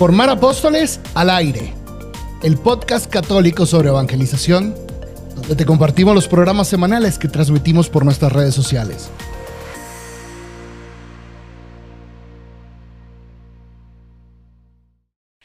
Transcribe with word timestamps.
Formar 0.00 0.30
Apóstoles 0.30 0.98
al 1.14 1.28
Aire, 1.28 1.74
el 2.42 2.56
podcast 2.56 3.12
católico 3.12 3.66
sobre 3.66 3.90
evangelización, 3.90 4.74
donde 5.34 5.54
te 5.54 5.66
compartimos 5.66 6.14
los 6.14 6.26
programas 6.26 6.68
semanales 6.68 7.18
que 7.18 7.28
transmitimos 7.28 7.90
por 7.90 8.06
nuestras 8.06 8.32
redes 8.32 8.54
sociales. 8.54 9.10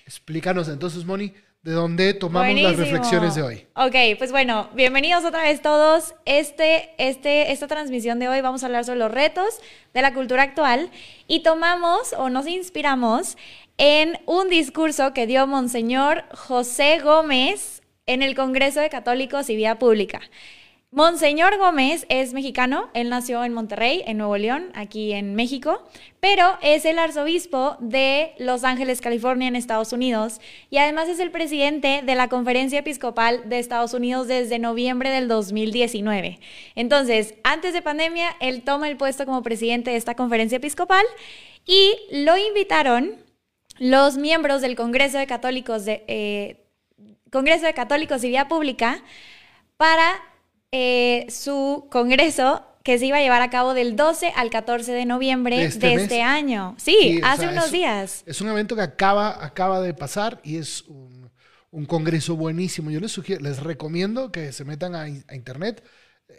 Explícanos 0.05 0.69
entonces, 0.69 1.03
Moni, 1.03 1.33
de 1.65 1.71
dónde 1.71 2.13
tomamos 2.13 2.61
las 2.61 2.77
reflexiones 2.77 3.33
de 3.33 3.41
hoy. 3.41 3.67
Ok, 3.75 4.19
pues 4.19 4.31
bueno, 4.31 4.69
bienvenidos 4.75 5.25
otra 5.25 5.41
vez 5.41 5.63
todos. 5.63 6.13
Este, 6.23 6.91
este, 6.97 7.51
esta 7.51 7.67
transmisión 7.67 8.19
de 8.19 8.29
hoy 8.29 8.39
vamos 8.39 8.61
a 8.61 8.67
hablar 8.67 8.85
sobre 8.85 8.99
los 8.99 9.11
retos 9.11 9.59
de 9.91 10.01
la 10.03 10.13
cultura 10.13 10.43
actual 10.43 10.91
y 11.27 11.41
tomamos 11.41 12.13
o 12.13 12.29
nos 12.29 12.45
inspiramos 12.47 13.35
en 13.77 14.19
un 14.25 14.49
discurso 14.49 15.13
que 15.13 15.27
dio 15.27 15.47
Monseñor 15.47 16.23
José 16.33 16.99
Gómez 16.99 17.81
en 18.05 18.21
el 18.21 18.35
Congreso 18.35 18.79
de 18.79 18.89
Católicos 18.89 19.49
y 19.49 19.55
Vía 19.55 19.79
Pública. 19.79 20.21
Monseñor 20.91 21.57
Gómez 21.57 22.05
es 22.07 22.33
mexicano, 22.33 22.89
él 22.93 23.09
nació 23.09 23.43
en 23.43 23.51
Monterrey, 23.51 24.01
en 24.07 24.17
Nuevo 24.17 24.37
León, 24.37 24.71
aquí 24.75 25.11
en 25.11 25.35
México, 25.35 25.83
pero 26.21 26.57
es 26.61 26.85
el 26.85 26.99
arzobispo 26.99 27.75
de 27.81 28.33
Los 28.37 28.63
Ángeles, 28.63 29.01
California, 29.01 29.49
en 29.49 29.57
Estados 29.57 29.91
Unidos, 29.91 30.39
y 30.69 30.77
además 30.77 31.09
es 31.09 31.19
el 31.19 31.31
presidente 31.31 32.01
de 32.01 32.15
la 32.15 32.29
Conferencia 32.29 32.79
Episcopal 32.79 33.49
de 33.49 33.59
Estados 33.59 33.93
Unidos 33.93 34.29
desde 34.29 34.57
noviembre 34.57 35.09
del 35.09 35.27
2019. 35.27 36.39
Entonces, 36.75 37.33
antes 37.43 37.73
de 37.73 37.81
pandemia, 37.81 38.29
él 38.39 38.61
toma 38.61 38.87
el 38.87 38.95
puesto 38.95 39.25
como 39.25 39.43
presidente 39.43 39.91
de 39.91 39.97
esta 39.97 40.15
conferencia 40.15 40.59
episcopal 40.59 41.03
y 41.65 41.91
lo 42.09 42.37
invitaron 42.37 43.24
los 43.77 44.17
miembros 44.17 44.61
del 44.61 44.75
Congreso 44.75 45.17
de 45.17 45.27
Católicos 45.27 45.85
de 45.85 46.03
eh, 46.07 46.65
Congreso 47.31 47.65
de 47.65 47.73
Católicos 47.73 48.23
y 48.23 48.29
Vía 48.29 48.47
Pública 48.47 49.03
para 49.77 50.21
eh, 50.71 51.25
su 51.29 51.87
congreso 51.91 52.65
que 52.83 52.99
se 52.99 53.07
iba 53.07 53.17
a 53.17 53.21
llevar 53.21 53.41
a 53.41 53.49
cabo 53.49 53.73
del 53.73 53.95
12 53.95 54.31
al 54.35 54.49
14 54.49 54.91
de 54.91 55.05
noviembre 55.05 55.57
de 55.57 55.65
este, 55.65 55.93
este 55.95 56.21
año. 56.21 56.75
Sí, 56.77 57.19
hace 57.23 57.47
unos 57.47 57.71
días. 57.71 58.23
Es 58.27 58.41
un 58.41 58.49
evento 58.49 58.75
que 58.75 58.83
acaba, 58.83 59.43
acaba 59.43 59.81
de 59.81 59.93
pasar 59.93 60.39
y 60.43 60.57
es 60.57 60.83
un, 60.87 61.85
congreso 61.87 62.37
buenísimo. 62.37 62.91
Yo 62.91 63.01
les, 63.01 63.11
sugiero, 63.11 63.41
les 63.43 63.61
recomiendo 63.61 64.31
que 64.31 64.53
se 64.53 64.63
metan 64.63 64.95
a 64.95 65.09
internet 65.09 65.83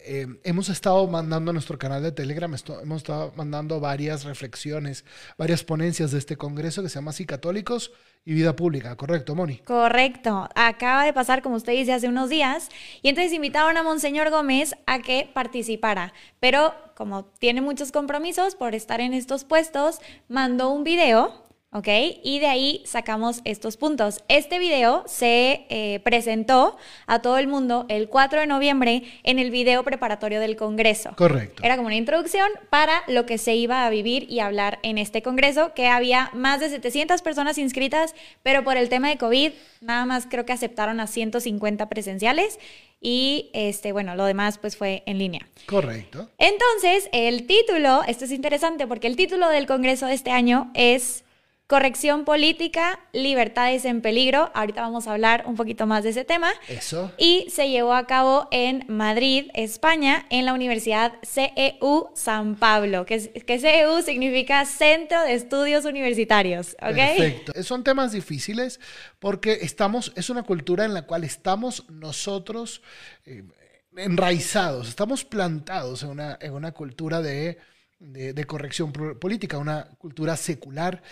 eh, 0.05 0.27
hemos 0.45 0.69
estado 0.69 1.07
mandando 1.07 1.51
a 1.51 1.53
nuestro 1.53 1.79
canal 1.79 2.03
de 2.03 2.13
Telegram, 2.13 2.53
hemos 2.83 2.97
estado 2.99 3.33
mandando 3.37 3.81
varias 3.81 4.25
reflexiones, 4.25 5.05
varias 5.39 5.65
ponencias 5.65 6.11
de 6.11 6.19
este 6.19 6.37
congreso 6.37 6.83
que 6.83 6.89
se 6.89 6.97
llama 6.97 7.11
Así 7.11 7.25
Católicos 7.27 7.93
y 8.25 8.35
Vida 8.35 8.57
Pública, 8.57 8.97
¿correcto, 8.97 9.35
Moni? 9.35 9.59
Correcto. 9.59 10.49
Acaba 10.55 11.05
de 11.05 11.13
pasar, 11.13 11.43
como 11.43 11.57
usted 11.57 11.73
dice, 11.73 11.93
hace 11.93 12.09
unos 12.09 12.29
días, 12.29 12.69
y 13.03 13.09
entonces 13.09 13.33
invitaron 13.33 13.77
a 13.77 13.83
Monseñor 13.83 14.31
Gómez 14.31 14.75
a 14.87 15.01
que 15.01 15.31
participara, 15.33 16.13
pero 16.41 16.75
como 16.97 17.25
tiene 17.25 17.61
muchos 17.61 17.93
compromisos 17.93 18.57
por 18.57 18.75
estar 18.75 19.01
en 19.01 19.15
estos 19.15 19.45
puestos, 19.45 20.01
mandó 20.29 20.71
un 20.71 20.83
video 20.83 21.46
¿ok? 21.77 21.89
Y 22.23 22.39
de 22.39 22.47
ahí 22.47 22.83
sacamos 22.87 23.43
estos 23.45 23.77
puntos. 23.77 24.25
Este 24.29 24.59
video 24.59 25.05
se 25.07 25.67
eh, 25.69 26.01
presentó 26.03 26.79
a 27.07 27.21
todo 27.21 27.37
el 27.37 27.49
mundo 27.49 27.85
el 27.91 28.09
4 28.09 28.41
de 28.41 28.47
noviembre 28.47 29.03
en 29.25 29.39
el 29.39 29.51
video 29.51 29.85
preparatorio 29.85 30.41
del 30.41 30.57
Congreso. 30.57 31.15
Correcto. 31.17 31.63
Era 31.63 31.77
como 31.77 31.89
una 31.89 31.97
introducción 31.97 32.49
para 32.71 33.03
lo 33.09 33.27
que 33.27 33.37
se 33.37 33.55
iba 33.55 33.85
a 33.85 33.91
vivir 33.91 34.27
y 34.31 34.41
hablar 34.41 34.79
en 34.83 34.97
este 34.97 35.21
Congreso, 35.21 35.75
que 35.75 35.87
había 35.87 36.31
más 36.33 36.61
de 36.61 36.71
700 36.71 37.21
personas 37.21 37.59
inscritas, 37.59 38.15
pero 38.43 38.65
por 38.65 38.79
el 38.79 38.89
tema 38.89 39.11
de 39.11 39.19
COVID, 39.19 39.53
nada 39.83 40.07
más 40.07 40.27
creo 40.27 40.47
que 40.47 40.55
aceptaron 40.55 40.99
a 41.01 41.07
150 41.07 41.91
presenciales 41.91 42.59
y 43.03 43.51
este, 43.53 43.93
bueno, 43.93 44.17
lo 44.17 44.25
demás 44.25 44.57
pues 44.57 44.79
fue 44.79 45.03
en 45.05 45.19
línea. 45.19 45.47
Correcto. 45.67 46.31
Entonces, 46.39 47.11
el 47.13 47.47
título, 47.47 48.03
esto 48.09 48.25
es 48.25 48.31
interesante 48.31 48.87
porque 48.87 49.09
el 49.09 49.17
título 49.17 49.51
del 49.51 49.67
Congreso 49.67 50.07
de 50.07 50.15
este 50.15 50.31
año 50.31 50.71
es 50.73 51.26
Corrección 51.69 52.25
política, 52.25 53.01
libertades 53.13 53.85
en 53.87 54.01
peligro. 54.01 54.53
Ahorita 54.55 54.83
vamos 54.83 55.09
a 55.09 55.13
hablar 55.13 55.43
un 55.47 55.57
poquito 55.57 55.85
más 55.85 56.05
de 56.05 56.11
ese 56.11 56.25
tema. 56.25 56.53
Eso. 56.69 57.11
Y 57.19 57.51
se 57.51 57.69
llevó 57.69 57.95
a 57.95 58.07
cabo 58.07 58.47
en 58.53 58.85
Madrid, 58.87 59.51
España, 59.53 60.27
en 60.31 60.45
la 60.45 60.55
Universidad 60.55 61.15
CEU 61.25 62.11
San 62.15 62.55
Pablo, 62.55 63.05
que, 63.05 63.19
que 63.45 63.59
CEU 63.59 64.01
significa 64.03 64.65
Centro 64.65 65.21
de 65.23 65.35
Estudios 65.35 65.85
Universitarios. 65.87 66.77
Perfecto. 66.79 67.61
Son 67.65 67.83
temas 67.83 68.13
difíciles 68.13 68.79
porque 69.19 69.59
estamos, 69.63 70.13
es 70.15 70.31
una 70.31 70.45
cultura 70.45 70.85
en 70.85 70.95
la 70.95 71.03
cual 71.03 71.25
estamos 71.25 71.91
nosotros 71.91 72.81
eh, 73.25 73.43
enraizados, 73.97 74.89
estamos 74.89 75.25
plantados 75.25 76.05
en 76.05 76.11
una, 76.11 76.39
en 76.41 76.53
una 76.53 76.71
cultura 76.71 77.21
de 77.23 77.59
de, 77.99 78.45
corrección 78.45 78.93
política, 78.93 79.59
una 79.59 79.85
cultura 79.99 80.37
secular. 80.37 81.03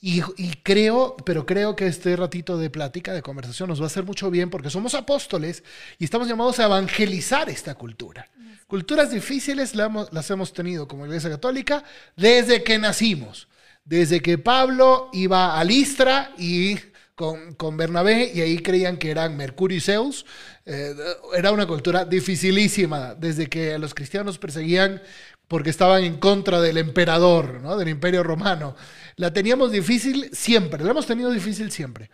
Y, 0.00 0.20
creo, 0.62 1.16
pero 1.24 1.46
creo 1.46 1.74
que 1.74 1.86
este 1.86 2.14
ratito 2.16 2.58
de 2.58 2.70
plática, 2.70 3.12
de 3.12 3.22
conversación, 3.22 3.68
nos 3.68 3.80
va 3.80 3.84
a 3.84 3.86
hacer 3.86 4.04
mucho 4.04 4.30
bien 4.30 4.50
porque 4.50 4.70
somos 4.70 4.94
apóstoles 4.94 5.64
y 5.98 6.04
estamos 6.04 6.28
llamados 6.28 6.58
a 6.58 6.66
evangelizar 6.66 7.48
esta 7.48 7.74
cultura. 7.74 8.28
Culturas 8.66 9.10
difíciles 9.10 9.74
las 9.74 10.30
hemos 10.30 10.52
tenido 10.52 10.88
como 10.88 11.06
Iglesia 11.06 11.30
Católica 11.30 11.84
desde 12.16 12.62
que 12.62 12.78
nacimos. 12.78 13.48
Desde 13.84 14.20
que 14.20 14.36
Pablo 14.36 15.10
iba 15.12 15.58
a 15.58 15.62
Listra 15.62 16.32
y 16.36 16.76
con, 17.14 17.54
con, 17.54 17.76
Bernabé 17.76 18.32
y 18.34 18.40
ahí 18.40 18.58
creían 18.58 18.98
que 18.98 19.12
eran 19.12 19.36
Mercurio 19.36 19.78
y 19.78 19.80
Zeus. 19.80 20.26
Eh, 20.66 20.94
era 21.36 21.52
una 21.52 21.66
cultura 21.66 22.04
dificilísima. 22.04 23.14
Desde 23.14 23.46
que 23.46 23.78
los 23.78 23.94
cristianos 23.94 24.38
perseguían 24.38 25.00
porque 25.48 25.70
estaban 25.70 26.04
en 26.04 26.18
contra 26.18 26.60
del 26.60 26.78
emperador, 26.78 27.60
¿no? 27.62 27.76
del 27.76 27.88
imperio 27.88 28.22
romano. 28.22 28.76
La 29.16 29.32
teníamos 29.32 29.72
difícil 29.72 30.30
siempre, 30.32 30.82
la 30.84 30.90
hemos 30.90 31.06
tenido 31.06 31.30
difícil 31.30 31.70
siempre. 31.70 32.10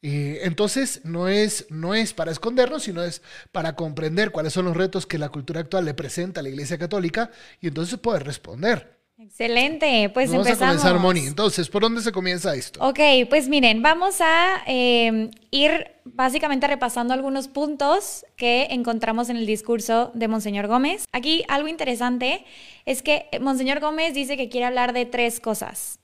Y 0.00 0.36
entonces 0.38 1.00
no 1.04 1.28
es, 1.28 1.66
no 1.70 1.94
es 1.94 2.12
para 2.12 2.30
escondernos, 2.30 2.84
sino 2.84 3.02
es 3.02 3.22
para 3.50 3.74
comprender 3.74 4.30
cuáles 4.30 4.52
son 4.52 4.66
los 4.66 4.76
retos 4.76 5.06
que 5.06 5.18
la 5.18 5.30
cultura 5.30 5.60
actual 5.60 5.84
le 5.84 5.94
presenta 5.94 6.40
a 6.40 6.42
la 6.42 6.50
Iglesia 6.50 6.78
Católica 6.78 7.30
y 7.60 7.68
entonces 7.68 7.98
poder 7.98 8.24
responder. 8.24 8.95
Excelente, 9.26 10.08
pues 10.14 10.30
vamos 10.30 10.46
empezamos. 10.46 10.76
a 10.76 10.88
comenzar, 10.88 11.00
Moni. 11.02 11.26
Entonces, 11.26 11.68
¿por 11.68 11.82
dónde 11.82 12.00
se 12.00 12.12
comienza 12.12 12.54
esto? 12.54 12.78
Ok, 12.80 13.00
pues 13.28 13.48
miren, 13.48 13.82
vamos 13.82 14.20
a 14.20 14.62
eh, 14.66 15.30
ir 15.50 15.90
básicamente 16.04 16.68
repasando 16.68 17.12
algunos 17.12 17.48
puntos 17.48 18.24
que 18.36 18.68
encontramos 18.70 19.28
en 19.28 19.36
el 19.36 19.44
discurso 19.44 20.12
de 20.14 20.28
Monseñor 20.28 20.68
Gómez. 20.68 21.06
Aquí 21.10 21.44
algo 21.48 21.66
interesante 21.66 22.44
es 22.84 23.02
que 23.02 23.26
Monseñor 23.40 23.80
Gómez 23.80 24.14
dice 24.14 24.36
que 24.36 24.48
quiere 24.48 24.66
hablar 24.66 24.92
de 24.92 25.06
tres 25.06 25.40
cosas 25.40 25.98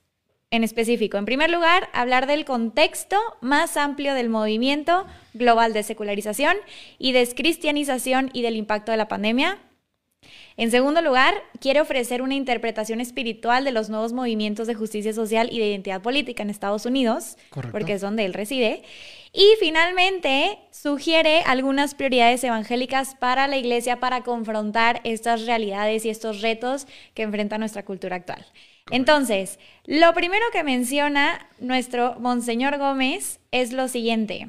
en 0.51 0.65
específico. 0.65 1.17
En 1.17 1.25
primer 1.25 1.49
lugar, 1.51 1.89
hablar 1.93 2.27
del 2.27 2.45
contexto 2.45 3.17
más 3.41 3.77
amplio 3.77 4.15
del 4.15 4.31
movimiento 4.31 5.07
global 5.33 5.73
de 5.73 5.85
secularización 5.85 6.57
y 6.99 7.13
descristianización 7.13 8.31
y 8.33 8.43
del 8.43 8.57
impacto 8.57 8.91
de 8.91 8.99
la 8.99 9.07
pandemia. 9.07 9.59
En 10.57 10.71
segundo 10.71 11.01
lugar, 11.01 11.35
quiere 11.61 11.81
ofrecer 11.81 12.23
una 12.23 12.35
interpretación 12.35 13.01
espiritual 13.01 13.65
de 13.65 13.73
los 13.73 13.89
nuevos 13.89 14.13
movimientos 14.13 14.67
de 14.67 14.75
justicia 14.75 15.13
social 15.13 15.49
y 15.51 15.59
de 15.59 15.69
identidad 15.69 16.03
política 16.03 16.43
en 16.43 16.51
Estados 16.51 16.87
Unidos, 16.87 17.37
porque 17.71 17.95
es 17.95 18.01
donde 18.01 18.25
él 18.25 18.35
reside. 18.35 18.83
Y 19.33 19.47
finalmente, 19.59 20.59
sugiere 20.71 21.41
algunas 21.47 21.95
prioridades 21.95 22.45
evangélicas 22.45 23.15
para 23.15 23.49
la 23.49 23.57
Iglesia 23.57 23.99
para 23.99 24.23
confrontar 24.23 25.01
estas 25.05 25.47
realidades 25.47 26.05
y 26.05 26.11
estos 26.11 26.43
retos 26.43 26.87
que 27.15 27.23
enfrenta 27.23 27.57
nuestra 27.57 27.85
cultura 27.85 28.17
actual. 28.17 28.45
Entonces, 28.91 29.59
lo 29.87 30.13
primero 30.13 30.45
que 30.53 30.65
menciona 30.65 31.49
nuestro 31.61 32.17
Monseñor 32.19 32.77
Gómez 32.79 33.41
es 33.53 33.73
lo 33.73 33.89
siguiente. 33.89 34.49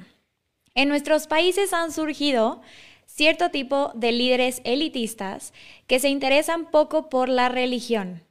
En 0.75 0.89
nuestros 0.89 1.27
países 1.27 1.71
han 1.71 1.91
surgido 1.91 2.61
cierto 3.15 3.51
tipo 3.51 3.91
de 3.93 4.11
líderes 4.11 4.59
elitistas 4.63 5.53
que 5.85 5.99
se 5.99 6.09
interesan 6.09 6.71
poco 6.71 7.09
por 7.09 7.29
la 7.29 7.47
religión 7.47 8.23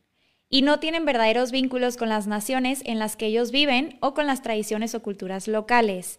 y 0.48 0.62
no 0.62 0.80
tienen 0.80 1.04
verdaderos 1.04 1.52
vínculos 1.52 1.96
con 1.96 2.08
las 2.08 2.26
naciones 2.26 2.82
en 2.84 2.98
las 2.98 3.14
que 3.14 3.26
ellos 3.26 3.52
viven 3.52 3.96
o 4.00 4.12
con 4.12 4.26
las 4.26 4.42
tradiciones 4.42 4.96
o 4.96 5.02
culturas 5.02 5.46
locales. 5.46 6.18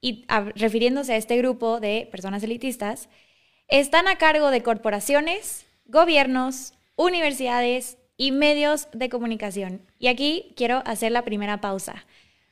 Y 0.00 0.26
refiriéndose 0.56 1.12
a 1.12 1.16
este 1.18 1.36
grupo 1.36 1.78
de 1.78 2.08
personas 2.10 2.42
elitistas, 2.42 3.08
están 3.68 4.08
a 4.08 4.16
cargo 4.16 4.50
de 4.50 4.64
corporaciones, 4.64 5.66
gobiernos, 5.86 6.74
universidades 6.96 7.96
y 8.16 8.32
medios 8.32 8.88
de 8.92 9.08
comunicación. 9.08 9.82
Y 10.00 10.08
aquí 10.08 10.52
quiero 10.56 10.82
hacer 10.84 11.12
la 11.12 11.24
primera 11.24 11.60
pausa. 11.60 12.06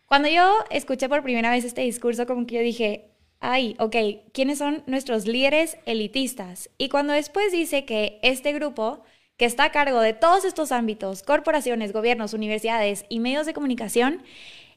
Cuando 0.07 0.29
yo 0.29 0.55
escuché 0.71 1.09
por 1.09 1.25
primera 1.25 1.51
vez 1.51 1.65
este 1.65 1.81
discurso, 1.81 2.27
como 2.27 2.47
que 2.47 2.55
yo 2.55 2.61
dije, 2.61 3.11
ay, 3.41 3.77
ok, 3.79 3.97
¿quiénes 4.33 4.59
son 4.59 4.83
nuestros 4.87 5.27
líderes 5.27 5.79
elitistas? 5.87 6.71
Y 6.79 6.89
cuando 6.89 7.13
después 7.13 7.53
dice 7.53 7.85
que 7.85 8.19
este 8.23 8.53
grupo, 8.53 9.03
que 9.37 9.45
está 9.45 9.65
a 9.65 9.73
cargo 9.73 10.01
de 10.01 10.13
todos 10.13 10.45
estos 10.45 10.73
ámbitos, 10.73 11.23
corporaciones, 11.23 11.93
gobiernos, 11.93 12.35
universidades 12.35 13.05
y 13.09 13.21
medios 13.21 13.47
de 13.47 13.55
comunicación, 13.55 14.23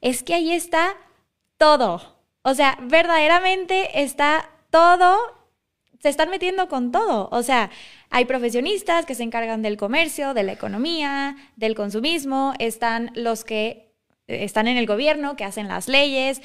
es 0.02 0.24
que 0.24 0.34
ahí 0.36 0.52
está 0.52 0.96
todo. 1.58 2.18
O 2.44 2.54
sea, 2.54 2.78
verdaderamente 2.82 4.02
está 4.02 4.50
todo, 4.70 5.18
se 6.00 6.10
están 6.10 6.30
metiendo 6.30 6.68
con 6.68 6.92
todo. 6.92 7.30
O 7.32 7.44
sea, 7.44 7.72
hay 8.10 8.26
profesionistas 8.26 9.06
que 9.06 9.16
se 9.16 9.24
encargan 9.24 9.62
del 9.62 9.78
comercio, 9.78 10.34
de 10.34 10.44
la 10.44 10.54
economía, 10.54 11.36
del 11.56 11.76
consumismo, 11.76 12.54
están 12.60 13.12
los 13.16 13.44
que 13.44 13.92
están 14.28 14.68
en 14.68 14.78
el 14.78 14.86
gobierno, 14.86 15.36
que 15.36 15.44
hacen 15.44 15.68
las 15.68 15.88
leyes, 15.88 16.42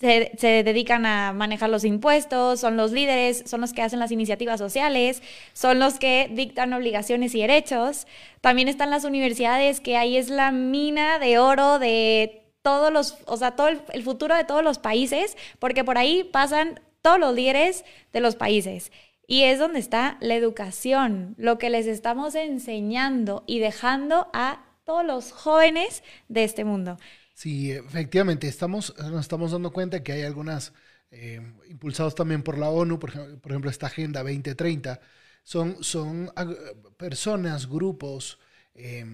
se, 0.00 0.62
dedican 0.62 1.06
a 1.06 1.32
manejar 1.32 1.70
los 1.70 1.84
impuestos, 1.84 2.60
son 2.60 2.76
los 2.76 2.92
líderes, 2.92 3.42
son 3.46 3.60
los 3.60 3.72
que 3.72 3.82
hacen 3.82 3.98
las 3.98 4.12
iniciativas 4.12 4.58
sociales, 4.58 5.22
son 5.52 5.80
los 5.80 5.98
que 5.98 6.30
dictan 6.32 6.72
obligaciones 6.72 7.34
y 7.34 7.40
derechos. 7.40 8.06
También 8.40 8.68
están 8.68 8.90
las 8.90 9.04
universidades, 9.04 9.80
que 9.80 9.96
ahí 9.96 10.16
es 10.16 10.30
la 10.30 10.52
mina 10.52 11.18
de 11.18 11.38
oro 11.38 11.78
de 11.80 12.44
todos 12.62 12.92
los, 12.92 13.18
o 13.26 13.36
sea, 13.36 13.52
todo 13.56 13.68
el, 13.68 14.02
futuro 14.04 14.36
de 14.36 14.44
todos 14.44 14.62
los 14.62 14.78
países, 14.78 15.36
porque 15.58 15.84
por 15.84 15.98
ahí 15.98 16.22
pasan 16.22 16.80
todos 17.02 17.18
los 17.18 17.34
líderes 17.34 17.84
de 18.12 18.20
los 18.20 18.36
países. 18.36 18.92
Y 19.26 19.42
es 19.42 19.58
donde 19.58 19.80
está 19.80 20.16
la 20.20 20.36
educación, 20.36 21.34
lo 21.38 21.58
que 21.58 21.70
les 21.70 21.86
estamos 21.86 22.34
enseñando 22.36 23.42
y 23.46 23.58
dejando 23.58 24.28
a 24.32 24.64
todos 24.84 25.04
los 25.04 25.32
jóvenes 25.32 26.02
de 26.28 26.44
este 26.44 26.64
mundo. 26.64 26.98
Sí, 27.38 27.70
efectivamente, 27.70 28.48
estamos, 28.48 28.92
nos 28.98 29.20
estamos 29.20 29.52
dando 29.52 29.72
cuenta 29.72 30.02
que 30.02 30.10
hay 30.10 30.22
algunas, 30.22 30.72
eh, 31.12 31.40
impulsados 31.70 32.16
también 32.16 32.42
por 32.42 32.58
la 32.58 32.68
ONU, 32.68 32.98
por 32.98 33.12
por 33.38 33.52
ejemplo, 33.52 33.70
esta 33.70 33.86
Agenda 33.86 34.24
2030, 34.24 35.00
son, 35.44 35.84
son 35.84 36.32
personas, 36.96 37.68
grupos, 37.68 38.40
eh, 38.74 39.06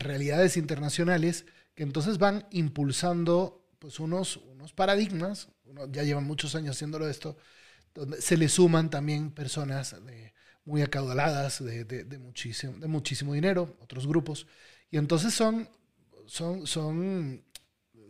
realidades 0.00 0.56
internacionales 0.56 1.46
que 1.76 1.84
entonces 1.84 2.18
van 2.18 2.44
impulsando 2.50 3.64
pues, 3.78 4.00
unos, 4.00 4.38
unos 4.38 4.72
paradigmas, 4.72 5.48
ya 5.90 6.02
llevan 6.02 6.24
muchos 6.24 6.56
años 6.56 6.74
haciéndolo 6.74 7.08
esto, 7.08 7.36
donde 7.94 8.20
se 8.20 8.36
le 8.36 8.48
suman 8.48 8.90
también 8.90 9.30
personas 9.30 9.94
muy 10.64 10.82
acaudaladas, 10.82 11.64
de, 11.64 11.84
de, 11.84 12.18
muchísimo, 12.18 12.76
de 12.78 12.88
muchísimo 12.88 13.32
dinero, 13.32 13.76
otros 13.78 14.08
grupos, 14.08 14.48
y 14.90 14.96
entonces 14.96 15.32
son, 15.32 15.68
son, 16.26 16.66
son 16.66 17.44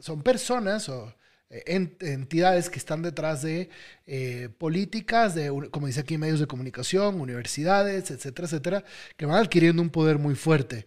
son 0.00 0.22
personas 0.22 0.88
o 0.88 1.14
eh, 1.50 1.88
entidades 2.00 2.70
que 2.70 2.78
están 2.78 3.02
detrás 3.02 3.42
de 3.42 3.70
eh, 4.06 4.48
políticas, 4.58 5.34
de, 5.34 5.48
como 5.70 5.88
dice 5.88 6.00
aquí, 6.00 6.16
medios 6.16 6.38
de 6.38 6.46
comunicación, 6.46 7.20
universidades, 7.20 8.10
etcétera, 8.10 8.46
etcétera, 8.46 8.84
que 9.16 9.26
van 9.26 9.42
adquiriendo 9.42 9.82
un 9.82 9.90
poder 9.90 10.18
muy 10.18 10.36
fuerte. 10.36 10.86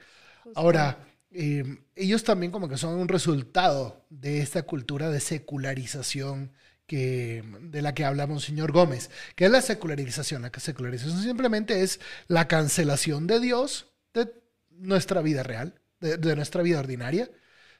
Ahora, 0.56 1.00
em, 1.32 1.84
ellos 1.96 2.24
también 2.24 2.52
como 2.52 2.70
que 2.70 2.78
son 2.78 2.96
un 2.96 3.10
resultado 3.10 4.06
de 4.10 4.40
esta 4.40 4.64
cultura 4.64 5.10
de 5.10 5.20
secularización 5.20 6.54
que, 6.88 7.44
de 7.62 7.82
la 7.82 7.94
que 7.94 8.06
hablamos, 8.06 8.44
señor 8.44 8.72
Gómez. 8.72 9.10
¿Qué 9.36 9.46
es 9.46 9.52
la 9.52 9.62
secularización? 9.62 10.44
La 10.44 10.52
secularización 10.58 11.22
simplemente 11.22 11.82
es 11.82 12.00
la 12.28 12.48
cancelación 12.48 13.28
de 13.28 13.40
Dios 13.42 13.88
de 14.14 14.34
nuestra 14.70 15.22
vida 15.22 15.44
real, 15.44 15.76
de 16.00 16.36
nuestra 16.36 16.62
vida 16.62 16.80
ordinaria 16.80 17.30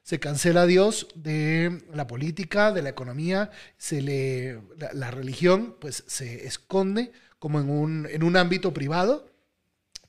se 0.04 0.20
cancela 0.20 0.64
a 0.64 0.66
Dios 0.66 1.08
de 1.16 1.82
la 1.94 2.08
política, 2.08 2.72
de 2.74 2.82
la 2.82 2.90
economía, 2.90 3.52
se 3.78 4.02
le, 4.02 4.60
la, 4.94 5.12
religión 5.12 5.78
pues 5.80 6.04
se 6.08 6.46
esconde 6.46 7.14
como 7.40 7.62
en 7.62 7.70
un, 7.70 8.08
en 8.12 8.24
un 8.24 8.36
ámbito 8.36 8.74
privado 8.74 9.32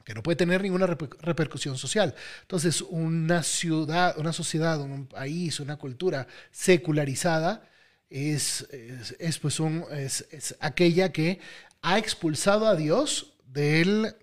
que 0.05 0.13
no 0.13 0.23
puede 0.23 0.37
tener 0.37 0.63
ninguna 0.63 0.87
repercusión 0.87 1.79
social. 1.79 2.15
Entonces, 2.43 2.83
una 2.83 3.43
ciudad, 3.43 4.19
una 4.19 4.35
sociedad, 4.35 4.81
un 4.81 5.07
país, 5.07 5.61
una 5.61 5.77
cultura 5.77 6.27
secularizada 6.51 7.67
es, 8.11 8.69
es, 9.19 9.39
pues 9.39 9.61
un, 9.61 9.85
es, 9.91 10.57
aquella 10.61 11.11
que 11.11 11.41
ha 11.81 11.99
expulsado 11.99 12.67
a 12.67 12.77
Dios 12.77 13.33
del, 13.47 14.15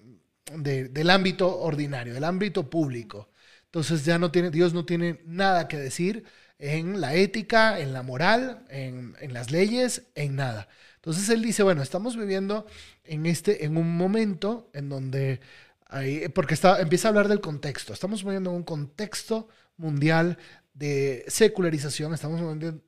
del 0.55 1.09
ámbito 1.09 1.59
ordinario, 1.59 2.13
del 2.13 2.25
ámbito 2.25 2.69
público. 2.69 3.30
Entonces 3.71 4.03
ya 4.03 4.19
no 4.19 4.31
tiene, 4.31 4.51
Dios 4.51 4.73
no 4.73 4.83
tiene 4.83 5.21
nada 5.25 5.69
que 5.69 5.77
decir 5.77 6.25
en 6.59 6.99
la 6.99 7.15
ética, 7.15 7.79
en 7.79 7.93
la 7.93 8.03
moral, 8.03 8.65
en, 8.69 9.15
las 9.31 9.49
leyes, 9.49 10.03
en 10.13 10.35
nada. 10.35 10.67
Entonces 10.95 11.29
él 11.29 11.41
dice, 11.41 11.63
bueno, 11.63 11.81
estamos 11.81 12.17
viviendo 12.17 12.65
en, 13.05 13.25
este, 13.25 13.63
en 13.63 13.77
un 13.77 13.95
momento 13.95 14.69
en 14.73 14.89
donde, 14.89 15.39
hay, 15.85 16.27
porque 16.27 16.53
está, 16.53 16.81
empieza 16.81 17.07
a 17.07 17.09
hablar 17.09 17.29
del 17.29 17.39
contexto, 17.39 17.93
estamos 17.93 18.25
viviendo 18.25 18.49
en 18.49 18.57
un 18.57 18.63
contexto 18.63 19.47
mundial 19.77 20.37
de 20.73 21.23
secularización, 21.29 22.13
estamos 22.13 22.41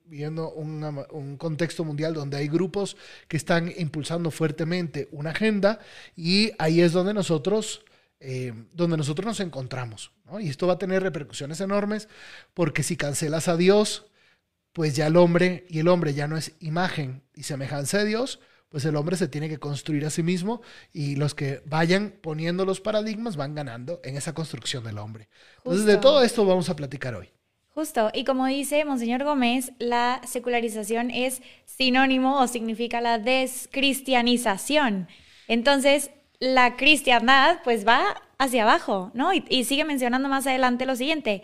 viviendo 0.03 0.51
un 0.51 1.37
contexto 1.37 1.85
mundial 1.85 2.13
donde 2.13 2.35
hay 2.35 2.49
grupos 2.49 2.97
que 3.29 3.37
están 3.37 3.71
impulsando 3.77 4.31
fuertemente 4.31 5.07
una 5.13 5.29
agenda 5.29 5.79
y 6.17 6.51
ahí 6.59 6.81
es 6.81 6.91
donde 6.91 7.13
nosotros 7.13 7.85
eh, 8.25 8.53
donde 8.71 8.95
nosotros 8.95 9.25
nos 9.25 9.41
encontramos. 9.41 10.11
Y 10.39 10.47
esto 10.47 10.65
va 10.65 10.73
a 10.73 10.77
tener 10.77 11.03
repercusiones 11.03 11.59
enormes 11.59 12.07
porque 12.53 12.81
si 12.81 12.95
cancelas 12.95 13.49
a 13.49 13.57
Dios, 13.57 14.05
pues 14.71 14.95
ya 14.95 15.07
el 15.07 15.17
hombre, 15.17 15.65
y 15.69 15.79
el 15.79 15.89
hombre 15.89 16.13
ya 16.13 16.27
no 16.27 16.37
es 16.37 16.53
imagen 16.61 17.21
y 17.35 17.43
semejanza 17.43 17.97
de 17.97 18.05
Dios, 18.05 18.39
pues 18.69 18.85
el 18.85 18.95
hombre 18.95 19.17
se 19.17 19.27
tiene 19.27 19.49
que 19.49 19.59
construir 19.59 20.05
a 20.05 20.09
sí 20.09 20.23
mismo 20.23 20.61
y 20.93 21.17
los 21.17 21.35
que 21.35 21.61
vayan 21.65 22.13
poniendo 22.21 22.63
los 22.63 22.79
paradigmas 22.79 23.35
van 23.35 23.55
ganando 23.55 23.99
en 24.05 24.15
esa 24.15 24.33
construcción 24.33 24.85
del 24.85 24.99
hombre. 24.99 25.27
Entonces, 25.57 25.85
de 25.85 25.97
todo 25.97 26.23
esto 26.23 26.45
vamos 26.45 26.69
a 26.69 26.77
platicar 26.77 27.15
hoy. 27.15 27.29
Justo, 27.75 28.09
y 28.13 28.23
como 28.23 28.45
dice 28.47 28.85
Monseñor 28.85 29.25
Gómez, 29.25 29.73
la 29.79 30.21
secularización 30.25 31.11
es 31.11 31.41
sinónimo 31.65 32.39
o 32.39 32.47
significa 32.47 33.01
la 33.01 33.19
descristianización. 33.19 35.09
Entonces, 35.49 36.09
la 36.43 36.75
cristiandad 36.75 37.59
pues 37.63 37.87
va 37.87 38.21
hacia 38.37 38.63
abajo, 38.63 39.11
¿no? 39.13 39.31
Y, 39.33 39.63
sigue 39.63 39.85
mencionando 39.85 40.27
más 40.27 40.45
adelante 40.45 40.85
lo 40.85 40.97
siguiente, 40.97 41.41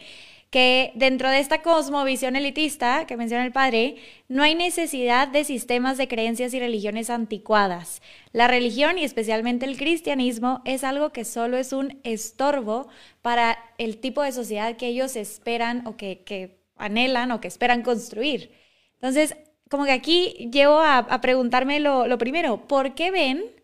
que 0.49 0.91
dentro 0.95 1.29
de 1.29 1.39
esta 1.39 1.61
cosmovisión 1.61 2.35
elitista 2.35 3.05
que 3.07 3.15
menciona 3.15 3.45
el 3.45 3.53
padre, 3.53 3.95
no 4.27 4.43
hay 4.43 4.55
necesidad 4.55 5.29
de 5.29 5.45
sistemas 5.45 5.97
de 5.97 6.09
creencias 6.09 6.53
y 6.53 6.59
religiones 6.59 7.09
anticuadas. 7.09 8.01
La 8.33 8.49
religión 8.49 8.97
y 8.97 9.05
especialmente 9.05 9.65
el 9.65 9.77
cristianismo 9.77 10.61
es 10.65 10.83
algo 10.83 11.11
que 11.13 11.23
solo 11.23 11.57
es 11.57 11.71
un 11.71 12.01
estorbo 12.03 12.89
para 13.21 13.57
el 13.77 13.99
tipo 13.99 14.21
de 14.21 14.33
sociedad 14.33 14.75
que 14.75 14.87
ellos 14.87 15.15
esperan 15.15 15.87
o 15.87 15.95
que, 15.95 16.59
anhelan 16.75 17.31
o 17.31 17.39
que 17.39 17.47
esperan 17.47 17.83
construir. 17.83 18.51
Entonces, 18.95 19.37
como 19.69 19.85
que 19.85 19.93
aquí 19.93 20.49
llevo 20.51 20.81
a, 20.81 21.21
preguntarme 21.21 21.79
lo, 21.79 22.05
lo 22.05 22.17
primero, 22.17 22.67
¿por 22.67 22.95
qué 22.95 23.11
ven 23.11 23.58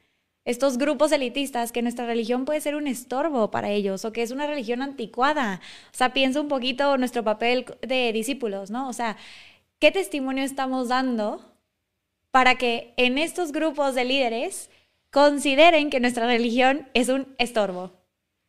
estos 0.46 0.78
grupos 0.78 1.12
elitistas 1.12 1.72
que 1.72 1.82
nuestra 1.82 2.06
religión 2.06 2.46
puede 2.46 2.62
ser 2.62 2.76
un 2.76 2.88
estorbo 2.88 3.50
para 3.50 3.72
ellos 3.72 4.06
o 4.06 4.14
que 4.14 4.22
es 4.22 4.32
una 4.32 4.46
religión 4.46 4.84
anticuada. 4.84 5.60
O 5.92 5.98
sea, 5.98 6.14
pienso 6.14 6.40
un 6.40 6.48
poquito 6.48 6.98
nuestro 6.98 7.24
papel 7.24 7.66
de 7.82 8.14
discípulos, 8.14 8.70
¿no? 8.70 8.88
O 8.88 8.94
sea, 8.94 9.18
¿qué 9.80 9.92
testimonio 9.92 10.44
estamos 10.44 10.90
dando 10.90 11.44
para 12.30 12.56
que 12.56 12.94
en 12.98 13.18
estos 13.18 13.52
grupos 13.52 13.96
de 13.96 14.06
líderes 14.06 14.70
consideren 15.12 15.90
que 15.90 16.00
nuestra 16.00 16.28
religión 16.28 16.88
es 16.94 17.10
un 17.10 17.34
estorbo 17.40 17.92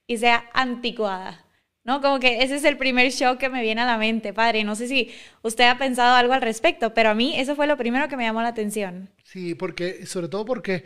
y 0.06 0.18
sea 0.18 0.50
anticuada? 0.52 1.46
¿no? 1.86 2.02
Como 2.02 2.18
que 2.18 2.42
ese 2.42 2.56
es 2.56 2.64
el 2.64 2.76
primer 2.76 3.10
shock 3.12 3.38
que 3.38 3.48
me 3.48 3.62
viene 3.62 3.80
a 3.80 3.86
la 3.86 3.96
mente, 3.96 4.34
padre. 4.34 4.64
No 4.64 4.74
sé 4.74 4.88
si 4.88 5.12
usted 5.42 5.64
ha 5.64 5.78
pensado 5.78 6.16
algo 6.16 6.32
al 6.32 6.42
respecto, 6.42 6.92
pero 6.92 7.10
a 7.10 7.14
mí 7.14 7.38
eso 7.38 7.54
fue 7.54 7.68
lo 7.68 7.76
primero 7.76 8.08
que 8.08 8.16
me 8.16 8.24
llamó 8.24 8.42
la 8.42 8.48
atención. 8.48 9.08
Sí, 9.22 9.54
porque, 9.54 10.04
sobre 10.04 10.26
todo 10.26 10.44
porque 10.44 10.82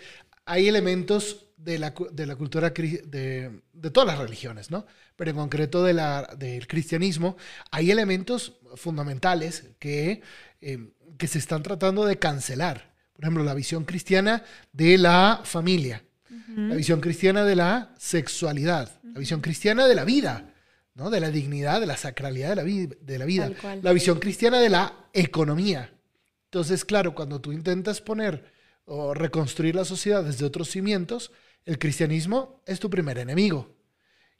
hay 0.50 0.66
elementos 0.66 1.47
de 1.57 1.78
la, 1.78 1.95
de 2.11 2.26
la 2.26 2.35
cultura 2.35 2.71
de, 2.71 3.61
de, 3.73 3.90
todas 3.90 4.09
las 4.09 4.19
religiones, 4.19 4.69
¿no? 4.73 4.85
Pero 5.14 5.30
en 5.30 5.37
concreto 5.37 5.85
de 5.85 5.92
la, 5.92 6.28
del 6.37 6.66
cristianismo, 6.66 7.37
hay 7.71 7.92
elementos 7.92 8.54
fundamentales 8.75 9.69
que, 9.78 10.23
eh, 10.61 10.90
que 11.16 11.28
se 11.28 11.38
están 11.38 11.62
tratando 11.62 12.04
de 12.04 12.19
cancelar. 12.19 12.92
Por 13.12 13.25
ejemplo, 13.25 13.45
la 13.45 13.54
visión 13.54 13.85
cristiana 13.85 14.42
de 14.73 14.99
la 14.99 15.40
familia, 15.45 16.02
la 16.57 16.75
visión 16.75 17.00
cristiana 17.00 17.45
de 17.45 17.54
la 17.54 17.95
sexualidad, 17.97 18.90
la 19.04 19.21
visión 19.21 19.40
cristiana 19.40 19.87
de 19.87 19.95
la 19.95 20.04
vida, 20.04 20.52
¿no? 20.95 21.11
De 21.11 21.21
la 21.21 21.30
dignidad, 21.30 21.80
de 21.80 21.87
la 21.87 21.97
sacralidad 21.97 22.57
de 22.57 22.57
la, 22.57 22.64
de 22.64 23.19
la 23.19 23.25
vida, 23.25 23.52
la 23.83 23.92
visión 23.92 24.19
cristiana 24.19 24.59
de 24.59 24.69
la 24.69 24.95
economía. 25.12 25.92
Entonces, 26.47 26.85
claro, 26.85 27.14
cuando 27.14 27.40
tú 27.40 27.52
intentas 27.52 28.00
poner 28.00 28.60
o 28.84 29.14
reconstruir 29.14 29.75
la 29.75 29.84
sociedad 29.84 30.25
desde 30.25 30.44
otros 30.44 30.68
cimientos, 30.68 31.32
el 31.64 31.78
cristianismo 31.78 32.62
es 32.66 32.80
tu 32.80 32.90
primer 32.90 33.18
enemigo. 33.18 33.76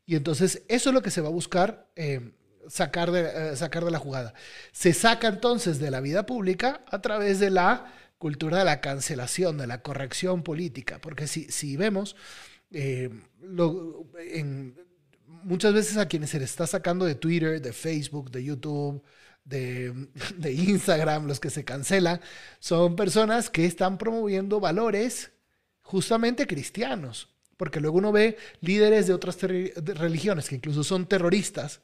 Y 0.07 0.17
entonces 0.17 0.63
eso 0.69 0.91
es 0.91 0.95
lo 0.95 1.03
que 1.03 1.11
se 1.11 1.21
va 1.21 1.29
a 1.29 1.33
buscar 1.33 1.89
eh, 1.95 2.33
sacar, 2.69 3.11
de, 3.11 3.53
eh, 3.53 3.57
sacar 3.57 3.85
de 3.85 3.91
la 3.91 3.99
jugada. 3.99 4.35
Se 4.73 4.93
saca 4.93 5.29
entonces 5.29 5.79
de 5.79 5.91
la 5.91 6.01
vida 6.01 6.27
pública 6.27 6.85
a 6.91 7.01
través 7.01 7.39
de 7.39 7.51
la 7.51 7.93
cultura 8.19 8.59
de 8.59 8.65
la 8.65 8.81
cancelación, 8.81 9.59
de 9.59 9.67
la 9.67 9.83
corrección 9.83 10.43
política. 10.43 11.01
Porque 11.01 11.27
si, 11.27 11.45
si 11.51 11.77
vemos, 11.77 12.17
eh, 12.73 13.11
muchas 15.27 15.73
veces 15.73 15.97
a 15.97 16.07
quienes 16.07 16.31
se 16.31 16.39
les 16.39 16.51
está 16.51 16.67
sacando 16.67 17.05
de 17.05 17.15
Twitter, 17.15 17.61
de 17.61 17.73
Facebook, 17.73 18.31
de 18.31 18.45
YouTube, 18.45 19.03
de, 19.45 20.09
de 20.37 20.53
Instagram, 20.53 21.27
los 21.27 21.41
que 21.41 21.51
se 21.51 21.65
cancelan, 21.65 22.21
son 22.59 22.97
personas 22.97 23.51
que 23.51 23.67
están 23.67 23.99
promoviendo 23.99 24.61
valores 24.61 25.33
justamente 25.83 26.47
cristianos. 26.47 27.29
Porque 27.57 27.81
luego 27.81 27.99
uno 27.99 28.11
ve 28.11 28.39
líderes 28.63 29.07
de 29.07 29.13
otras 29.13 29.37
religiones 29.43 30.49
que 30.49 30.55
incluso 30.55 30.83
son 30.83 31.07
terroristas, 31.07 31.83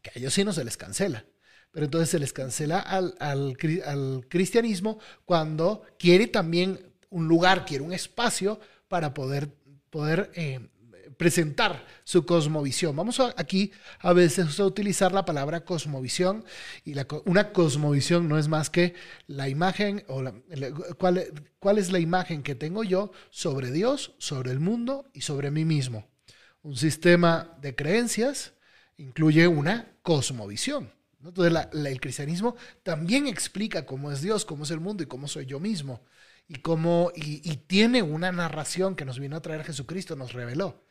que 0.00 0.10
a 0.10 0.12
ellos 0.14 0.32
sí 0.32 0.44
no 0.44 0.52
se 0.52 0.62
les 0.62 0.76
cancela. 0.76 1.24
Pero 1.72 1.86
entonces 1.86 2.08
se 2.08 2.18
les 2.20 2.32
cancela 2.32 2.78
al, 2.78 3.16
al, 3.18 3.56
cristianismo 4.28 5.00
cuando 5.24 5.82
quiere 5.98 6.28
también 6.28 6.94
un 7.10 7.26
lugar, 7.26 7.64
quiere 7.64 7.82
un 7.82 7.92
espacio 7.92 8.60
para 8.86 9.12
poder, 9.12 9.52
poder 9.90 10.30
eh, 10.34 10.68
presentar 11.16 11.86
su 12.04 12.26
cosmovisión. 12.26 12.94
Vamos 12.94 13.20
aquí 13.36 13.72
a 14.00 14.12
veces 14.12 14.58
a 14.60 14.64
utilizar 14.64 15.12
la 15.12 15.24
palabra 15.24 15.64
cosmovisión 15.64 16.44
y 16.84 16.94
una 17.24 17.52
cosmovisión 17.52 18.28
no 18.28 18.38
es 18.38 18.48
más 18.48 18.70
que 18.70 18.94
la 19.26 19.48
imagen 19.48 20.04
o 20.08 20.22
cuál, 20.98 21.26
cuál 21.58 21.78
es 21.78 21.90
la 21.90 21.98
imagen 21.98 22.42
que 22.42 22.54
tengo 22.54 22.84
yo 22.84 23.12
sobre 23.30 23.70
Dios, 23.70 24.14
sobre 24.18 24.50
el 24.50 24.60
mundo 24.60 25.10
y 25.12 25.22
sobre 25.22 25.50
mí 25.50 25.64
mismo. 25.64 26.08
Un 26.62 26.76
sistema 26.76 27.56
de 27.60 27.74
creencias 27.74 28.52
incluye 28.96 29.46
una 29.46 29.92
cosmovisión. 30.02 30.92
Entonces 31.22 31.66
el 31.72 32.00
cristianismo 32.00 32.56
también 32.82 33.26
explica 33.26 33.84
cómo 33.86 34.12
es 34.12 34.20
Dios, 34.20 34.44
cómo 34.44 34.64
es 34.64 34.70
el 34.70 34.80
mundo 34.80 35.02
y 35.02 35.06
cómo 35.06 35.28
soy 35.28 35.46
yo 35.46 35.60
mismo. 35.60 36.02
Y, 36.48 36.56
y 37.42 37.56
tiene 37.66 38.02
una 38.02 38.30
narración 38.30 38.94
que 38.94 39.04
nos 39.04 39.18
vino 39.18 39.36
a 39.36 39.42
traer 39.42 39.64
Jesucristo, 39.64 40.14
nos 40.14 40.32
reveló. 40.32 40.85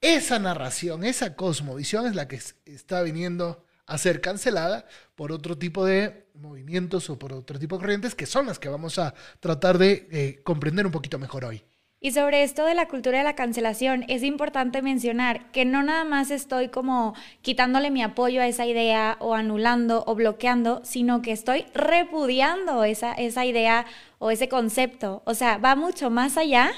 Esa 0.00 0.38
narración, 0.38 1.04
esa 1.04 1.34
cosmovisión 1.34 2.06
es 2.06 2.14
la 2.14 2.28
que 2.28 2.40
está 2.66 3.02
viniendo 3.02 3.64
a 3.86 3.98
ser 3.98 4.20
cancelada 4.20 4.86
por 5.14 5.32
otro 5.32 5.56
tipo 5.58 5.84
de 5.84 6.26
movimientos 6.34 7.10
o 7.10 7.18
por 7.18 7.32
otro 7.32 7.58
tipo 7.58 7.76
de 7.76 7.80
corrientes 7.80 8.14
que 8.14 8.26
son 8.26 8.46
las 8.46 8.58
que 8.58 8.68
vamos 8.68 8.98
a 8.98 9.14
tratar 9.40 9.78
de 9.78 10.08
eh, 10.10 10.40
comprender 10.42 10.86
un 10.86 10.92
poquito 10.92 11.18
mejor 11.18 11.44
hoy. 11.44 11.64
Y 12.00 12.10
sobre 12.10 12.42
esto 12.42 12.66
de 12.66 12.74
la 12.74 12.86
cultura 12.86 13.16
de 13.16 13.24
la 13.24 13.34
cancelación, 13.34 14.04
es 14.08 14.22
importante 14.22 14.82
mencionar 14.82 15.50
que 15.52 15.64
no 15.64 15.82
nada 15.82 16.04
más 16.04 16.30
estoy 16.30 16.68
como 16.68 17.14
quitándole 17.40 17.90
mi 17.90 18.02
apoyo 18.02 18.42
a 18.42 18.46
esa 18.46 18.66
idea 18.66 19.16
o 19.20 19.34
anulando 19.34 20.04
o 20.06 20.14
bloqueando, 20.14 20.82
sino 20.84 21.22
que 21.22 21.32
estoy 21.32 21.64
repudiando 21.72 22.84
esa, 22.84 23.14
esa 23.14 23.46
idea 23.46 23.86
o 24.18 24.30
ese 24.30 24.50
concepto. 24.50 25.22
O 25.24 25.32
sea, 25.32 25.56
va 25.56 25.76
mucho 25.76 26.10
más 26.10 26.36
allá 26.36 26.72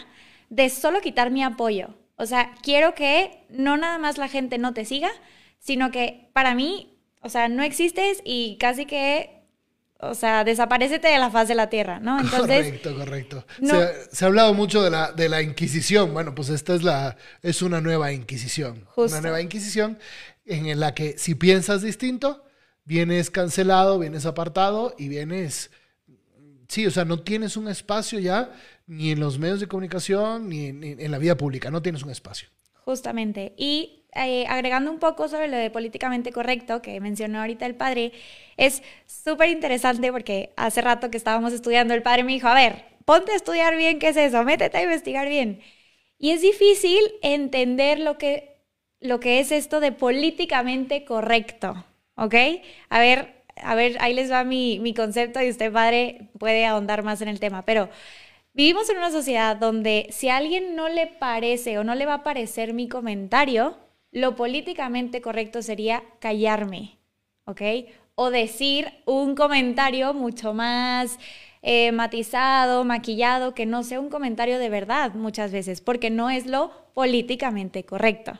de 0.48 0.70
solo 0.70 1.00
quitar 1.00 1.32
mi 1.32 1.42
apoyo. 1.42 1.88
O 2.16 2.26
sea, 2.26 2.54
quiero 2.62 2.94
que 2.94 3.44
no 3.50 3.76
nada 3.76 3.98
más 3.98 4.18
la 4.18 4.28
gente 4.28 4.58
no 4.58 4.72
te 4.72 4.84
siga, 4.84 5.10
sino 5.58 5.90
que 5.90 6.30
para 6.32 6.54
mí, 6.54 6.98
o 7.20 7.28
sea, 7.28 7.48
no 7.48 7.62
existes 7.62 8.22
y 8.24 8.56
casi 8.58 8.86
que, 8.86 9.42
o 10.00 10.14
sea, 10.14 10.42
desaparecete 10.42 11.08
de 11.08 11.18
la 11.18 11.30
faz 11.30 11.48
de 11.48 11.54
la 11.54 11.68
tierra, 11.68 12.00
¿no? 12.00 12.18
Entonces, 12.20 12.64
correcto, 12.66 12.96
correcto. 12.96 13.46
Se, 14.10 14.24
ha 14.24 14.28
hablado 14.28 14.54
mucho 14.54 14.82
de 14.82 14.90
la, 14.90 15.12
de 15.12 15.28
la 15.28 15.42
Inquisición. 15.42 16.14
Bueno, 16.14 16.34
pues 16.34 16.48
esta 16.48 16.74
es, 16.74 16.82
la, 16.82 17.16
es 17.42 17.60
una 17.60 17.82
nueva 17.82 18.12
Inquisición. 18.12 18.86
Una 18.96 19.20
nueva 19.20 19.42
Inquisición 19.42 19.98
en 20.46 20.80
la 20.80 20.94
que 20.94 21.18
si 21.18 21.34
piensas 21.34 21.82
distinto, 21.82 22.44
vienes 22.84 23.30
cancelado, 23.30 23.98
vienes 23.98 24.26
apartado 24.26 24.94
y 24.98 25.08
vienes... 25.08 25.70
Sí, 26.68 26.86
o 26.86 26.90
sea, 26.90 27.04
no 27.04 27.20
tienes 27.20 27.56
un 27.56 27.68
espacio 27.68 28.18
ya 28.18 28.50
ni 28.86 29.10
en 29.10 29.20
los 29.20 29.38
medios 29.38 29.60
de 29.60 29.68
comunicación, 29.68 30.48
ni 30.48 30.66
en, 30.66 31.10
la 31.10 31.18
vida 31.18 31.36
pública. 31.36 31.70
No 31.70 31.82
tienes 31.82 32.02
un 32.02 32.10
espacio. 32.10 32.48
Justamente. 32.84 33.52
Y 33.56 34.04
eh, 34.14 34.46
agregando 34.48 34.90
un 34.90 34.98
poco 34.98 35.28
sobre 35.28 35.48
lo 35.48 35.56
de 35.56 35.70
políticamente 35.70 36.32
correcto 36.32 36.82
que 36.82 37.00
mencionó 37.00 37.40
ahorita 37.40 37.66
el 37.66 37.74
padre, 37.74 38.12
es 38.56 38.82
súper 39.06 39.50
interesante 39.50 40.10
porque 40.10 40.52
hace 40.56 40.80
rato 40.80 41.10
que 41.10 41.16
estábamos 41.16 41.52
estudiando, 41.52 41.94
el 41.94 42.02
padre 42.02 42.24
me 42.24 42.32
dijo, 42.32 42.48
a 42.48 42.54
ver, 42.54 42.84
ponte 43.04 43.32
a 43.32 43.36
estudiar 43.36 43.76
bien 43.76 43.98
qué 43.98 44.08
es 44.08 44.16
eso, 44.16 44.42
métete 44.44 44.78
a 44.78 44.82
investigar 44.82 45.28
bien. 45.28 45.60
Y 46.18 46.30
es 46.30 46.40
difícil 46.40 47.00
entender 47.22 48.00
lo 48.00 48.18
que, 48.18 48.62
lo 49.00 49.20
que 49.20 49.40
es 49.40 49.52
esto 49.52 49.80
de 49.80 49.92
políticamente 49.92 51.04
correcto, 51.04 51.84
¿ok? 52.14 52.34
A 52.88 53.00
ver, 53.00 53.35
a 53.62 53.74
ver, 53.74 53.96
ahí 54.00 54.14
les 54.14 54.30
va 54.30 54.44
mi, 54.44 54.78
mi 54.80 54.94
concepto 54.94 55.42
y 55.42 55.50
usted, 55.50 55.72
padre, 55.72 56.28
puede 56.38 56.66
ahondar 56.66 57.02
más 57.02 57.20
en 57.22 57.28
el 57.28 57.40
tema, 57.40 57.62
pero 57.64 57.88
Vivimos 58.56 58.88
en 58.88 58.96
una 58.96 59.10
sociedad 59.10 59.54
donde 59.54 60.06
si 60.08 60.30
a 60.30 60.38
alguien 60.38 60.76
no 60.76 60.88
le 60.88 61.06
parece 61.06 61.76
o 61.78 61.84
no 61.84 61.94
le 61.94 62.06
va 62.06 62.14
a 62.14 62.22
parecer 62.22 62.72
mi 62.72 62.88
comentario, 62.88 63.76
lo 64.12 64.34
políticamente 64.34 65.20
correcto 65.20 65.60
sería 65.60 66.02
callarme, 66.20 66.96
¿ok? 67.44 67.60
O 68.14 68.30
decir 68.30 68.90
un 69.04 69.34
comentario 69.34 70.14
mucho 70.14 70.54
más 70.54 71.18
eh, 71.60 71.92
matizado, 71.92 72.82
maquillado, 72.84 73.52
que 73.52 73.66
no 73.66 73.82
sea 73.82 74.00
un 74.00 74.08
comentario 74.08 74.58
de 74.58 74.70
verdad 74.70 75.12
muchas 75.12 75.52
veces, 75.52 75.82
porque 75.82 76.08
no 76.08 76.30
es 76.30 76.46
lo 76.46 76.70
políticamente 76.94 77.84
correcto. 77.84 78.38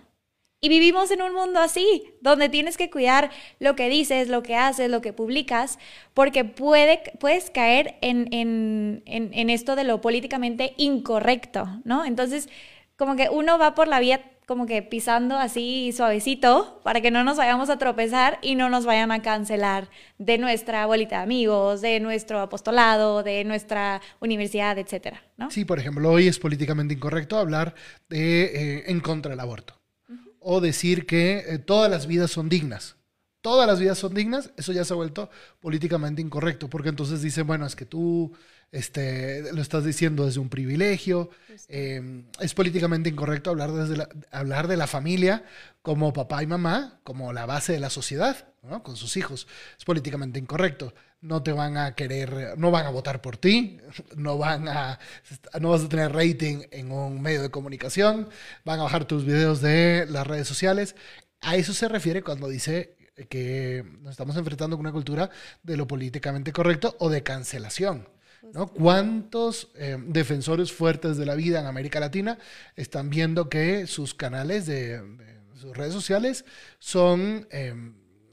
Y 0.60 0.68
vivimos 0.70 1.10
en 1.10 1.20
un 1.20 1.34
mundo 1.34 1.60
así, 1.60 2.14
donde 2.22 2.48
tienes 2.48 2.78
que 2.78 2.90
cuidar 2.90 3.30
lo 3.60 3.76
que 3.76 3.88
dices, 3.90 4.28
lo 4.28 4.42
que 4.42 4.56
haces, 4.56 4.90
lo 4.90 5.02
que 5.02 5.12
publicas, 5.12 5.78
porque 6.14 6.44
puede, 6.44 7.02
puedes 7.20 7.50
caer 7.50 7.96
en, 8.00 8.28
en, 8.32 9.02
en, 9.04 9.50
esto 9.50 9.76
de 9.76 9.84
lo 9.84 10.00
políticamente 10.00 10.72
incorrecto, 10.78 11.68
¿no? 11.84 12.06
Entonces, 12.06 12.48
como 12.96 13.16
que 13.16 13.28
uno 13.28 13.58
va 13.58 13.74
por 13.74 13.86
la 13.86 14.00
vía 14.00 14.32
como 14.46 14.66
que 14.66 14.80
pisando 14.80 15.36
así 15.36 15.92
suavecito 15.92 16.80
para 16.84 17.00
que 17.00 17.10
no 17.10 17.24
nos 17.24 17.36
vayamos 17.36 17.68
a 17.68 17.78
tropezar 17.78 18.38
y 18.42 18.54
no 18.54 18.68
nos 18.68 18.86
vayan 18.86 19.10
a 19.10 19.20
cancelar 19.20 19.90
de 20.18 20.38
nuestra 20.38 20.86
bolita 20.86 21.18
de 21.18 21.22
amigos, 21.24 21.80
de 21.80 21.98
nuestro 22.00 22.40
apostolado, 22.40 23.24
de 23.24 23.44
nuestra 23.44 24.00
universidad, 24.20 24.78
etcétera, 24.78 25.22
¿no? 25.36 25.50
Sí, 25.50 25.64
por 25.64 25.80
ejemplo, 25.80 26.10
hoy 26.10 26.28
es 26.28 26.38
políticamente 26.38 26.94
incorrecto 26.94 27.36
hablar 27.36 27.74
de, 28.08 28.44
eh, 28.44 28.84
en 28.86 29.00
contra 29.00 29.30
del 29.30 29.40
aborto 29.40 29.85
o 30.48 30.60
decir 30.60 31.06
que 31.06 31.38
eh, 31.38 31.58
todas 31.58 31.90
las 31.90 32.06
vidas 32.06 32.30
son 32.30 32.48
dignas. 32.48 32.94
Todas 33.40 33.66
las 33.66 33.80
vidas 33.80 33.98
son 33.98 34.14
dignas, 34.14 34.52
eso 34.56 34.72
ya 34.72 34.84
se 34.84 34.92
ha 34.92 34.96
vuelto 34.96 35.28
políticamente 35.60 36.22
incorrecto, 36.22 36.70
porque 36.70 36.88
entonces 36.88 37.20
dicen, 37.20 37.48
bueno, 37.48 37.66
es 37.66 37.74
que 37.74 37.84
tú 37.84 38.32
este, 38.70 39.52
lo 39.52 39.60
estás 39.60 39.84
diciendo 39.84 40.24
desde 40.24 40.38
un 40.38 40.48
privilegio, 40.48 41.30
em, 41.66 42.26
es 42.38 42.54
políticamente 42.54 43.08
incorrecto 43.08 43.50
hablar, 43.50 43.72
desde 43.72 44.06
hablar 44.30 44.68
de 44.68 44.76
la 44.76 44.86
familia 44.86 45.44
como 45.82 46.12
papá 46.12 46.44
y 46.44 46.46
mamá, 46.46 47.00
como 47.02 47.32
la 47.32 47.44
base 47.46 47.72
de 47.72 47.80
la 47.80 47.90
sociedad, 47.90 48.52
¿no? 48.62 48.84
con 48.84 48.96
sus 48.96 49.16
hijos. 49.16 49.48
Es 49.76 49.84
políticamente 49.84 50.38
incorrecto 50.38 50.94
no 51.20 51.42
te 51.42 51.52
van 51.52 51.76
a 51.76 51.94
querer, 51.94 52.54
no 52.58 52.70
van 52.70 52.86
a 52.86 52.90
votar 52.90 53.20
por 53.20 53.36
ti, 53.36 53.78
no 54.16 54.38
van 54.38 54.68
a, 54.68 54.98
no 55.60 55.70
vas 55.70 55.84
a 55.84 55.88
tener 55.88 56.12
rating 56.12 56.62
en 56.70 56.92
un 56.92 57.20
medio 57.20 57.42
de 57.42 57.50
comunicación, 57.50 58.28
van 58.64 58.80
a 58.80 58.84
bajar 58.84 59.06
tus 59.06 59.24
videos 59.24 59.60
de 59.60 60.06
las 60.08 60.26
redes 60.26 60.46
sociales. 60.46 60.94
A 61.40 61.56
eso 61.56 61.72
se 61.72 61.88
refiere 61.88 62.22
cuando 62.22 62.48
dice 62.48 62.96
que 63.28 63.84
nos 64.02 64.12
estamos 64.12 64.36
enfrentando 64.36 64.76
con 64.76 64.84
una 64.84 64.92
cultura 64.92 65.30
de 65.62 65.76
lo 65.76 65.86
políticamente 65.86 66.52
correcto 66.52 66.96
o 66.98 67.08
de 67.08 67.22
cancelación. 67.22 68.08
¿no? 68.52 68.68
¿Cuántos 68.68 69.70
eh, 69.74 69.96
defensores 70.06 70.72
fuertes 70.72 71.16
de 71.16 71.26
la 71.26 71.34
vida 71.34 71.60
en 71.60 71.66
América 71.66 71.98
Latina 71.98 72.38
están 72.76 73.10
viendo 73.10 73.48
que 73.48 73.86
sus 73.86 74.14
canales 74.14 74.66
de, 74.66 75.02
sus 75.54 75.76
redes 75.76 75.92
sociales 75.92 76.44
son, 76.78 77.48
eh, 77.50 77.74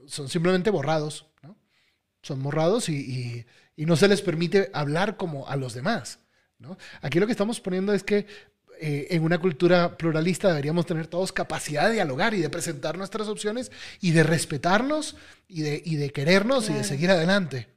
son 0.06 0.30
simplemente 0.30 0.70
borrados? 0.70 1.28
Son 2.24 2.40
morrados 2.40 2.90
y, 2.90 3.46
no 3.78 3.96
se 3.96 4.08
les 4.08 4.22
permite 4.22 4.70
hablar 4.74 5.18
como 5.18 5.48
a 5.48 5.56
los 5.56 5.74
demás. 5.74 6.20
Aquí 7.02 7.20
lo 7.20 7.26
que 7.26 7.34
estamos 7.34 7.60
poniendo 7.60 7.94
es 7.94 8.04
que 8.04 8.26
eh, 8.80 9.08
en 9.12 9.24
una 9.24 9.40
cultura 9.40 9.98
pluralista 9.98 10.48
deberíamos 10.48 10.86
tener 10.86 11.08
todos 11.08 11.32
capacidad 11.32 11.88
de 11.88 11.94
dialogar 11.94 12.34
y 12.34 12.40
de 12.40 12.50
presentar 12.50 12.98
nuestras 12.98 13.28
opciones 13.28 13.72
y 14.00 14.12
de 14.12 14.24
respetarnos 14.24 15.16
y 15.48 15.62
de, 15.62 15.82
de 15.82 16.10
querernos 16.12 16.70
y 16.70 16.74
de 16.74 16.84
seguir 16.84 17.12
adelante. 17.12 17.68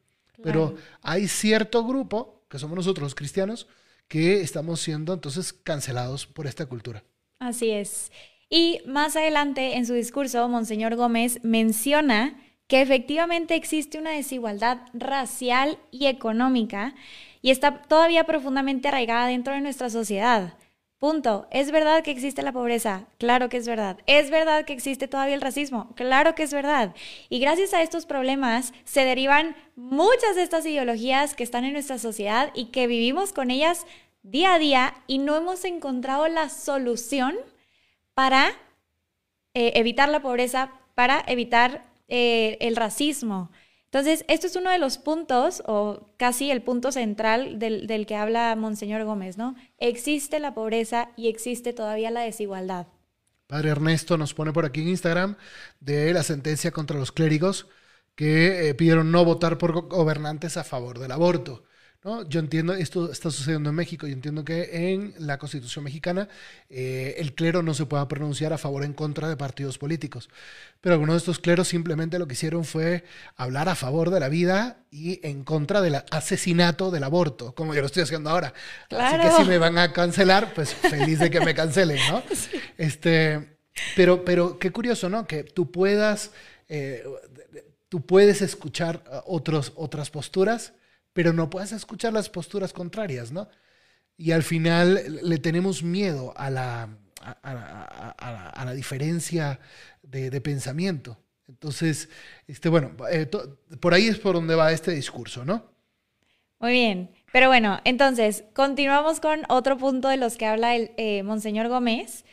Pero 0.42 0.76
hay 1.02 1.28
cierto 1.28 1.84
grupo, 1.84 2.44
que 2.48 2.58
somos 2.58 2.76
nosotros 2.76 3.04
los 3.04 3.14
cristianos, 3.14 3.66
que 4.06 4.42
estamos 4.42 4.80
siendo 4.80 5.14
entonces 5.14 5.52
cancelados 5.52 6.26
por 6.26 6.46
esta 6.46 6.66
cultura. 6.66 7.02
Así 7.38 7.70
es. 7.70 8.12
Y 8.48 8.80
más 8.86 9.16
adelante 9.16 9.76
en 9.76 9.86
su 9.86 9.94
discurso, 9.94 10.48
Monseñor 10.48 10.94
Gómez 10.94 11.40
menciona 11.42 12.40
que 12.66 12.80
efectivamente 12.80 13.54
existe 13.54 13.98
una 13.98 14.10
desigualdad 14.10 14.78
racial 14.92 15.78
y 15.90 16.06
económica 16.06 16.94
y 17.42 17.50
está 17.50 17.82
todavía 17.82 18.24
profundamente 18.24 18.88
arraigada 18.88 19.28
dentro 19.28 19.54
de 19.54 19.60
nuestra 19.60 19.88
sociedad. 19.90 20.54
Punto. 20.98 21.46
¿Es 21.50 21.70
verdad 21.72 22.02
que 22.02 22.10
existe 22.10 22.42
la 22.42 22.52
pobreza? 22.52 23.04
Claro 23.18 23.50
que 23.50 23.58
es 23.58 23.68
verdad. 23.68 23.98
¿Es 24.06 24.30
verdad 24.30 24.64
que 24.64 24.72
existe 24.72 25.08
todavía 25.08 25.34
el 25.34 25.42
racismo? 25.42 25.92
Claro 25.94 26.34
que 26.34 26.42
es 26.42 26.54
verdad. 26.54 26.94
Y 27.28 27.38
gracias 27.38 27.74
a 27.74 27.82
estos 27.82 28.06
problemas 28.06 28.72
se 28.84 29.04
derivan 29.04 29.54
muchas 29.76 30.36
de 30.36 30.42
estas 30.42 30.64
ideologías 30.64 31.34
que 31.34 31.44
están 31.44 31.64
en 31.64 31.74
nuestra 31.74 31.98
sociedad 31.98 32.50
y 32.54 32.66
que 32.66 32.86
vivimos 32.86 33.34
con 33.34 33.50
ellas 33.50 33.86
día 34.22 34.54
a 34.54 34.58
día 34.58 34.94
y 35.06 35.18
no 35.18 35.36
hemos 35.36 35.66
encontrado 35.66 36.28
la 36.28 36.48
solución 36.48 37.36
para 38.14 38.48
eh, 39.52 39.72
evitar 39.74 40.08
la 40.08 40.20
pobreza, 40.20 40.72
para 40.94 41.22
evitar 41.28 41.84
eh, 42.08 42.56
el 42.60 42.76
racismo. 42.76 43.50
Entonces, 43.84 44.24
esto 44.28 44.46
es 44.46 44.56
uno 44.56 44.70
de 44.70 44.78
los 44.78 44.98
puntos, 44.98 45.62
o 45.66 46.10
casi 46.18 46.50
el 46.50 46.60
punto 46.62 46.92
central 46.92 47.58
del, 47.58 47.86
del, 47.86 48.04
que 48.04 48.16
habla 48.16 48.54
Monseñor 48.56 49.04
Gómez, 49.04 49.38
¿no? 49.38 49.54
Existe 49.78 50.40
la 50.40 50.54
pobreza 50.54 51.10
y 51.16 51.28
existe 51.28 51.72
todavía 51.72 52.10
la 52.10 52.20
desigualdad. 52.20 52.88
Padre 53.46 53.70
Ernesto 53.70 54.18
nos 54.18 54.34
pone 54.34 54.52
por 54.52 54.64
aquí 54.64 54.82
en 54.82 54.88
Instagram 54.88 55.36
de 55.80 56.12
la 56.12 56.24
sentencia 56.24 56.72
contra 56.72 56.98
los 56.98 57.12
clérigos 57.12 57.68
que 58.16 58.68
eh, 58.68 58.74
pidieron 58.74 59.12
no 59.12 59.24
votar 59.24 59.56
por 59.56 59.88
gobernantes 59.88 60.56
a 60.56 60.64
favor 60.64 60.98
del 60.98 61.12
aborto. 61.12 61.64
¿No? 62.04 62.28
Yo 62.28 62.40
entiendo, 62.40 62.74
esto 62.74 63.10
está 63.10 63.30
sucediendo 63.30 63.70
en 63.70 63.76
México, 63.76 64.06
yo 64.06 64.12
entiendo 64.12 64.44
que 64.44 64.92
en 64.92 65.14
la 65.18 65.38
Constitución 65.38 65.84
mexicana 65.84 66.28
eh, 66.68 67.14
el 67.18 67.34
clero 67.34 67.62
no 67.62 67.74
se 67.74 67.86
pueda 67.86 68.06
pronunciar 68.08 68.52
a 68.52 68.58
favor 68.58 68.82
o 68.82 68.84
en 68.84 68.92
contra 68.92 69.28
de 69.28 69.36
partidos 69.36 69.78
políticos, 69.78 70.28
pero 70.80 70.94
algunos 70.94 71.14
de 71.14 71.18
estos 71.18 71.38
cleros 71.38 71.68
simplemente 71.68 72.18
lo 72.18 72.26
que 72.26 72.34
hicieron 72.34 72.64
fue 72.64 73.04
hablar 73.36 73.68
a 73.68 73.74
favor 73.74 74.10
de 74.10 74.20
la 74.20 74.28
vida 74.28 74.84
y 74.90 75.20
en 75.26 75.44
contra 75.44 75.80
del 75.80 75.96
asesinato 76.10 76.90
del 76.90 77.04
aborto, 77.04 77.54
como 77.54 77.74
yo 77.74 77.80
lo 77.80 77.86
estoy 77.86 78.02
haciendo 78.02 78.30
ahora. 78.30 78.54
Así 78.90 79.20
que 79.20 79.30
si 79.42 79.44
me 79.48 79.58
van 79.58 79.78
a 79.78 79.92
cancelar, 79.92 80.54
pues 80.54 80.74
feliz 80.74 81.18
de 81.18 81.30
que 81.30 81.40
me 81.40 81.54
cancelen, 81.54 81.98
¿no? 82.10 82.22
Este, 82.78 83.58
pero, 83.94 84.24
pero 84.24 84.58
qué 84.58 84.70
curioso, 84.70 85.08
¿no? 85.08 85.26
Que 85.26 85.44
tú 85.44 85.70
puedas... 85.70 86.30
Eh, 86.68 87.04
tú 87.88 88.04
puedes 88.04 88.42
escuchar 88.42 89.02
uh, 89.10 89.34
otros, 89.34 89.72
otras 89.76 90.10
posturas, 90.10 90.72
pero 91.16 91.32
no 91.32 91.48
puedes 91.48 91.72
escuchar 91.72 92.12
las 92.12 92.28
posturas 92.28 92.74
contrarias, 92.74 93.32
¿no? 93.32 93.48
Y 94.18 94.32
al 94.32 94.42
final 94.42 95.18
le 95.22 95.38
tenemos 95.38 95.82
miedo 95.82 96.34
a 96.36 96.50
la, 96.50 96.90
a, 97.42 98.62
la 98.66 98.74
diferencia 98.74 99.58
de, 100.02 100.40
pensamiento. 100.42 101.16
Entonces, 101.48 102.10
este, 102.46 102.68
bueno, 102.68 102.94
eh, 103.10 103.30
por 103.80 103.94
ahí 103.94 104.08
es 104.08 104.18
por 104.18 104.34
donde 104.34 104.54
va 104.54 104.72
este 104.72 104.90
discurso, 104.90 105.42
¿no? 105.46 105.64
Muy 106.58 106.72
bien. 106.72 107.10
Pero 107.32 107.48
bueno, 107.48 107.80
entonces, 107.84 108.44
continuamos 108.54 109.18
con 109.18 109.44
otro 109.48 109.78
punto 109.78 110.08
de 110.08 110.18
los 110.18 110.36
que 110.36 110.44
habla 110.44 110.76
el 110.76 110.90
eh, 110.98 111.22
Monseñor 111.22 111.68
Gómez. 111.68 112.26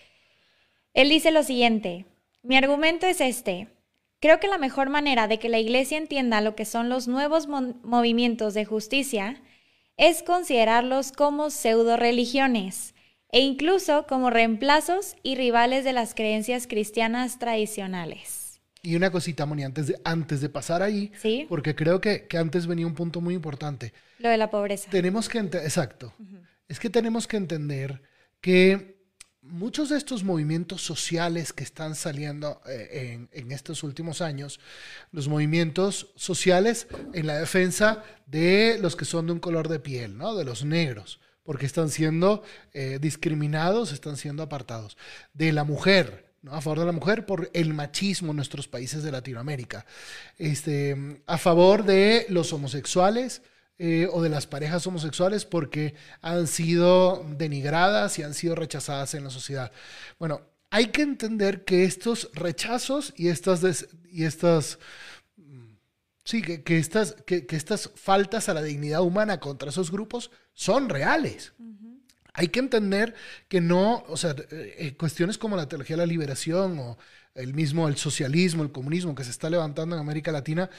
Él 0.94 1.08
dice 1.08 1.32
lo 1.32 1.44
siguiente, 1.44 2.06
mi 2.42 2.58
argumento 2.58 3.06
es 3.06 3.22
este. 3.22 3.70
Creo 4.24 4.40
que 4.40 4.48
la 4.48 4.58
mejor 4.58 4.88
manera 4.88 5.28
de 5.28 5.38
que 5.38 5.50
la 5.50 5.60
Iglesia 5.60 5.98
entienda 5.98 6.40
lo 6.40 6.56
que 6.56 6.64
son 6.64 6.88
los 6.88 7.10
nuevos 7.10 7.50
movimientos 7.50 8.54
de 8.54 8.64
justicia 8.64 9.44
es 9.98 10.24
considerarlos 10.24 11.12
como 11.12 11.50
pseudo 11.50 11.98
religiones 11.98 12.96
e 13.34 13.42
incluso 13.42 14.08
como 14.08 14.30
reemplazos 14.30 15.18
y 15.24 15.36
rivales 15.36 15.84
de 15.84 15.92
las 15.92 16.16
creencias 16.16 16.68
cristianas 16.68 17.38
tradicionales. 17.38 18.62
Y 18.82 18.96
una 18.96 19.12
cosita, 19.12 19.46
Moni, 19.46 19.66
antes 19.66 19.88
de, 19.88 20.00
antes 20.06 20.40
de 20.40 20.48
pasar 20.48 20.84
ahí, 20.84 21.12
¿Sí? 21.18 21.46
porque 21.50 21.76
creo 21.76 22.00
que, 22.00 22.26
antes 22.38 22.66
venía 22.66 22.88
un 22.88 22.96
punto 22.96 23.20
muy 23.20 23.36
importante. 23.36 23.92
Lo 24.20 24.30
de 24.30 24.38
la 24.38 24.50
pobreza. 24.50 24.90
Tenemos 24.90 25.28
que, 25.28 25.40
exacto, 25.40 26.14
es 26.70 26.80
que 26.80 26.90
tenemos 26.90 27.28
que 27.28 27.36
entender 27.36 28.02
que 28.40 28.93
muchos 29.54 29.90
de 29.90 29.98
estos 29.98 30.24
movimientos 30.24 30.82
sociales 30.82 31.54
que 31.54 31.64
están 31.64 31.94
saliendo 31.94 32.60
eh, 32.68 33.28
en, 33.32 33.52
estos 33.52 33.84
últimos 33.84 34.20
años, 34.20 34.60
los 35.12 35.28
movimientos 35.28 36.08
sociales 36.16 36.88
en 37.14 37.28
la 37.28 37.38
defensa 37.38 38.04
de 38.26 38.80
los 38.82 38.96
que 38.96 39.06
son 39.06 39.28
de 39.28 39.34
un 39.34 39.40
color 39.40 39.68
de 39.68 39.80
piel, 39.80 40.18
¿no? 40.18 40.36
de 40.36 40.44
los 40.44 40.66
negros, 40.66 41.20
porque 41.44 41.68
están 41.68 41.90
siendo 41.90 42.42
eh, 42.74 42.98
discriminados, 43.00 43.92
están 43.92 44.18
siendo 44.18 44.42
apartados, 44.42 44.98
de 45.36 45.54
la 45.54 45.64
mujer, 45.64 46.34
¿no? 46.42 46.56
a 46.56 46.62
favor 46.62 46.80
de 46.80 46.86
la 46.88 46.92
mujer 46.92 47.28
por 47.28 47.52
el 47.54 47.76
machismo 47.76 48.32
en 48.32 48.38
nuestros 48.38 48.68
países 48.68 49.04
de 49.04 49.12
Latinoamérica, 49.12 49.86
este, 50.40 51.22
a 51.28 51.38
favor 51.38 51.86
de 51.86 52.26
los 52.30 52.52
homosexuales, 52.54 53.44
eh, 53.80 54.08
o 54.12 54.22
de 54.22 54.30
las 54.30 54.48
parejas 54.48 54.86
homosexuales 54.86 55.46
porque 55.46 55.96
han 56.22 56.48
sido 56.48 57.26
denigradas 57.38 58.20
y 58.20 58.24
han 58.24 58.34
sido 58.34 58.56
rechazadas 58.56 59.14
en 59.16 59.24
la 59.24 59.30
sociedad. 59.30 59.72
Bueno, 60.20 60.42
hay 60.70 60.88
que 60.88 61.02
entender 61.02 61.66
que 61.66 61.84
estos 61.84 62.30
rechazos 62.34 63.14
y 63.16 63.28
estas, 63.28 63.88
y 64.10 64.24
estas 64.26 64.80
sí, 66.24 66.42
que, 66.42 66.78
estas, 66.78 67.16
que, 67.26 67.46
estas 67.50 67.92
faltas 67.96 68.50
a 68.50 68.54
la 68.54 68.62
dignidad 68.62 69.02
humana 69.02 69.40
contra 69.40 69.70
esos 69.70 69.92
grupos 69.92 70.32
son 70.54 70.90
reales. 70.90 71.54
Hay 72.34 72.48
que 72.48 72.60
entender 72.60 73.14
que 73.48 73.62
no, 73.62 74.04
o 74.08 74.18
sea, 74.18 74.36
eh, 74.52 74.96
cuestiones 74.98 75.38
como 75.38 75.56
la 75.56 75.68
teología 75.68 75.96
de 75.96 76.02
la 76.02 76.08
liberación 76.08 76.80
o 76.80 76.98
el 77.36 77.54
mismo 77.54 77.88
el 77.88 77.98
socialismo, 77.98 78.64
el 78.64 78.72
comunismo 78.72 79.16
que 79.16 79.24
se 79.24 79.32
está 79.32 79.50
levantando 79.50 79.96
en 79.96 80.02
América 80.02 80.32
Latina, 80.32 80.70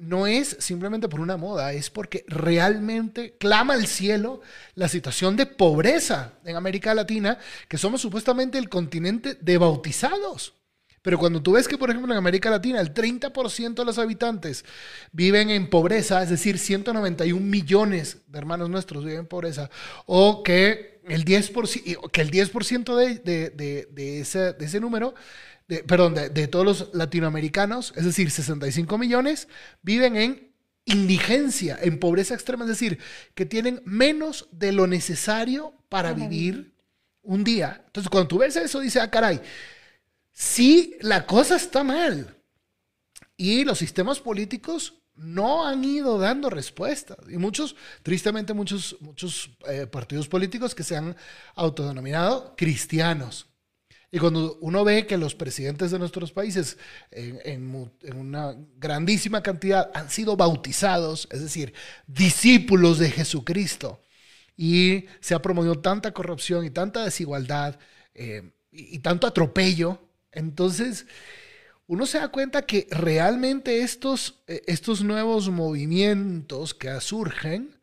no 0.00 0.26
es 0.26 0.56
simplemente 0.60 1.08
por 1.08 1.20
una 1.20 1.36
moda, 1.36 1.72
es 1.72 1.90
porque 1.90 2.24
realmente 2.28 3.36
clama 3.38 3.74
al 3.74 3.86
cielo 3.86 4.40
la 4.74 4.88
situación 4.88 5.36
de 5.36 5.46
pobreza 5.46 6.34
en 6.44 6.56
América 6.56 6.94
Latina, 6.94 7.38
que 7.68 7.78
somos 7.78 8.00
supuestamente 8.00 8.58
el 8.58 8.68
continente 8.68 9.36
de 9.40 9.58
bautizados. 9.58 10.54
Pero 11.02 11.18
cuando 11.18 11.42
tú 11.42 11.52
ves 11.52 11.68
que, 11.68 11.76
por 11.76 11.90
ejemplo, 11.90 12.12
en 12.12 12.18
América 12.18 12.48
Latina 12.48 12.80
el 12.80 12.94
30% 12.94 13.74
de 13.74 13.84
los 13.84 13.98
habitantes 13.98 14.64
viven 15.10 15.50
en 15.50 15.68
pobreza, 15.68 16.22
es 16.22 16.30
decir, 16.30 16.58
191 16.58 17.44
millones 17.44 18.18
de 18.28 18.38
hermanos 18.38 18.70
nuestros 18.70 19.04
viven 19.04 19.20
en 19.20 19.26
pobreza, 19.26 19.68
o 20.06 20.42
que 20.42 21.00
el 21.08 21.24
10%, 21.24 22.10
que 22.10 22.20
el 22.20 22.30
10 22.30 22.52
de, 23.24 23.50
de, 23.50 23.88
de, 23.90 24.20
ese, 24.20 24.52
de 24.52 24.64
ese 24.64 24.78
número 24.78 25.14
perdón, 25.86 26.14
de, 26.14 26.48
todos 26.48 26.64
los 26.64 26.90
latinoamericanos, 26.92 27.94
es 27.96 28.04
decir, 28.04 28.30
65 28.30 28.98
millones, 28.98 29.48
viven 29.82 30.16
en 30.16 30.52
indigencia, 30.84 31.78
en 31.80 31.98
pobreza 31.98 32.34
extrema, 32.34 32.64
es 32.64 32.70
decir, 32.70 32.98
que 33.34 33.46
tienen 33.46 33.80
menos 33.84 34.48
de 34.50 34.72
lo 34.72 34.86
necesario 34.86 35.72
para 35.88 36.12
vivir 36.12 36.74
un 37.22 37.44
día. 37.44 37.82
Entonces, 37.86 38.10
cuando 38.10 38.28
tú 38.28 38.38
ves 38.38 38.56
eso, 38.56 38.80
dices, 38.80 39.00
ah, 39.00 39.10
caray, 39.10 39.40
sí, 40.32 40.96
la 41.00 41.26
cosa 41.26 41.56
está 41.56 41.84
mal. 41.84 42.36
Y 43.36 43.64
los 43.64 43.78
sistemas 43.78 44.20
políticos 44.20 44.94
no 45.14 45.66
han 45.66 45.84
ido 45.84 46.18
dando 46.18 46.50
respuestas. 46.50 47.18
Y 47.28 47.38
muchos, 47.38 47.76
tristemente, 48.02 48.52
muchos, 48.54 48.96
muchos 49.00 49.50
eh, 49.68 49.86
partidos 49.86 50.28
políticos 50.28 50.74
que 50.74 50.82
se 50.82 50.96
han 50.96 51.16
autodenominado 51.54 52.54
cristianos 52.56 53.52
y 54.14 54.18
cuando 54.18 54.58
uno 54.60 54.84
ve 54.84 55.06
que 55.06 55.16
los 55.16 55.34
presidentes 55.34 55.90
de 55.90 55.98
nuestros 55.98 56.32
países 56.32 56.76
en, 57.10 57.90
una 58.14 58.54
grandísima 58.76 59.42
cantidad 59.42 59.90
han 59.94 60.10
sido 60.10 60.36
bautizados, 60.36 61.26
es 61.30 61.40
decir, 61.40 61.72
discípulos 62.06 62.98
de 62.98 63.10
Jesucristo, 63.10 64.02
y 64.54 65.06
se 65.20 65.34
ha 65.34 65.40
promovido 65.40 65.78
tanta 65.80 66.12
corrupción 66.12 66.66
y 66.66 66.70
tanta 66.70 67.04
desigualdad 67.04 67.78
eh, 68.12 68.52
y, 68.70 68.98
tanto 68.98 69.26
atropello, 69.26 69.98
entonces 70.32 71.06
uno 71.86 72.06
se 72.06 72.18
da 72.18 72.28
cuenta 72.28 72.62
que 72.62 72.86
realmente 72.90 73.82
estos, 73.82 74.42
eh, 74.46 74.62
estos 74.66 75.02
nuevos 75.02 75.48
movimientos 75.50 76.74
que 76.74 77.00
surgen 77.00 77.78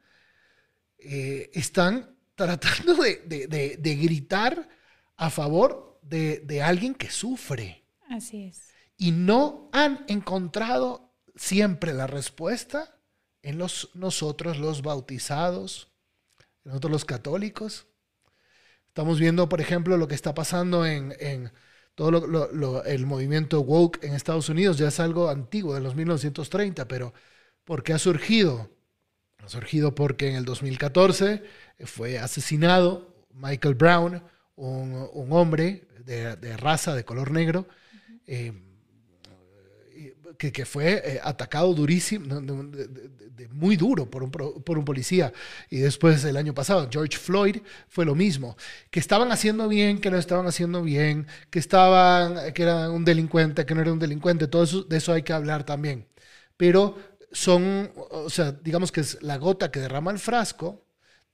eh, 0.97 1.49
están 1.53 2.15
tratando 2.35 2.95
de 2.95 3.97
gritar 4.01 4.69
a 5.17 5.29
favor 5.29 5.89
de, 6.09 6.61
alguien 6.61 6.95
que 6.95 7.09
sufre. 7.09 7.83
Así 8.09 8.45
es. 8.45 8.69
Y 8.97 9.11
no 9.11 9.69
han 9.71 10.03
encontrado 10.07 11.13
siempre 11.35 11.93
la 11.93 12.07
respuesta 12.07 12.97
en 13.41 13.57
los, 13.57 13.91
nosotros 13.93 14.57
los 14.57 14.81
bautizados, 14.81 15.91
en 16.65 16.69
nosotros 16.69 16.91
los 16.91 17.05
católicos. 17.05 17.87
Estamos 18.87 19.19
viendo, 19.19 19.47
por 19.47 19.61
ejemplo, 19.61 19.97
lo 19.97 20.07
que 20.07 20.15
está 20.15 20.33
pasando 20.33 20.85
en, 20.85 21.51
todo 21.99 22.81
el 22.85 23.05
movimiento 23.05 23.59
woke 23.59 24.01
en 24.05 24.13
Estados 24.13 24.47
Unidos. 24.47 24.77
Ya 24.77 24.87
es 24.87 25.01
algo 25.01 25.27
antiguo, 25.27 25.73
de 25.73 25.81
los 25.81 25.95
1930, 25.95 26.87
pero 26.87 27.13
¿por 27.65 27.83
qué 27.83 27.91
ha 27.91 27.99
surgido? 27.99 28.71
Ha 29.39 29.49
surgido 29.49 29.93
porque 29.93 30.29
en 30.29 30.37
el 30.37 30.45
2014 30.45 31.43
fue 31.83 32.17
asesinado 32.17 33.13
Michael 33.33 33.75
Brown, 33.75 34.23
un, 34.55 35.09
un 35.11 35.33
hombre 35.33 35.89
de, 36.05 36.55
raza 36.55 36.95
de 36.95 37.03
color 37.03 37.31
negro, 37.31 37.67
eh, 38.25 38.53
que, 40.37 40.65
fue 40.65 41.01
eh, 41.05 41.19
atacado 41.23 41.73
durísimo, 41.73 42.41
muy 43.51 43.75
duro 43.75 44.09
por 44.09 44.23
un, 44.23 44.31
por 44.31 44.77
un, 44.77 44.85
policía. 44.85 45.33
Y 45.69 45.77
después 45.77 46.23
el 46.25 46.37
año 46.37 46.53
pasado, 46.53 46.87
George 46.91 47.17
Floyd 47.17 47.57
fue 47.87 48.05
lo 48.05 48.15
mismo. 48.15 48.57
Que 48.89 48.99
estaban 48.99 49.31
haciendo 49.31 49.67
bien, 49.67 49.99
que 49.99 50.11
no 50.11 50.17
estaban 50.17 50.47
haciendo 50.47 50.81
bien, 50.81 51.27
que 51.49 51.59
estaban, 51.59 52.53
que 52.53 52.63
era 52.63 52.89
un 52.89 53.05
delincuente, 53.05 53.65
que 53.65 53.75
no 53.75 53.81
era 53.81 53.93
un 53.93 53.99
delincuente. 53.99 54.47
Todo 54.47 54.63
eso, 54.63 54.83
de 54.83 54.97
eso 54.97 55.13
hay 55.13 55.23
que 55.23 55.33
hablar 55.33 55.63
también. 55.63 56.07
Pero 56.57 56.97
son, 57.31 57.91
o 57.95 58.29
sea, 58.29 58.51
digamos 58.51 58.91
que 58.91 59.01
es 59.01 59.21
la 59.21 59.37
gota 59.37 59.71
que 59.71 59.79
derrama 59.79 60.11
el 60.11 60.19
frasco 60.19 60.85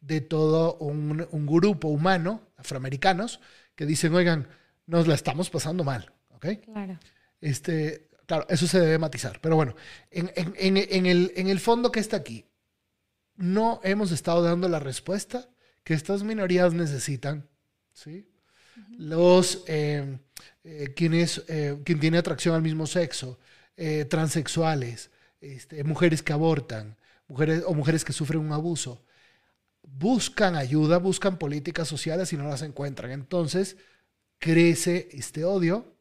de 0.01 0.21
todo 0.21 0.75
un, 0.77 1.27
un 1.31 1.45
grupo 1.45 1.87
humano, 1.87 2.41
afroamericanos, 2.57 3.39
que 3.75 3.85
dicen, 3.85 4.13
oigan, 4.13 4.47
nos 4.85 5.07
la 5.07 5.15
estamos 5.15 5.49
pasando 5.49 5.83
mal, 5.83 6.11
¿ok? 6.29 6.45
Claro. 6.65 6.99
Este, 7.41 8.04
claro, 8.25 8.45
eso 8.49 8.67
se 8.67 8.79
debe 8.79 8.97
matizar. 8.97 9.39
Pero 9.41 9.55
bueno, 9.55 9.75
en, 10.11 10.77
el, 10.77 11.31
en 11.35 11.47
el 11.47 11.59
fondo 11.59 11.91
que 11.91 11.99
está 11.99 12.17
aquí, 12.17 12.45
no 13.35 13.81
hemos 13.83 14.11
estado 14.11 14.41
dando 14.41 14.69
la 14.69 14.79
respuesta 14.79 15.49
que 15.83 15.93
estas 15.93 16.23
minorías 16.23 16.73
necesitan. 16.73 17.47
¿sí? 17.93 18.27
Los, 18.97 19.63
eh, 19.67 20.19
eh, 20.63 20.93
quienes, 20.95 21.43
eh, 21.47 21.77
quien 21.83 21.99
tiene 21.99 22.17
atracción 22.17 22.55
al 22.55 22.61
mismo 22.61 22.87
sexo, 22.87 23.39
transexuales, 24.09 25.09
este, 25.41 25.83
mujeres 25.83 26.23
que 26.23 26.31
abortan, 26.31 26.95
mujeres 27.27 27.61
o 27.67 27.73
mujeres 27.73 28.05
que 28.05 28.13
sufren 28.13 28.39
un 28.39 28.53
abuso, 28.53 29.03
buscan 29.83 30.55
ayuda, 30.55 30.97
buscan 30.97 31.37
políticas 31.37 31.89
sociales 31.89 32.31
y 32.31 32.37
no 32.37 32.47
las 32.47 32.61
encuentran. 32.61 33.11
Entonces 33.11 33.75
crece 34.39 35.09
este 35.11 35.43
odio 35.43 35.94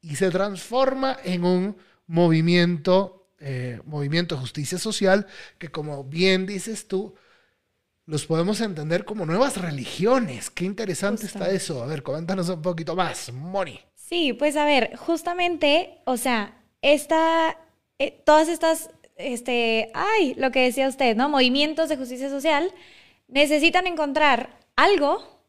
y 0.00 0.16
se 0.16 0.30
transforma 0.30 1.18
en 1.24 1.44
un 1.44 1.76
movimiento, 2.06 3.28
movimiento 3.84 4.34
de 4.34 4.40
justicia 4.40 4.78
social 4.78 5.26
que 5.58 5.68
como 5.68 6.04
bien 6.04 6.46
dices 6.46 6.88
tú, 6.88 7.14
los 8.08 8.24
podemos 8.24 8.62
entender 8.62 9.04
como 9.04 9.26
nuevas 9.26 9.58
religiones. 9.58 10.48
Qué 10.48 10.64
interesante 10.64 11.26
está 11.26 11.50
eso. 11.50 11.82
A 11.82 11.86
ver, 11.86 12.02
coméntanos 12.02 12.48
un 12.48 12.62
poquito 12.62 12.96
más, 12.96 13.30
Moni. 13.32 13.78
Sí, 13.94 14.32
pues 14.32 14.56
a 14.56 14.64
ver, 14.64 14.96
justamente, 14.96 15.98
o 16.06 16.16
sea, 16.16 16.58
esta, 16.80 17.58
eh, 17.98 18.22
todas 18.24 18.48
estas, 18.48 18.88
este, 19.16 19.90
ay, 19.92 20.34
lo 20.38 20.50
que 20.50 20.62
decía 20.62 20.88
usted, 20.88 21.14
¿no? 21.16 21.28
Movimientos 21.28 21.90
de 21.90 21.98
justicia 21.98 22.30
social 22.30 22.72
necesitan 23.26 23.86
encontrar 23.86 24.58
algo 24.74 25.42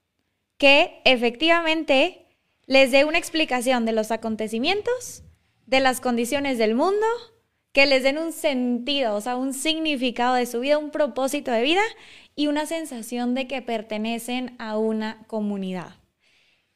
que 0.57 1.01
efectivamente 1.05 2.25
les 2.69 2.91
dé 2.91 3.03
una 3.03 3.17
explicación 3.17 3.83
de 3.85 3.93
los 3.93 4.11
acontecimientos, 4.11 5.23
de 5.65 5.79
las 5.79 5.99
condiciones 5.99 6.59
del 6.59 6.75
mundo, 6.75 7.05
que 7.71 7.87
les 7.87 8.03
den 8.03 8.19
un 8.19 8.31
sentido, 8.31 9.15
o 9.15 9.21
sea, 9.21 9.37
un 9.37 9.55
significado 9.55 10.35
de 10.35 10.45
su 10.45 10.59
vida, 10.59 10.77
un 10.77 10.91
propósito 10.91 11.49
de 11.49 11.63
vida 11.63 11.81
y 12.35 12.45
una 12.45 12.67
sensación 12.67 13.33
de 13.33 13.47
que 13.47 13.63
pertenecen 13.63 14.55
a 14.59 14.77
una 14.77 15.23
comunidad. 15.25 15.98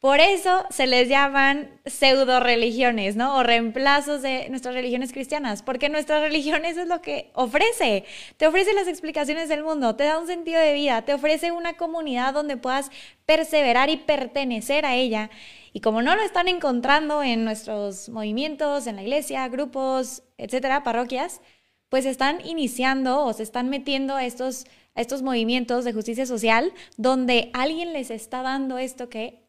Por 0.03 0.19
eso 0.19 0.65
se 0.69 0.85
les 0.85 1.07
llaman 1.07 1.79
pseudo 1.85 2.41
religiones, 2.41 3.15
¿no? 3.15 3.37
O 3.37 3.43
reemplazos 3.43 4.21
de 4.21 4.49
nuestras 4.49 4.75
religiones 4.75 5.13
cristianas, 5.13 5.63
porque 5.63 5.87
nuestra 5.87 6.19
religión 6.19 6.65
eso 6.65 6.81
es 6.81 6.89
lo 6.89 7.01
que 7.01 7.31
ofrece. 7.35 8.03
Te 8.35 8.45
ofrece 8.45 8.73
las 8.73 8.89
explicaciones 8.89 9.47
del 9.47 9.63
mundo, 9.63 9.95
te 9.95 10.03
da 10.03 10.19
un 10.19 10.27
sentido 10.27 10.59
de 10.59 10.73
vida, 10.73 11.03
te 11.03 11.13
ofrece 11.13 11.53
una 11.53 11.77
comunidad 11.77 12.33
donde 12.33 12.57
puedas 12.57 12.91
perseverar 13.25 13.89
y 13.89 13.95
pertenecer 13.95 14.85
a 14.85 14.93
ella. 14.93 15.29
Y 15.71 15.79
como 15.79 16.01
no 16.01 16.17
lo 16.17 16.21
están 16.21 16.49
encontrando 16.49 17.23
en 17.23 17.45
nuestros 17.45 18.09
movimientos, 18.09 18.87
en 18.87 18.97
la 18.97 19.03
iglesia, 19.03 19.47
grupos, 19.47 20.23
etcétera, 20.37 20.83
parroquias, 20.83 21.39
pues 21.87 22.05
están 22.05 22.45
iniciando 22.45 23.23
o 23.23 23.31
se 23.31 23.43
están 23.43 23.69
metiendo 23.69 24.17
a 24.17 24.25
estos 24.25 24.65
estos 24.95 25.21
movimientos 25.23 25.85
de 25.85 25.93
justicia 25.93 26.25
social 26.25 26.71
donde 26.97 27.49
alguien 27.53 27.93
les 27.93 28.11
está 28.11 28.43
dando 28.43 28.77
esto 28.77 29.09
que 29.09 29.42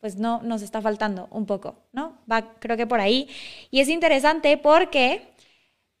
pues 0.00 0.16
no 0.16 0.42
nos 0.42 0.62
está 0.62 0.80
faltando 0.80 1.28
un 1.30 1.46
poco, 1.46 1.76
¿no? 1.92 2.18
Va 2.30 2.54
creo 2.58 2.76
que 2.76 2.86
por 2.86 3.00
ahí. 3.00 3.28
Y 3.70 3.80
es 3.80 3.88
interesante 3.88 4.56
porque, 4.56 5.22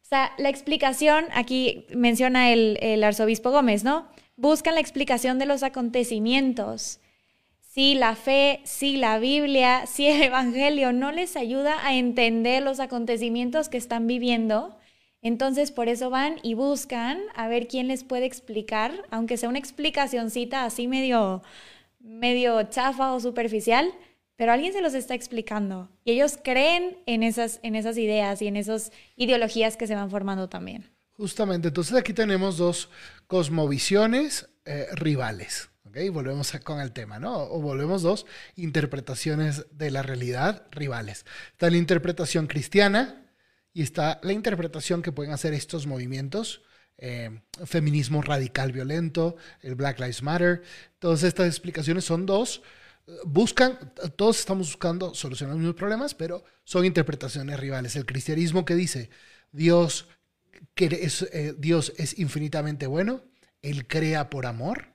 o 0.02 0.06
sea, 0.08 0.32
la 0.38 0.48
explicación, 0.48 1.26
aquí 1.32 1.86
menciona 1.94 2.52
el, 2.52 2.78
el 2.80 3.02
arzobispo 3.04 3.50
Gómez, 3.50 3.84
¿no? 3.84 4.08
Buscan 4.36 4.74
la 4.74 4.80
explicación 4.80 5.38
de 5.38 5.46
los 5.46 5.62
acontecimientos. 5.62 7.00
Si 7.60 7.94
la 7.94 8.14
fe, 8.16 8.60
si 8.64 8.96
la 8.96 9.18
Biblia, 9.18 9.86
si 9.92 10.06
el 10.06 10.22
Evangelio 10.22 10.92
no 10.92 11.12
les 11.12 11.36
ayuda 11.36 11.86
a 11.86 11.94
entender 11.94 12.62
los 12.62 12.80
acontecimientos 12.80 13.68
que 13.68 13.78
están 13.78 14.06
viviendo, 14.06 14.78
entonces, 15.20 15.72
por 15.72 15.88
eso 15.88 16.10
van 16.10 16.36
y 16.42 16.54
buscan 16.54 17.20
a 17.34 17.48
ver 17.48 17.66
quién 17.66 17.88
les 17.88 18.04
puede 18.04 18.26
explicar, 18.26 19.04
aunque 19.10 19.36
sea 19.36 19.48
una 19.48 19.58
explicacioncita 19.58 20.64
así 20.64 20.86
medio, 20.86 21.42
medio 22.08 22.62
chafa 22.64 23.12
o 23.12 23.20
superficial, 23.20 23.92
pero 24.36 24.52
alguien 24.52 24.72
se 24.72 24.80
los 24.80 24.94
está 24.94 25.14
explicando. 25.14 25.90
Y 26.04 26.12
ellos 26.12 26.38
creen 26.42 26.98
en 27.06 27.22
esas, 27.22 27.60
en 27.62 27.74
esas 27.74 27.98
ideas 27.98 28.40
y 28.42 28.46
en 28.46 28.56
esas 28.56 28.92
ideologías 29.16 29.76
que 29.76 29.86
se 29.86 29.94
van 29.94 30.10
formando 30.10 30.48
también. 30.48 30.90
Justamente, 31.12 31.68
entonces 31.68 31.96
aquí 31.96 32.12
tenemos 32.12 32.56
dos 32.56 32.88
cosmovisiones 33.26 34.48
eh, 34.64 34.86
rivales. 34.92 35.70
¿ok? 35.84 35.96
Volvemos 36.12 36.52
con 36.62 36.80
el 36.80 36.92
tema, 36.92 37.18
¿no? 37.18 37.36
O 37.36 37.60
volvemos 37.60 38.02
dos 38.02 38.26
interpretaciones 38.56 39.66
de 39.76 39.90
la 39.90 40.02
realidad 40.02 40.66
rivales. 40.70 41.26
Está 41.52 41.70
la 41.70 41.76
interpretación 41.76 42.46
cristiana, 42.46 43.24
y 43.78 43.82
está 43.82 44.18
la 44.24 44.32
interpretación 44.32 45.02
que 45.02 45.12
pueden 45.12 45.32
hacer 45.32 45.54
estos 45.54 45.86
movimientos. 45.86 46.62
Eh, 46.98 47.40
feminismo 47.64 48.22
radical 48.22 48.72
violento, 48.72 49.36
el 49.62 49.74
Black 49.74 50.00
Lives 50.00 50.22
Matter. 50.22 50.62
Todas 50.98 51.22
estas 51.22 51.46
explicaciones 51.46 52.04
son 52.04 52.26
dos. 52.26 52.62
Buscan, 53.24 53.78
todos 54.16 54.38
estamos 54.38 54.68
buscando 54.68 55.14
solucionar 55.14 55.54
los 55.54 55.60
mismos 55.60 55.76
problemas, 55.76 56.14
pero 56.14 56.44
son 56.64 56.84
interpretaciones 56.84 57.58
rivales. 57.58 57.96
El 57.96 58.04
cristianismo 58.04 58.64
que 58.64 58.74
dice 58.74 59.10
Dios, 59.52 60.08
que 60.74 60.86
es, 60.86 61.22
eh, 61.32 61.54
Dios 61.56 61.94
es 61.96 62.18
infinitamente 62.18 62.86
bueno, 62.86 63.22
Él 63.62 63.86
crea 63.86 64.28
por 64.28 64.44
amor 64.44 64.88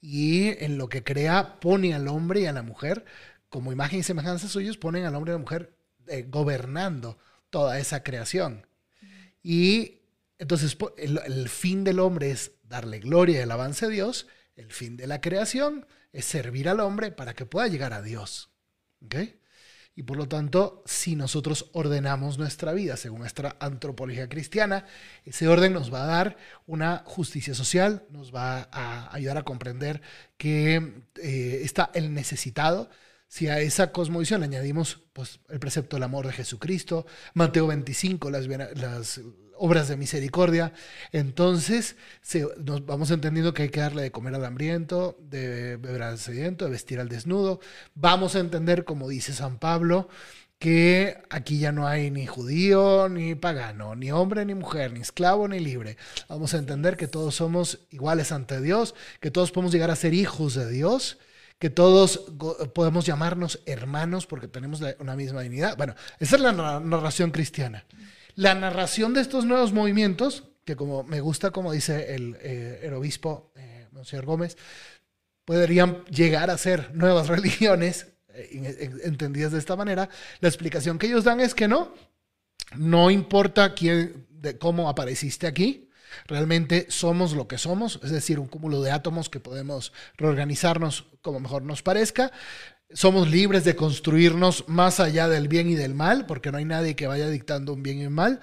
y 0.00 0.48
en 0.64 0.78
lo 0.78 0.88
que 0.88 1.04
crea 1.04 1.60
pone 1.60 1.94
al 1.94 2.08
hombre 2.08 2.40
y 2.40 2.46
a 2.46 2.52
la 2.52 2.62
mujer 2.62 3.04
como 3.54 3.72
imagen 3.72 4.00
y 4.00 4.02
semejanza 4.02 4.48
suyos, 4.48 4.76
ponen 4.76 5.04
al 5.04 5.14
hombre 5.14 5.30
y 5.30 5.34
a 5.34 5.38
la 5.38 5.42
mujer 5.42 5.76
eh, 6.08 6.26
gobernando 6.28 7.18
toda 7.50 7.78
esa 7.78 8.02
creación. 8.02 8.66
Y 9.44 10.00
entonces 10.38 10.76
el, 10.96 11.48
fin 11.48 11.84
del 11.84 12.00
hombre 12.00 12.30
es 12.30 12.52
darle 12.62 12.98
gloria 12.98 13.38
y 13.38 13.42
el 13.42 13.50
avance 13.50 13.86
a 13.86 13.88
Dios, 13.88 14.26
el 14.56 14.72
fin 14.72 14.96
de 14.96 15.06
la 15.06 15.20
creación 15.20 15.86
es 16.12 16.24
servir 16.24 16.68
al 16.68 16.80
hombre 16.80 17.12
para 17.12 17.34
que 17.34 17.46
pueda 17.46 17.68
llegar 17.68 17.92
a 17.92 18.02
Dios. 18.02 18.50
Y 19.96 20.02
por 20.02 20.16
lo 20.16 20.26
tanto, 20.26 20.82
si 20.86 21.14
nosotros 21.14 21.70
ordenamos 21.72 22.36
nuestra 22.36 22.72
vida 22.72 22.96
según 22.96 23.20
nuestra 23.20 23.56
antropología 23.60 24.28
cristiana, 24.28 24.86
ese 25.24 25.46
orden 25.46 25.72
nos 25.72 25.92
va 25.92 26.02
a 26.02 26.06
dar 26.06 26.36
una 26.66 27.04
justicia 27.06 27.54
social, 27.54 28.04
nos 28.10 28.34
va 28.34 28.68
a 28.72 29.14
ayudar 29.14 29.38
a 29.38 29.44
comprender 29.44 30.02
que 30.36 31.04
eh, 31.22 31.60
está 31.62 31.90
el 31.94 32.12
necesitado, 32.12 32.90
si 33.28 33.48
a 33.48 33.60
esa 33.60 33.92
cosmovisión 33.92 34.42
añadimos 34.42 35.02
pues, 35.12 35.40
el 35.48 35.58
precepto 35.58 35.96
del 35.96 36.04
amor 36.04 36.26
de 36.26 36.32
Jesucristo, 36.32 37.06
Mateo 37.34 37.66
25, 37.66 38.30
las, 38.30 38.46
las 38.46 39.20
obras 39.58 39.88
de 39.88 39.96
misericordia, 39.96 40.72
entonces 41.12 41.96
nos 42.58 42.84
vamos 42.86 43.10
entendiendo 43.10 43.54
que 43.54 43.62
hay 43.62 43.68
que 43.68 43.80
darle 43.80 44.02
de 44.02 44.10
comer 44.10 44.34
al 44.34 44.44
hambriento, 44.44 45.16
de 45.20 45.76
beber 45.76 46.02
al 46.02 46.18
sediento, 46.18 46.64
de 46.64 46.70
vestir 46.70 47.00
al 47.00 47.08
desnudo. 47.08 47.60
Vamos 47.94 48.36
a 48.36 48.40
entender, 48.40 48.84
como 48.84 49.08
dice 49.08 49.32
San 49.32 49.58
Pablo, 49.58 50.08
que 50.58 51.18
aquí 51.30 51.58
ya 51.58 51.72
no 51.72 51.86
hay 51.86 52.10
ni 52.10 52.26
judío 52.26 53.08
ni 53.08 53.34
pagano, 53.34 53.94
ni 53.94 54.12
hombre 54.12 54.44
ni 54.44 54.54
mujer, 54.54 54.92
ni 54.92 55.00
esclavo 55.00 55.46
ni 55.48 55.60
libre. 55.60 55.96
Vamos 56.28 56.54
a 56.54 56.58
entender 56.58 56.96
que 56.96 57.08
todos 57.08 57.34
somos 57.34 57.80
iguales 57.90 58.32
ante 58.32 58.60
Dios, 58.60 58.94
que 59.20 59.30
todos 59.30 59.50
podemos 59.50 59.72
llegar 59.72 59.90
a 59.90 59.96
ser 59.96 60.14
hijos 60.14 60.54
de 60.54 60.70
Dios 60.70 61.18
que 61.58 61.70
todos 61.70 62.32
podemos 62.74 63.06
llamarnos 63.06 63.60
hermanos 63.64 64.26
porque 64.26 64.48
tenemos 64.48 64.82
una 64.98 65.16
misma 65.16 65.40
dignidad. 65.40 65.76
Bueno, 65.76 65.94
esa 66.18 66.36
es 66.36 66.42
la 66.42 66.52
narración 66.52 67.30
cristiana. 67.30 67.84
La 68.36 68.54
narración 68.54 69.14
de 69.14 69.20
estos 69.20 69.44
nuevos 69.44 69.72
movimientos, 69.72 70.44
que 70.64 70.76
como 70.76 71.04
me 71.04 71.20
gusta 71.20 71.50
como 71.50 71.72
dice 71.72 72.14
el, 72.14 72.36
eh, 72.40 72.92
obispo 72.94 73.52
eh, 73.54 73.86
Monseñor 73.92 74.26
Gómez, 74.26 74.56
podrían 75.44 76.04
llegar 76.06 76.50
a 76.50 76.58
ser 76.58 76.94
nuevas 76.94 77.28
religiones, 77.34 78.08
eh, 78.28 78.90
entendidas 79.04 79.52
de 79.52 79.58
esta 79.58 79.76
manera, 79.76 80.08
la 80.40 80.48
explicación 80.48 80.98
que 80.98 81.06
ellos 81.06 81.24
dan 81.24 81.40
es 81.40 81.54
que 81.54 81.68
no, 81.68 81.94
no 82.76 83.10
importa 83.10 83.74
quién, 83.74 84.26
de 84.30 84.58
cómo 84.58 84.88
apareciste 84.88 85.46
aquí, 85.46 85.84
Realmente 86.26 86.86
somos 86.90 87.32
lo 87.32 87.48
que 87.48 87.58
somos, 87.58 88.00
es 88.02 88.10
decir, 88.10 88.38
un 88.38 88.46
cúmulo 88.46 88.82
de 88.82 88.90
átomos 88.90 89.28
que 89.28 89.40
podemos 89.40 89.92
reorganizarnos 90.16 91.06
como 91.22 91.40
mejor 91.40 91.62
nos 91.62 91.82
parezca. 91.82 92.32
Somos 92.92 93.28
libres 93.28 93.64
de 93.64 93.74
construirnos 93.74 94.64
más 94.68 95.00
allá 95.00 95.26
del 95.28 95.48
bien 95.48 95.68
y 95.68 95.74
del 95.74 95.94
mal, 95.94 96.26
porque 96.26 96.52
no 96.52 96.58
hay 96.58 96.64
nadie 96.64 96.94
que 96.94 97.06
vaya 97.06 97.28
dictando 97.28 97.72
un 97.72 97.82
bien 97.82 97.98
y 97.98 98.06
un 98.06 98.12
mal. 98.12 98.40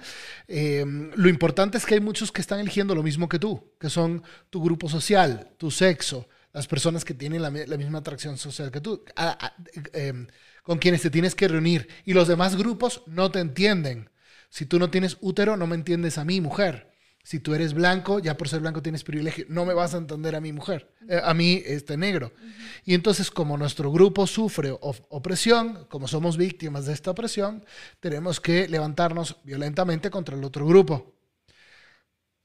Eh, 0.48 0.84
lo 1.14 1.28
importante 1.28 1.78
es 1.78 1.86
que 1.86 1.94
hay 1.94 2.00
muchos 2.00 2.32
que 2.32 2.40
están 2.40 2.60
eligiendo 2.60 2.94
lo 2.94 3.02
mismo 3.02 3.28
que 3.28 3.38
tú, 3.38 3.72
que 3.78 3.88
son 3.88 4.22
tu 4.50 4.62
grupo 4.62 4.88
social, 4.88 5.52
tu 5.56 5.70
sexo, 5.70 6.28
las 6.52 6.66
personas 6.66 7.04
que 7.04 7.14
tienen 7.14 7.40
la, 7.40 7.50
misma 7.50 7.98
atracción 7.98 8.36
social 8.36 8.70
que 8.70 8.80
tú, 8.80 9.04
em, 9.94 10.26
con 10.62 10.78
quienes 10.78 11.02
te 11.02 11.10
tienes 11.10 11.34
que 11.34 11.48
reunir. 11.48 11.88
Y 12.04 12.12
los 12.12 12.28
demás 12.28 12.56
grupos 12.56 13.02
no 13.06 13.30
te 13.30 13.40
entienden. 13.40 14.10
Si 14.50 14.66
tú 14.66 14.78
no 14.78 14.90
tienes 14.90 15.16
útero, 15.20 15.56
no 15.56 15.66
me 15.66 15.76
entiendes 15.76 16.18
a 16.18 16.24
mí, 16.24 16.40
mujer. 16.40 16.91
Si 17.24 17.38
tú 17.38 17.54
eres 17.54 17.72
blanco, 17.72 18.18
ya 18.18 18.36
por 18.36 18.48
ser 18.48 18.60
blanco 18.60 18.82
tienes 18.82 19.04
privilegio, 19.04 19.46
no 19.48 19.64
me 19.64 19.74
vas 19.74 19.94
a 19.94 19.98
entender 19.98 20.34
a 20.34 20.40
mi 20.40 20.52
mujer, 20.52 20.92
eh, 21.08 21.20
a 21.22 21.32
mí 21.34 21.62
este 21.64 21.96
negro. 21.96 22.32
Y 22.84 22.94
entonces 22.94 23.30
como 23.30 23.56
nuestro 23.56 23.92
grupo 23.92 24.26
sufre 24.26 24.76
opresión, 24.80 25.86
como 25.88 26.08
somos 26.08 26.36
víctimas 26.36 26.86
de 26.86 26.94
esta 26.94 27.12
opresión, 27.12 27.64
tenemos 28.00 28.40
que 28.40 28.66
levantarnos 28.68 29.36
violentamente 29.44 30.10
contra 30.10 30.36
el 30.36 30.42
otro 30.42 30.66
grupo. 30.66 31.14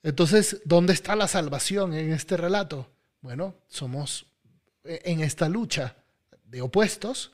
Entonces, 0.03 0.61
¿dónde 0.63 0.93
está 0.93 1.15
la 1.15 1.27
salvación 1.27 1.93
en 1.93 2.13
este 2.13 2.37
relato? 2.37 2.87
Bueno, 3.21 3.55
somos 3.67 4.27
eh, 4.83 5.01
en 5.05 5.21
esta 5.21 5.49
lucha 5.49 5.95
de 6.45 6.61
opuestos, 6.61 7.33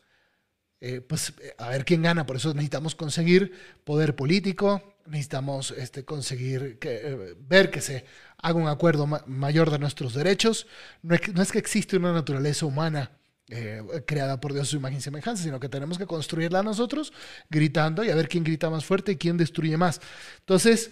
eh, 0.79 1.01
pues 1.01 1.33
a 1.57 1.69
ver 1.69 1.83
quién 1.83 2.01
gana. 2.01 2.25
Por 2.25 2.37
eso 2.37 2.53
necesitamos 2.53 2.95
conseguir 2.95 3.51
poder 3.83 4.15
político, 4.15 4.92
necesitamos 5.05 5.71
este, 5.71 6.05
conseguir 6.05 6.77
eh, 6.81 7.35
ver 7.37 7.69
que 7.69 7.81
se 7.81 8.05
haga 8.37 8.59
un 8.59 8.67
acuerdo 8.67 9.07
mayor 9.27 9.71
de 9.71 9.79
nuestros 9.79 10.13
derechos. 10.13 10.67
No 11.01 11.15
es, 11.15 11.51
que 11.51 11.59
existe 11.59 11.97
una 11.97 12.13
naturaleza 12.13 12.65
humana 12.65 13.11
eh, 13.49 13.81
creada 14.05 14.39
por 14.39 14.53
Dios 14.53 14.69
su 14.69 14.77
imagen 14.77 14.99
y 14.99 15.01
semejanza, 15.01 15.43
sino 15.43 15.59
que 15.59 15.69
tenemos 15.69 15.97
que 15.97 16.05
construirla 16.05 16.63
nosotros 16.63 17.13
gritando 17.49 18.03
y 18.03 18.09
a 18.09 18.15
ver 18.15 18.27
quién 18.27 18.43
grita 18.43 18.69
más 18.69 18.85
fuerte 18.85 19.13
y 19.13 19.17
quién 19.17 19.37
destruye 19.37 19.77
más. 19.77 20.01
Entonces, 20.39 20.91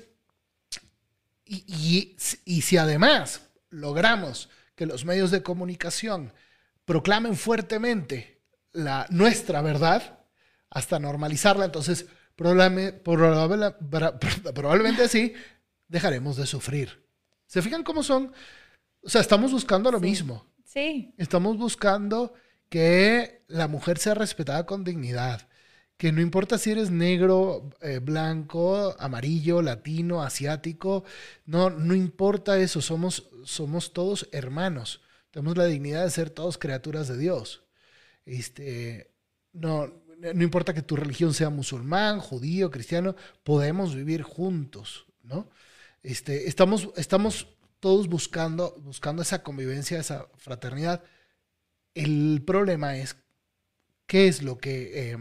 y, 1.45 2.15
y 2.45 2.61
si 2.61 2.77
además 2.77 3.41
logramos 3.69 4.49
que 4.75 4.85
los 4.85 5.05
medios 5.05 5.31
de 5.31 5.43
comunicación 5.43 6.33
proclamen 6.85 7.35
fuertemente 7.35 8.41
la, 8.73 9.05
nuestra 9.09 9.61
verdad, 9.61 10.19
hasta 10.69 10.99
normalizarla, 10.99 11.65
entonces 11.65 12.05
probablemente, 14.53 15.07
sí, 15.07 15.33
dejaremos 15.87 16.37
de 16.37 16.45
sufrir. 16.45 17.05
¿Se 17.45 17.61
fijan 17.61 17.83
cómo 17.83 18.03
son? 18.03 18.33
O 19.03 19.09
sea, 19.09 19.21
estamos 19.21 19.51
buscando 19.51 19.91
lo 19.91 19.99
mismo. 19.99 20.45
Sí. 20.63 21.13
Estamos 21.17 21.57
buscando 21.57 22.33
que 22.69 23.43
la 23.47 23.67
mujer 23.67 23.97
sea 23.97 24.13
respetada 24.13 24.65
con 24.65 24.83
dignidad. 24.83 25.47
Que 25.97 26.11
no 26.11 26.21
importa 26.21 26.57
si 26.57 26.71
eres 26.71 26.89
negro, 26.89 27.69
eh, 27.81 27.99
blanco, 27.99 28.95
amarillo, 28.97 29.61
latino, 29.61 30.23
asiático, 30.23 31.03
no, 31.45 31.69
no 31.69 31.93
importa 31.93 32.57
eso, 32.57 32.81
somos, 32.81 33.29
somos 33.43 33.93
todos 33.93 34.27
hermanos. 34.31 35.01
Tenemos 35.29 35.57
la 35.57 35.65
dignidad 35.65 36.03
de 36.03 36.09
ser 36.09 36.29
todos 36.29 36.57
criaturas 36.57 37.07
de 37.07 37.17
Dios. 37.17 37.63
Este, 38.25 39.11
no, 39.53 40.00
no 40.21 40.43
importa 40.43 40.73
que 40.73 40.81
tu 40.81 40.95
religión 40.95 41.33
sea 41.33 41.49
musulmán, 41.49 42.19
judío, 42.19 42.69
cristiano, 42.69 43.15
podemos 43.43 43.95
vivir 43.95 44.21
juntos, 44.21 45.05
¿no? 45.23 45.49
Este, 46.03 46.47
estamos, 46.47 46.89
estamos 46.95 47.47
todos 47.79 48.07
buscando, 48.07 48.75
buscando 48.83 49.21
esa 49.21 49.43
convivencia, 49.43 49.99
esa 49.99 50.27
fraternidad. 50.37 51.03
El 51.93 52.43
problema 52.45 52.97
es 52.97 53.17
qué 54.05 54.27
es 54.27 54.43
lo 54.43 54.57
que, 54.57 55.11
eh, 55.11 55.17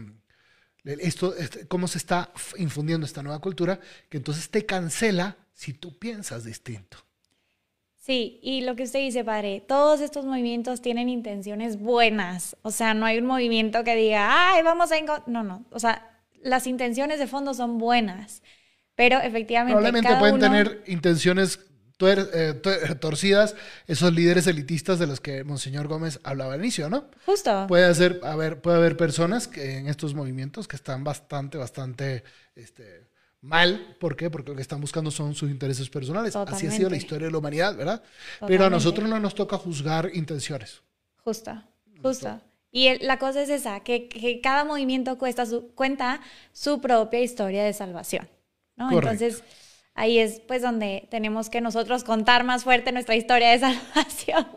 esto, 0.83 1.35
este, 1.35 1.67
cómo 1.67 1.87
se 1.87 1.97
está 1.97 2.31
infundiendo 2.57 3.05
esta 3.05 3.23
nueva 3.23 3.39
cultura, 3.39 3.79
que 4.09 4.17
entonces 4.17 4.49
te 4.49 4.65
cancela 4.65 5.37
si 5.53 5.73
tú 5.73 5.97
piensas 5.97 6.43
distinto. 6.43 6.97
Sí, 8.01 8.39
y 8.41 8.61
lo 8.61 8.75
que 8.75 8.83
usted 8.83 8.97
dice, 8.97 9.23
padre, 9.23 9.63
todos 9.67 10.01
estos 10.01 10.25
movimientos 10.25 10.81
tienen 10.81 11.07
intenciones 11.07 11.79
buenas. 11.79 12.57
O 12.63 12.71
sea, 12.71 12.95
no 12.95 13.05
hay 13.05 13.19
un 13.19 13.27
movimiento 13.27 13.83
que 13.83 13.95
diga, 13.95 14.53
ay, 14.53 14.63
vamos 14.63 14.91
a... 14.91 14.95
No, 15.27 15.43
no. 15.43 15.65
O 15.69 15.79
sea, 15.79 16.09
las 16.41 16.65
intenciones 16.65 17.19
de 17.19 17.27
fondo 17.27 17.53
son 17.53 17.77
buenas. 17.77 18.41
Pero 18.95 19.19
efectivamente. 19.19 19.73
Probablemente 19.75 20.15
pueden 20.15 20.39
tener 20.39 20.83
intenciones 20.87 21.59
eh, 22.03 22.59
torcidas 22.99 23.55
esos 23.85 24.11
líderes 24.11 24.47
elitistas 24.47 24.97
de 24.97 25.05
los 25.05 25.19
que 25.21 25.43
Monseñor 25.43 25.87
Gómez 25.87 26.19
hablaba 26.23 26.55
al 26.55 26.59
inicio, 26.59 26.89
¿no? 26.89 27.05
Justo. 27.27 27.67
Puede, 27.67 27.85
hacer, 27.85 28.19
haber, 28.23 28.61
puede 28.61 28.77
haber 28.77 28.97
personas 28.97 29.47
que 29.47 29.77
en 29.77 29.87
estos 29.87 30.15
movimientos 30.15 30.67
que 30.67 30.75
están 30.75 31.03
bastante, 31.03 31.59
bastante. 31.59 32.23
Este, 32.55 33.10
mal. 33.41 33.95
¿Por 33.99 34.15
qué? 34.15 34.29
Porque 34.29 34.51
lo 34.51 34.55
que 34.55 34.61
están 34.61 34.79
buscando 34.79 35.11
son 35.11 35.35
sus 35.35 35.49
intereses 35.49 35.89
personales. 35.89 36.35
Así 36.35 36.67
ha 36.67 36.71
sido 36.71 36.89
la 36.89 36.97
historia 36.97 37.27
de 37.27 37.31
la 37.31 37.39
humanidad, 37.39 37.75
¿verdad? 37.75 38.03
Pero 38.47 38.65
a 38.65 38.69
nosotros 38.69 39.09
no 39.09 39.19
nos 39.19 39.35
toca 39.35 39.57
juzgar 39.57 40.09
intenciones. 40.13 40.81
Justa, 41.17 41.67
justa. 42.01 42.41
Y 42.71 42.97
la 43.03 43.19
cosa 43.19 43.41
es 43.41 43.49
esa, 43.49 43.81
que, 43.81 44.39
cada 44.41 44.63
movimiento 44.63 45.17
cuesta 45.17 45.45
su, 45.45 45.71
cuenta 45.75 46.21
su 46.53 46.79
propia 46.79 47.19
historia 47.19 47.63
de 47.65 47.73
salvación. 47.73 48.29
¿no? 48.77 48.91
Entonces, 48.91 49.43
ahí 49.93 50.19
es 50.19 50.39
pues 50.47 50.61
donde 50.61 51.07
tenemos 51.11 51.49
que 51.49 51.59
nosotros 51.59 52.05
contar 52.05 52.45
más 52.45 52.63
fuerte 52.63 52.93
nuestra 52.93 53.15
historia 53.15 53.51
de 53.51 53.59
salvación. 53.93 54.47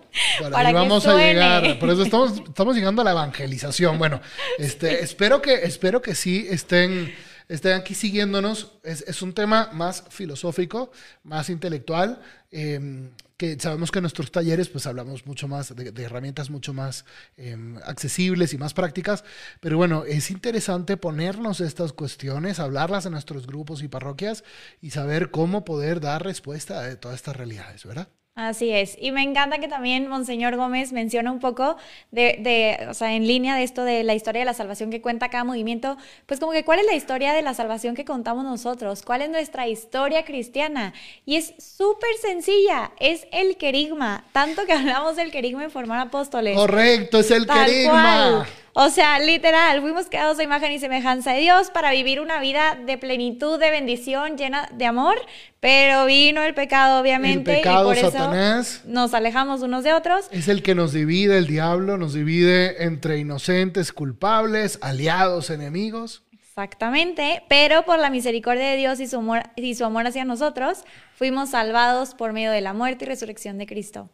para 0.52 0.68
que 0.68 0.74
vamos 0.74 1.06
a 1.08 1.16
llegar, 1.16 1.78
por 1.80 1.90
eso 1.90 2.04
estamos, 2.04 2.40
estamos 2.46 2.76
llegando 2.76 3.02
a 3.02 3.04
la 3.04 3.10
evangelización. 3.10 3.98
Bueno, 3.98 4.20
este, 4.58 5.00
espero, 5.02 5.42
que, 5.42 5.54
espero 5.64 6.00
que 6.00 6.14
sí 6.14 6.46
estén 6.48 7.12
estén 7.48 7.72
aquí 7.72 7.94
siguiéndonos. 7.94 8.72
Es, 8.82 9.22
un 9.22 9.32
tema 9.32 9.70
más 9.72 10.04
filosófico, 10.10 10.90
más 11.22 11.50
intelectual, 11.50 12.20
em, 12.50 13.10
que 13.36 13.58
sabemos 13.58 13.90
que 13.90 13.98
en 13.98 14.04
nuestros 14.04 14.30
talleres 14.30 14.68
pues 14.68 14.86
hablamos 14.86 15.26
mucho 15.26 15.48
más 15.48 15.74
de, 15.74 16.02
herramientas 16.02 16.50
mucho 16.50 16.72
más 16.72 17.04
em, 17.36 17.78
accesibles 17.84 18.52
y 18.54 18.58
más 18.58 18.74
prácticas, 18.74 19.24
pero 19.60 19.76
bueno, 19.76 20.04
es 20.04 20.30
interesante 20.30 20.96
ponernos 20.96 21.60
estas 21.60 21.92
cuestiones, 21.92 22.60
hablarlas 22.60 23.06
en 23.06 23.12
nuestros 23.12 23.46
grupos 23.46 23.82
y 23.82 23.88
parroquias 23.88 24.44
y 24.80 24.90
saber 24.90 25.30
cómo 25.30 25.64
poder 25.64 26.00
dar 26.00 26.24
respuesta 26.24 26.84
a 26.84 26.96
todas 26.96 27.16
estas 27.16 27.36
realidades, 27.36 27.84
¿verdad? 27.84 28.08
Así 28.36 28.72
es. 28.72 28.96
Y 29.00 29.12
me 29.12 29.22
encanta 29.22 29.58
que 29.58 29.68
también 29.68 30.08
Monseñor 30.08 30.56
Gómez 30.56 30.90
menciona 30.90 31.30
un 31.30 31.38
poco 31.38 31.76
de, 32.10 32.36
de, 32.40 32.88
o 32.88 32.94
sea, 32.94 33.14
en 33.14 33.28
línea 33.28 33.54
de 33.54 33.62
esto 33.62 33.84
de 33.84 34.02
la 34.02 34.14
historia 34.14 34.40
de 34.40 34.44
la 34.44 34.54
salvación 34.54 34.90
que 34.90 35.00
cuenta 35.00 35.28
cada 35.28 35.44
movimiento, 35.44 35.96
pues 36.26 36.40
como 36.40 36.50
que 36.50 36.64
cuál 36.64 36.80
es 36.80 36.86
la 36.86 36.94
historia 36.94 37.32
de 37.32 37.42
la 37.42 37.54
salvación 37.54 37.94
que 37.94 38.04
contamos 38.04 38.44
nosotros, 38.44 39.02
cuál 39.02 39.22
es 39.22 39.30
nuestra 39.30 39.68
historia 39.68 40.24
cristiana. 40.24 40.94
Y 41.24 41.36
es 41.36 41.54
súper 41.58 42.10
sencilla, 42.20 42.90
es 42.98 43.28
el 43.30 43.56
querigma, 43.56 44.24
tanto 44.32 44.66
que 44.66 44.72
hablamos 44.74 45.14
del 45.14 45.30
querigma 45.30 45.62
en 45.62 45.70
formar 45.70 46.00
apóstoles. 46.00 46.56
Correcto, 46.56 47.20
es 47.20 47.30
el 47.30 47.46
querigma. 47.46 48.44
O 48.76 48.90
sea, 48.90 49.20
literal, 49.20 49.80
fuimos 49.80 50.06
creados 50.06 50.36
a 50.40 50.42
imagen 50.42 50.72
y 50.72 50.80
semejanza 50.80 51.30
de 51.30 51.38
Dios 51.38 51.70
para 51.70 51.92
vivir 51.92 52.20
una 52.20 52.40
vida 52.40 52.76
de 52.84 52.98
plenitud, 52.98 53.60
de 53.60 53.70
bendición, 53.70 54.36
llena 54.36 54.68
de 54.72 54.84
amor, 54.84 55.14
pero 55.60 56.06
vino 56.06 56.42
el 56.42 56.54
pecado, 56.54 57.00
obviamente, 57.00 57.52
el 57.52 57.58
pecado, 57.58 57.92
y 57.92 58.00
por 58.00 58.10
Satanás, 58.10 58.80
eso 58.82 58.88
nos 58.88 59.14
alejamos 59.14 59.62
unos 59.62 59.84
de 59.84 59.94
otros. 59.94 60.26
Es 60.32 60.48
el 60.48 60.64
que 60.64 60.74
nos 60.74 60.92
divide, 60.92 61.38
el 61.38 61.46
diablo 61.46 61.98
nos 61.98 62.14
divide 62.14 62.82
entre 62.82 63.18
inocentes, 63.18 63.92
culpables, 63.92 64.80
aliados, 64.82 65.50
enemigos. 65.50 66.24
Exactamente, 66.32 67.44
pero 67.48 67.84
por 67.84 68.00
la 68.00 68.10
misericordia 68.10 68.70
de 68.70 68.76
Dios 68.76 68.98
y 68.98 69.06
su 69.06 69.18
amor, 69.18 69.44
y 69.54 69.76
su 69.76 69.84
amor 69.84 70.08
hacia 70.08 70.24
nosotros, 70.24 70.82
fuimos 71.14 71.50
salvados 71.50 72.16
por 72.16 72.32
medio 72.32 72.50
de 72.50 72.60
la 72.60 72.72
muerte 72.72 73.04
y 73.04 73.08
resurrección 73.08 73.56
de 73.56 73.66
Cristo. 73.66 74.10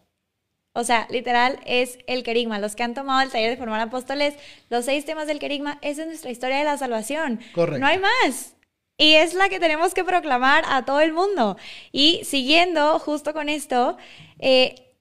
O 0.81 0.85
sea, 0.85 1.07
literal 1.11 1.61
es 1.67 1.99
el 2.07 2.23
querigma. 2.23 2.59
Los 2.59 2.75
que 2.75 2.83
han 2.83 2.95
tomado 2.95 3.21
el 3.21 3.31
taller 3.31 3.51
de 3.51 3.59
formar 3.59 3.81
apóstoles, 3.83 4.35
los 4.71 4.87
seis 4.87 5.05
temas 5.05 5.27
del 5.27 5.39
querigma, 5.39 5.79
esa 5.83 6.03
es 6.03 6.09
nuestra 6.09 6.31
historia 6.31 6.57
de 6.57 6.65
la 6.65 6.79
salvación. 6.79 7.39
Correcto. 7.55 7.81
No 7.81 7.87
hay 7.87 7.99
más. 7.99 8.55
Y 8.97 9.15
es 9.15 9.35
la 9.35 9.51
que 9.51 9.61
tenemos 9.61 9.93
que 9.93 10.05
proclamar 10.05 10.65
a 10.67 10.87
todo 10.87 11.01
el 11.01 11.13
mundo. 11.13 11.59
Y 11.93 12.25
siguiendo 12.25 12.99
justo 12.99 13.35
con 13.35 13.51
esto, 13.51 13.99
eh, 14.39 14.95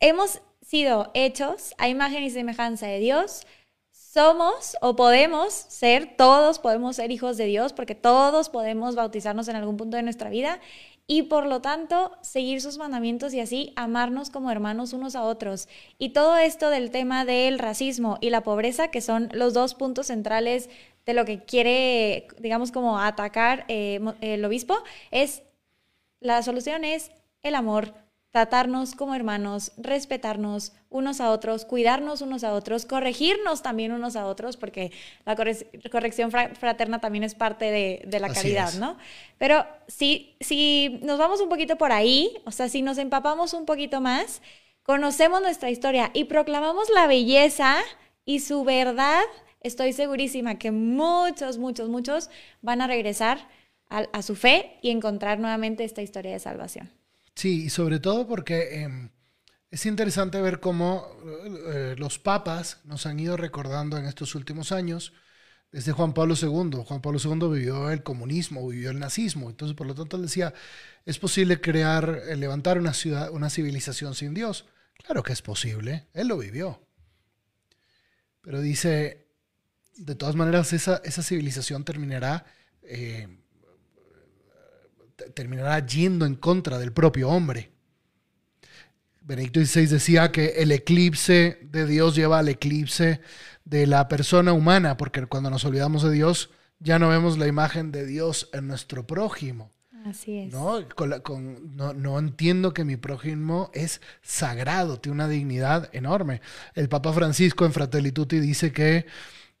hemos 0.00 0.40
sido 0.66 1.12
hechos 1.14 1.74
a 1.78 1.88
imagen 1.88 2.24
y 2.24 2.30
semejanza 2.30 2.86
de 2.86 2.98
Dios. 2.98 3.46
Somos 3.92 4.76
o 4.80 4.96
podemos 4.96 5.52
ser, 5.52 6.16
todos 6.16 6.58
podemos 6.58 6.96
ser 6.96 7.12
hijos 7.12 7.36
de 7.36 7.44
Dios, 7.44 7.72
porque 7.72 7.94
todos 7.94 8.48
podemos 8.48 8.96
bautizarnos 8.96 9.46
en 9.46 9.54
algún 9.54 9.76
punto 9.76 9.96
de 9.96 10.02
nuestra 10.02 10.28
vida 10.28 10.58
y 11.12 11.24
por 11.24 11.44
lo 11.44 11.60
tanto 11.60 12.16
seguir 12.20 12.60
sus 12.60 12.78
mandamientos 12.78 13.34
y 13.34 13.40
así 13.40 13.72
amarnos 13.74 14.30
como 14.30 14.52
hermanos 14.52 14.92
unos 14.92 15.16
a 15.16 15.24
otros. 15.24 15.66
Y 15.98 16.10
todo 16.10 16.36
esto 16.36 16.70
del 16.70 16.92
tema 16.92 17.24
del 17.24 17.58
racismo 17.58 18.16
y 18.20 18.30
la 18.30 18.44
pobreza, 18.44 18.92
que 18.92 19.00
son 19.00 19.28
los 19.32 19.52
dos 19.52 19.74
puntos 19.74 20.06
centrales 20.06 20.70
de 21.06 21.14
lo 21.14 21.24
que 21.24 21.42
quiere, 21.42 22.28
digamos, 22.38 22.70
como 22.70 23.00
atacar 23.00 23.64
eh, 23.66 23.98
el 24.20 24.44
obispo, 24.44 24.76
es 25.10 25.42
la 26.20 26.44
solución 26.44 26.84
es 26.84 27.10
el 27.42 27.56
amor, 27.56 27.92
tratarnos 28.30 28.94
como 28.94 29.14
hermanos, 29.14 29.72
respetarnos 29.76 30.72
unos 30.88 31.20
a 31.20 31.30
otros, 31.30 31.64
cuidarnos 31.64 32.20
unos 32.20 32.44
a 32.44 32.52
otros, 32.52 32.86
corregirnos 32.86 33.62
también 33.62 33.92
unos 33.92 34.14
a 34.14 34.26
otros, 34.26 34.56
porque 34.56 34.92
la 35.24 35.34
corrección 35.36 36.30
fraterna 36.30 37.00
también 37.00 37.24
es 37.24 37.34
parte 37.34 37.70
de, 37.70 38.20
la 38.20 38.32
caridad, 38.32 38.72
¿no? 38.74 38.96
Pero 39.38 39.66
si, 39.88 40.36
si 40.40 41.00
nos 41.02 41.18
vamos 41.18 41.40
un 41.40 41.48
poquito 41.48 41.76
por 41.76 41.90
ahí, 41.90 42.36
o 42.44 42.52
sea, 42.52 42.68
si 42.68 42.82
nos 42.82 42.98
empapamos 42.98 43.52
un 43.52 43.66
poquito 43.66 44.00
más, 44.00 44.42
conocemos 44.84 45.42
nuestra 45.42 45.70
historia 45.70 46.10
y 46.14 46.24
proclamamos 46.24 46.88
la 46.90 47.08
belleza 47.08 47.78
y 48.24 48.40
su 48.40 48.62
verdad, 48.62 49.22
estoy 49.60 49.92
segurísima 49.92 50.56
que 50.56 50.70
muchos, 50.70 51.58
muchos, 51.58 51.88
muchos 51.88 52.30
van 52.62 52.80
a 52.80 52.86
regresar 52.86 53.48
a, 53.88 54.04
a 54.12 54.22
su 54.22 54.36
fe 54.36 54.78
y 54.82 54.90
encontrar 54.90 55.40
nuevamente 55.40 55.82
esta 55.82 56.02
historia 56.02 56.30
de 56.30 56.38
salvación. 56.38 56.99
Sí, 57.34 57.64
y 57.64 57.70
sobre 57.70 58.00
todo 58.00 58.26
porque 58.26 58.82
em, 58.82 59.10
es 59.70 59.86
interesante 59.86 60.40
ver 60.40 60.60
cómo 60.60 61.06
eh, 61.72 61.94
los 61.98 62.18
papas 62.18 62.80
nos 62.84 63.06
han 63.06 63.18
ido 63.20 63.36
recordando 63.36 63.96
en 63.98 64.06
estos 64.06 64.34
últimos 64.34 64.72
años, 64.72 65.12
desde 65.72 65.92
Juan 65.92 66.12
Pablo 66.14 66.34
II. 66.40 66.82
Juan 66.84 67.00
Pablo 67.00 67.20
II 67.22 67.48
vivió 67.50 67.90
el 67.90 68.02
comunismo, 68.02 68.66
vivió 68.68 68.90
el 68.90 68.98
nazismo, 68.98 69.50
entonces 69.50 69.76
por 69.76 69.86
lo 69.86 69.94
tanto 69.94 70.16
él 70.16 70.22
decía, 70.22 70.52
es 71.06 71.18
posible 71.18 71.60
crear, 71.60 72.22
eh, 72.28 72.36
levantar 72.36 72.78
una 72.78 72.94
ciudad, 72.94 73.30
una 73.30 73.50
civilización 73.50 74.14
sin 74.14 74.34
Dios. 74.34 74.66
Claro 75.04 75.22
que 75.22 75.32
es 75.32 75.42
posible, 75.42 76.08
él 76.12 76.28
lo 76.28 76.38
vivió. 76.38 76.86
Pero 78.42 78.60
dice, 78.60 79.28
de 79.96 80.14
todas 80.14 80.34
maneras, 80.36 80.72
esa, 80.72 81.00
esa 81.04 81.22
civilización 81.22 81.84
terminará, 81.84 82.46
eh, 82.82 83.28
terminará 85.34 85.84
yendo 85.84 86.26
en 86.26 86.34
contra 86.34 86.78
del 86.78 86.92
propio 86.92 87.28
hombre. 87.28 87.70
Benedicto 89.22 89.60
XVI 89.60 89.86
decía 89.86 90.32
que 90.32 90.54
el 90.56 90.72
eclipse 90.72 91.58
de 91.62 91.86
Dios 91.86 92.16
lleva 92.16 92.38
al 92.40 92.48
eclipse 92.48 93.20
de 93.64 93.86
la 93.86 94.08
persona 94.08 94.52
humana, 94.52 94.96
porque 94.96 95.26
cuando 95.26 95.50
nos 95.50 95.64
olvidamos 95.64 96.02
de 96.02 96.10
Dios, 96.10 96.50
ya 96.80 96.98
no 96.98 97.08
vemos 97.08 97.38
la 97.38 97.46
imagen 97.46 97.92
de 97.92 98.06
Dios 98.06 98.48
en 98.52 98.66
nuestro 98.66 99.06
prójimo. 99.06 99.70
Así 100.04 100.38
es. 100.38 100.52
¿no? 100.52 100.80
no, 100.80 101.92
no, 101.92 102.18
entiendo 102.18 102.72
que 102.72 102.84
mi 102.84 102.96
prójimo 102.96 103.70
es 103.74 104.00
sagrado, 104.22 104.98
tiene 104.98 105.14
una 105.14 105.28
dignidad 105.28 105.90
enorme. 105.92 106.40
El 106.74 106.88
Papa 106.88 107.12
Francisco 107.12 107.66
en 107.66 107.72
Fratelli 107.72 108.10
Tutti 108.10 108.40
dice 108.40 108.72
que 108.72 109.06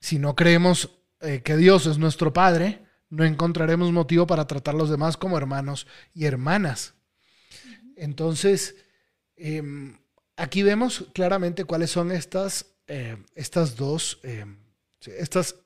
si 0.00 0.18
no 0.18 0.34
creemos 0.34 0.98
eh, 1.20 1.42
que 1.42 1.56
Dios 1.56 1.86
es 1.86 1.98
nuestro 1.98 2.32
Padre, 2.32 2.82
no 3.10 3.24
encontraremos 3.24 3.92
motivo 3.92 4.26
para 4.26 4.46
tratar 4.46 4.74
a 4.74 4.78
los 4.78 4.88
demás 4.88 5.16
como 5.16 5.36
hermanos 5.36 5.86
y 6.14 6.24
hermanas. 6.24 6.94
Entonces, 7.96 8.76
em, 9.36 9.98
aquí 10.36 10.62
vemos 10.62 11.06
claramente 11.12 11.64
cuáles 11.64 11.90
son 11.90 12.12
estas, 12.12 12.66
eh, 12.86 13.16
estas 13.34 13.76
dos, 13.76 14.20
em, 14.22 14.56
estas, 15.06 15.56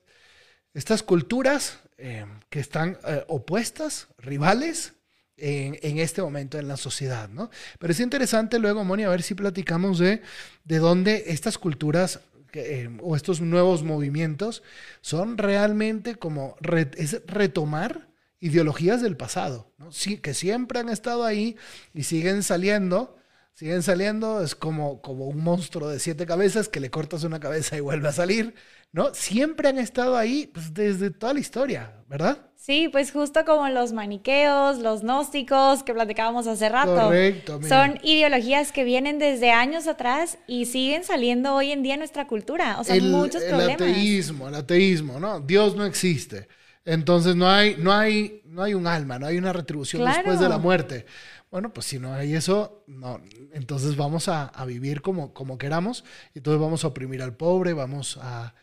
estas 0.72 1.02
culturas 1.02 1.78
em, 1.96 2.40
que 2.50 2.58
están 2.58 2.98
eh, 3.06 3.24
opuestas, 3.28 4.08
rivales, 4.18 4.94
en, 5.36 5.98
este 5.98 6.22
momento 6.22 6.58
en 6.58 6.68
la 6.68 6.76
sociedad, 6.76 7.28
¿no? 7.28 7.50
Pero 7.78 7.92
es 7.92 8.00
interesante 8.00 8.58
luego, 8.58 8.84
Moni, 8.84 9.02
a 9.02 9.08
ver 9.08 9.22
si 9.22 9.34
platicamos 9.34 9.98
de, 9.98 10.22
de 10.64 10.78
dónde 10.78 11.24
estas 11.26 11.58
culturas 11.58 12.20
eh, 12.54 12.90
o 13.02 13.16
estos 13.16 13.40
nuevos 13.40 13.82
movimientos 13.82 14.62
son 15.00 15.38
realmente 15.38 16.16
como 16.16 16.56
retomar 16.60 18.08
ideologías 18.40 19.00
del 19.00 19.16
pasado, 19.16 19.72
sí, 19.90 20.18
que 20.18 20.34
siempre 20.34 20.78
han 20.78 20.88
estado 20.90 21.24
ahí 21.24 21.56
y 21.94 22.02
siguen 22.02 22.42
saliendo, 22.42 23.16
siguen 23.54 23.82
saliendo, 23.82 24.42
es 24.42 24.54
como, 24.54 25.00
como 25.00 25.26
un 25.26 25.42
monstruo 25.42 25.88
de 25.88 26.00
siete 26.00 26.26
cabezas 26.26 26.68
que 26.68 26.80
le 26.80 26.90
cortas 26.90 27.24
una 27.24 27.40
cabeza 27.40 27.76
y 27.76 27.80
vuelve 27.80 28.08
a 28.08 28.12
salir, 28.12 28.54
¿no? 28.92 29.14
Siempre 29.14 29.68
han 29.68 29.78
estado 29.78 30.16
ahí 30.16 30.50
pues, 30.52 30.74
desde 30.74 31.10
toda 31.10 31.34
la 31.34 31.40
historia, 31.40 31.92
¿verdad? 32.08 32.38
Sí, 32.56 32.88
pues 32.90 33.12
justo 33.12 33.44
como 33.44 33.68
los 33.68 33.92
maniqueos, 33.92 34.78
los 34.78 35.02
gnósticos 35.02 35.82
que 35.82 35.92
platicábamos 35.92 36.46
hace 36.46 36.68
rato. 36.68 36.94
Correcto. 36.94 37.60
Son 37.68 37.98
ideologías 38.02 38.72
que 38.72 38.84
vienen 38.84 39.18
desde 39.18 39.50
años 39.50 39.86
atrás 39.86 40.38
y 40.46 40.64
siguen 40.64 41.04
saliendo 41.04 41.54
hoy 41.54 41.72
en 41.72 41.82
día 41.82 41.94
en 41.94 42.00
nuestra 42.00 42.26
cultura. 42.26 42.80
O 42.80 42.84
sea, 42.84 42.96
muchos 43.02 43.42
problemas. 43.42 43.80
El 43.80 43.90
ateísmo, 43.90 44.48
el 44.48 44.54
ateísmo, 44.54 45.20
¿no? 45.20 45.40
Dios 45.40 45.76
no 45.76 45.84
existe. 45.84 46.48
Entonces 46.86 47.34
no 47.34 47.48
hay, 47.48 47.76
no 47.78 47.92
hay, 47.92 48.42
no 48.44 48.62
hay 48.62 48.74
un 48.74 48.86
alma, 48.86 49.18
no 49.18 49.26
hay 49.26 49.38
una 49.38 49.52
retribución 49.52 50.04
después 50.04 50.40
de 50.40 50.48
la 50.48 50.58
muerte. 50.58 51.06
Bueno, 51.54 51.72
pues 51.72 51.86
si 51.86 52.00
no 52.00 52.12
hay 52.12 52.34
eso, 52.34 52.82
no. 52.88 53.20
Entonces 53.52 53.94
vamos 53.94 54.26
a, 54.26 54.46
a 54.46 54.64
vivir 54.64 55.02
como, 55.02 55.32
como 55.32 55.56
queramos. 55.56 56.02
Y 56.34 56.38
entonces 56.40 56.60
vamos 56.60 56.82
a 56.82 56.88
oprimir 56.88 57.22
al 57.22 57.36
pobre, 57.36 57.74
vamos 57.74 58.18
a 58.20 58.54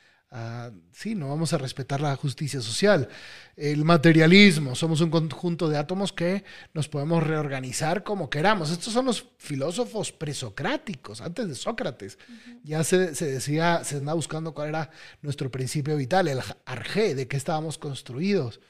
sí, 0.93 1.13
no 1.13 1.27
vamos 1.27 1.51
a 1.51 1.58
respetar 1.58 1.99
la 1.99 2.15
justicia 2.15 2.62
social. 2.62 3.10
El 3.58 3.84
materialismo, 3.84 4.75
somos 4.75 5.01
un 5.01 5.10
conjunto 5.10 5.67
de 5.67 5.77
átomos 5.77 6.13
que 6.13 6.45
nos 6.73 6.88
podemos 6.88 7.21
reorganizar 7.21 8.04
como 8.04 8.30
queramos. 8.30 8.71
Estos 8.71 8.93
son 8.93 9.08
los 9.08 9.25
filósofos 9.38 10.12
presocráticos, 10.12 11.19
antes 11.19 11.49
de 11.49 11.56
Sócrates. 11.56 12.17
Ya 12.63 12.84
se, 12.84 13.12
decía, 13.12 13.84
se 13.84 13.97
anda 13.97 14.13
buscando 14.13 14.54
cuál 14.54 14.69
era 14.69 14.89
nuestro 15.21 15.51
principio 15.51 15.97
vital, 15.97 16.30
el 16.30 16.39
arjé, 16.65 17.13
de 17.13 17.27
qué 17.27 17.36
estábamos 17.36 17.77
construidos. 17.77 18.62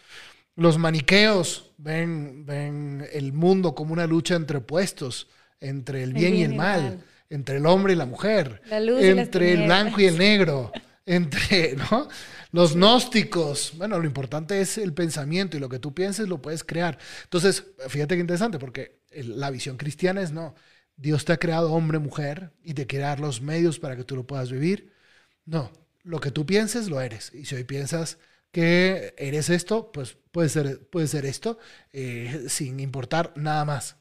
Los 0.56 0.78
maniqueos 0.78 1.72
ven, 1.78 2.46
ven 2.46 3.08
el 3.12 3.34
mundo 3.34 3.74
como 3.74 3.94
una 3.94 4.08
lucha 4.08 4.36
entre 4.36 4.58
opuestos, 4.58 5.28
entre 5.60 6.04
el 6.04 6.14
bien, 6.14 6.36
y 6.36 6.44
el 6.44 6.56
mal, 6.56 7.04
entre 7.30 7.58
el 7.58 7.66
hombre 7.66 7.94
y 7.94 7.96
la 7.96 8.06
mujer, 8.06 8.62
entre 8.70 9.54
el 9.54 9.64
blanco 9.64 10.02
y 10.02 10.06
el 10.06 10.18
negro 10.18 10.72
entre 11.06 11.76
¿no? 11.76 12.08
los 12.52 12.76
gnósticos. 12.76 13.74
Bueno, 13.78 14.00
lo 14.00 14.06
importante 14.06 14.62
es 14.62 14.78
el 14.78 14.94
pensamiento 14.94 15.58
y 15.58 15.60
lo 15.60 15.70
que 15.70 15.80
tú 15.80 15.94
pienses 15.94 16.28
lo 16.28 16.42
puedes 16.42 16.64
crear. 16.64 16.98
Entonces, 17.24 17.66
fíjate 17.88 18.16
qué 18.16 18.22
interesante, 18.22 18.60
porque 18.60 19.02
la 19.12 19.50
visión 19.50 19.78
cristiana 19.78 20.22
es 20.22 20.32
no, 20.32 20.56
Dios 20.96 21.26
te 21.26 21.34
ha 21.34 21.38
creado 21.38 21.74
hombre, 21.74 22.00
mujer 22.00 22.52
y 22.64 22.74
te 22.74 22.88
quiere 22.88 23.06
dar 23.06 23.20
los 23.20 23.42
medios 23.42 23.80
para 23.80 23.96
que 23.96 24.04
tú 24.04 24.16
lo 24.16 24.28
puedas 24.28 24.52
vivir. 24.52 24.94
No, 25.46 25.72
lo 26.04 26.20
que 26.20 26.32
tú 26.32 26.46
pienses 26.46 26.90
lo 26.90 27.02
eres. 27.02 27.32
Y 27.34 27.46
si 27.46 27.56
hoy 27.56 27.64
piensas 27.64 28.18
que 28.52 29.14
eres 29.18 29.50
esto, 29.50 29.92
pues 29.92 30.18
puede 30.32 30.50
ser, 30.50 30.88
puede 30.90 31.08
ser 31.08 31.26
esto, 31.26 31.58
eh, 31.94 32.46
sin 32.48 32.80
importar 32.80 33.34
nada 33.36 33.66
más. 33.66 33.98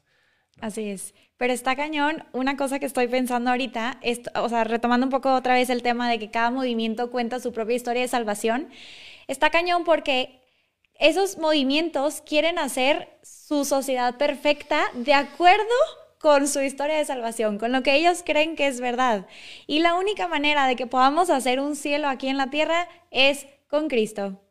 Así 0.59 0.89
es. 0.89 1.13
Pero 1.37 1.53
está 1.53 1.75
cañón, 1.75 2.23
una 2.33 2.55
cosa 2.55 2.77
que 2.77 2.85
estoy 2.85 3.07
pensando 3.07 3.49
ahorita, 3.49 3.99
o 4.35 4.49
sea, 4.49 4.63
retomando 4.63 5.07
un 5.07 5.11
poco 5.11 5.33
otra 5.33 5.55
vez 5.55 5.71
el 5.71 5.81
tema 5.81 6.09
de 6.09 6.19
que 6.19 6.29
cada 6.29 6.51
movimiento 6.51 7.09
cuenta 7.09 7.39
su 7.39 7.51
propia 7.51 7.75
historia 7.75 8.03
de 8.03 8.07
salvación, 8.07 8.69
está 9.27 9.49
cañón 9.49 9.83
porque 9.83 10.41
esos 10.99 11.39
movimientos 11.39 12.21
quieren 12.21 12.59
hacer 12.59 13.09
su 13.23 13.65
sociedad 13.65 14.17
perfecta 14.17 14.83
de 14.93 15.15
acuerdo 15.15 15.65
con 16.19 16.47
su 16.47 16.61
historia 16.61 16.97
de 16.97 17.05
salvación, 17.05 17.57
con 17.57 17.71
lo 17.71 17.81
que 17.81 17.95
ellos 17.95 18.21
creen 18.23 18.55
que 18.55 18.67
es 18.67 18.79
verdad. 18.79 19.25
Y 19.65 19.79
la 19.79 19.95
única 19.95 20.27
manera 20.27 20.67
de 20.67 20.75
que 20.75 20.85
podamos 20.85 21.31
hacer 21.31 21.59
un 21.59 21.75
cielo 21.75 22.07
aquí 22.07 22.27
en 22.27 22.37
la 22.37 22.51
tierra 22.51 22.87
es 23.09 23.47
con 23.71 23.87
Cristo, 23.87 24.43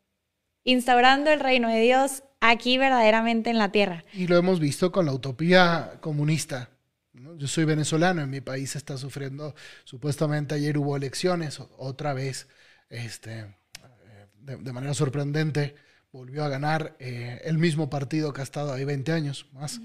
instaurando 0.64 1.30
el 1.30 1.40
reino 1.40 1.68
de 1.68 1.82
Dios 1.82 2.22
aquí 2.40 2.78
verdaderamente 2.78 3.50
en 3.50 3.58
la 3.58 3.70
tierra. 3.70 4.02
Y 4.14 4.26
lo 4.26 4.38
hemos 4.38 4.58
visto 4.60 4.90
con 4.90 5.04
la 5.04 5.12
utopía 5.12 5.98
comunista. 6.00 6.70
Yo 7.12 7.46
soy 7.46 7.66
venezolano, 7.66 8.22
en 8.22 8.30
mi 8.30 8.40
país 8.40 8.74
está 8.76 8.96
sufriendo, 8.96 9.54
supuestamente 9.84 10.54
ayer 10.54 10.78
hubo 10.78 10.96
elecciones, 10.96 11.60
otra 11.76 12.14
vez, 12.14 12.48
este, 12.88 13.40
eh, 13.40 14.26
de, 14.38 14.72
manera 14.72 14.94
sorprendente, 14.94 15.74
volvió 16.12 16.42
a 16.42 16.48
ganar 16.48 16.96
eh, 16.98 17.42
el 17.44 17.58
mismo 17.58 17.90
partido 17.90 18.32
que 18.32 18.40
ha 18.40 18.44
estado 18.44 18.72
ahí 18.72 18.86
20 18.86 19.12
años 19.12 19.46
más. 19.52 19.82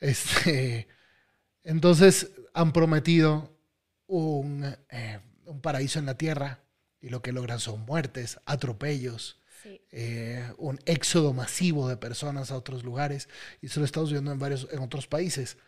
Este, 0.00 0.88
entonces 1.62 2.32
han 2.52 2.72
prometido 2.72 3.56
un, 4.08 4.74
eh, 4.90 5.20
un, 5.44 5.60
paraíso 5.60 6.00
en 6.00 6.06
la 6.06 6.18
tierra 6.18 6.58
y 7.02 7.10
lo 7.10 7.20
que 7.20 7.32
logran 7.32 7.60
son 7.60 7.80
muertes, 7.80 8.38
atropellos, 8.46 9.38
un 10.56 10.78
éxodo 10.86 11.34
masivo 11.34 11.88
de 11.88 11.96
personas 11.96 12.50
a 12.50 12.56
otros 12.56 12.82
lugares 12.82 13.28
y 13.60 13.66
eso 13.66 13.80
lo 13.80 13.86
estamos 13.86 14.10
viendo 14.10 14.32
en 14.32 14.38
varios 14.38 14.66
en 14.72 14.80
otros 14.80 15.06
países. 15.06 15.58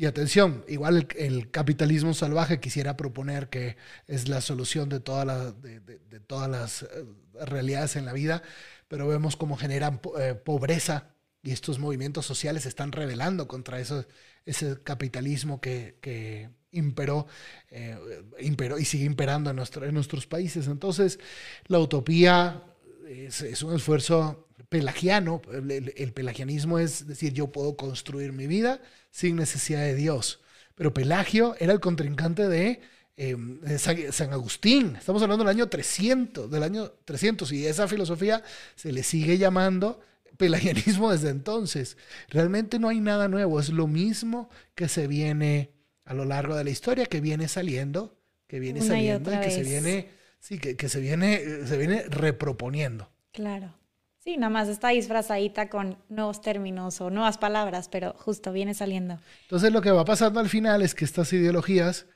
Y 0.00 0.06
atención, 0.06 0.64
igual 0.68 1.08
el, 1.16 1.50
capitalismo 1.50 2.14
salvaje 2.14 2.60
quisiera 2.60 2.96
proponer 2.96 3.48
que 3.48 3.76
es 4.06 4.28
la 4.28 4.40
solución 4.40 4.88
de, 4.88 5.00
de, 5.00 6.20
todas 6.20 6.48
las 6.48 6.82
eh, 6.84 7.04
realidades 7.46 7.96
en 7.96 8.04
la 8.04 8.12
vida, 8.12 8.44
pero 8.86 9.08
vemos 9.08 9.34
cómo 9.36 9.56
generan 9.56 10.00
eh, 10.20 10.34
pobreza 10.34 11.16
y 11.42 11.50
estos 11.50 11.80
movimientos 11.80 12.26
sociales 12.26 12.64
están 12.64 12.92
rebelando 12.92 13.48
contra 13.48 13.80
eso, 13.80 14.06
ese 14.46 14.80
capitalismo 14.84 15.60
que, 15.60 16.50
imperó, 16.72 17.26
eh, 17.70 17.96
imperó, 18.40 18.78
y 18.78 18.84
sigue 18.84 19.04
imperando 19.04 19.50
en, 19.50 19.56
nuestro, 19.56 19.84
en 19.86 19.94
nuestros 19.94 20.26
países. 20.26 20.66
Entonces, 20.66 21.18
la 21.66 21.78
utopía 21.78 22.62
es, 23.08 23.62
un 23.62 23.74
esfuerzo 23.74 24.48
pelagiano. 24.68 25.40
el, 25.52 26.12
pelagianismo 26.12 26.78
es 26.78 27.06
decir, 27.06 27.32
yo 27.32 27.48
puedo 27.52 27.76
construir 27.76 28.32
mi 28.32 28.46
vida 28.46 28.80
sin 29.10 29.36
necesidad 29.36 29.80
de 29.80 29.94
Dios. 29.94 30.40
Pero 30.74 30.94
Pelagio 30.94 31.56
era 31.58 31.72
el 31.72 31.80
contrincante 31.80 32.48
de, 32.48 32.80
em, 33.16 33.60
San 33.78 34.32
Agustín. 34.32 34.96
Estamos 34.96 35.22
hablando 35.22 35.44
del 35.44 35.54
año 35.54 35.68
300, 35.68 36.50
del 36.50 36.62
año 36.62 36.92
300, 37.04 37.50
y 37.52 37.66
esa 37.66 37.88
filosofía 37.88 38.44
se 38.76 38.92
le 38.92 39.02
sigue 39.02 39.38
llamando 39.38 40.00
pelagianismo 40.36 41.10
desde 41.10 41.30
entonces. 41.30 41.96
Realmente 42.28 42.78
no 42.78 42.88
hay 42.88 43.00
nada 43.00 43.28
nuevo, 43.28 43.58
es 43.58 43.70
lo 43.70 43.86
mismo 43.86 44.48
que 44.74 44.88
se 44.88 45.06
viene 45.08 45.72
a 46.08 46.14
lo 46.14 46.24
largo 46.24 46.56
de 46.56 46.64
la 46.64 46.70
historia, 46.70 47.04
que 47.06 47.20
viene 47.20 47.48
saliendo, 47.48 48.18
que 48.46 48.58
viene 48.58 48.80
saliendo 48.80 49.32
y, 49.32 49.38
que 49.40 49.50
se 49.50 49.62
viene, 49.62 50.08
sí, 50.40 50.58
que, 50.58 50.74
que, 50.74 50.88
se 50.88 51.00
viene, 51.00 51.66
se 51.66 51.76
viene 51.76 52.04
reproponiendo. 52.08 53.10
Claro. 53.30 53.74
Sí, 54.18 54.38
nada 54.38 54.50
más 54.50 54.68
está 54.68 54.88
disfrazadita 54.88 55.68
con 55.68 55.98
nuevos 56.08 56.40
términos 56.40 57.00
o 57.02 57.10
nuevas 57.10 57.36
palabras, 57.36 57.88
pero 57.90 58.14
justo 58.18 58.52
viene 58.52 58.72
saliendo. 58.72 59.20
Entonces 59.42 59.70
lo 59.70 59.82
que 59.82 59.90
va 59.90 60.06
pasando 60.06 60.40
al 60.40 60.48
final 60.48 60.80
es 60.80 60.94
que 60.94 61.04
estas 61.04 61.30
ideologías, 61.34 62.06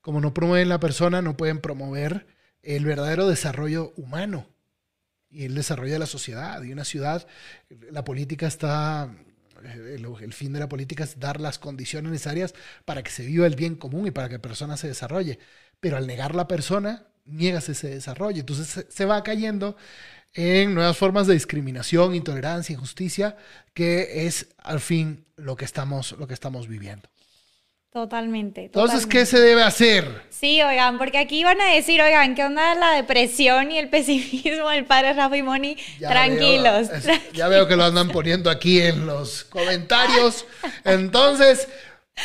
como 0.00 0.20
no 0.20 0.32
promueven 0.32 0.70
la 0.70 0.80
persona, 0.80 1.20
no 1.20 1.36
pueden 1.36 1.60
promover 1.60 2.26
el 2.62 2.86
verdadero 2.86 3.28
desarrollo 3.28 3.92
humano 3.96 4.46
y 5.28 5.44
el 5.44 5.54
desarrollo 5.54 5.92
de 5.92 5.98
la 5.98 6.06
sociedad. 6.06 6.62
Y 6.62 6.72
una 6.72 6.84
ciudad, 6.84 7.26
la 7.90 8.02
política 8.02 8.46
está, 8.46 9.14
el, 9.64 10.04
el, 10.20 10.32
fin 10.32 10.52
de 10.52 10.60
la 10.60 10.68
política 10.68 11.04
es 11.04 11.18
dar 11.18 11.40
las 11.40 11.58
condiciones 11.58 12.10
necesarias 12.10 12.54
para 12.84 13.02
que 13.02 13.10
se 13.10 13.24
viva 13.24 13.46
el 13.46 13.56
bien 13.56 13.76
común 13.76 14.06
y 14.06 14.10
para 14.10 14.28
que 14.28 14.34
la 14.34 14.42
persona 14.42 14.76
se 14.76 14.88
desarrolle. 14.88 15.38
Pero 15.80 15.96
al 15.96 16.06
negar 16.06 16.34
la 16.34 16.48
persona, 16.48 17.06
niegas 17.24 17.68
ese 17.68 17.88
desarrollo. 17.88 18.40
Entonces 18.40 18.66
se, 18.66 18.90
se 18.90 19.04
va 19.04 19.22
cayendo 19.22 19.76
en 20.34 20.74
nuevas 20.74 20.96
formas 20.96 21.26
de 21.26 21.34
discriminación, 21.34 22.14
intolerancia, 22.14 22.72
injusticia, 22.72 23.36
que 23.74 24.26
es 24.26 24.48
al 24.58 24.80
fin 24.80 25.26
lo 25.36 25.56
que 25.56 25.64
estamos, 25.64 26.12
lo 26.12 26.26
que 26.26 26.34
estamos 26.34 26.68
viviendo. 26.68 27.08
Totalmente, 27.92 28.64
Entonces, 28.64 29.04
¿qué 29.06 29.26
se 29.26 29.38
debe 29.38 29.62
hacer? 29.62 30.22
Sí, 30.30 30.62
oigan, 30.62 30.96
porque 30.96 31.18
aquí 31.18 31.44
van 31.44 31.60
a 31.60 31.74
decir, 31.74 32.00
oigan, 32.00 32.34
¿qué 32.34 32.42
onda 32.42 32.74
la 32.74 32.92
depresión 32.92 33.70
y 33.70 33.76
el 33.78 33.88
pesimismo 33.90 34.70
del 34.70 34.86
padre 34.86 35.12
Rafa 35.12 35.36
y 35.36 35.42
Moni? 35.42 35.76
Ya 36.00 36.08
Tranquilos. 36.08 36.88
veo, 36.88 36.96
es- 37.14 37.32
ya 37.34 37.48
veo 37.48 37.68
que 37.68 37.76
lo 37.76 37.84
andan 37.84 38.08
poniendo 38.08 38.48
aquí 38.48 38.80
en 38.80 39.04
los 39.04 39.44
comentarios. 39.44 40.46
Entonces, 40.84 41.68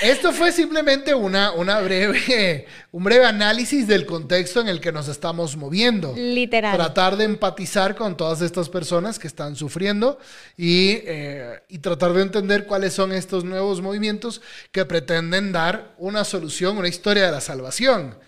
esto 0.01 0.31
fue 0.31 0.51
simplemente 0.51 1.15
una, 1.15 1.51
una 1.53 1.79
breve, 1.79 2.67
un 2.91 3.03
breve 3.03 3.25
análisis 3.25 3.87
del 3.87 4.05
contexto 4.05 4.61
en 4.61 4.67
el 4.67 4.79
que 4.79 4.91
nos 4.91 5.07
estamos 5.07 5.55
moviendo. 5.55 6.13
Literal. 6.15 6.75
Tratar 6.75 7.17
de 7.17 7.23
empatizar 7.23 7.95
con 7.95 8.15
todas 8.15 8.41
estas 8.41 8.69
personas 8.69 9.17
que 9.17 9.27
están 9.27 9.55
sufriendo 9.55 10.19
y, 10.55 10.99
eh, 11.03 11.63
y 11.69 11.79
tratar 11.79 12.13
de 12.13 12.21
entender 12.21 12.65
cuáles 12.65 12.93
son 12.93 13.11
estos 13.11 13.43
nuevos 13.43 13.81
movimientos 13.81 14.41
que 14.71 14.85
pretenden 14.85 15.51
dar 15.51 15.95
una 15.97 16.23
solución, 16.23 16.77
una 16.77 16.89
historia 16.89 17.25
de 17.25 17.31
la 17.31 17.41
salvación. 17.41 18.19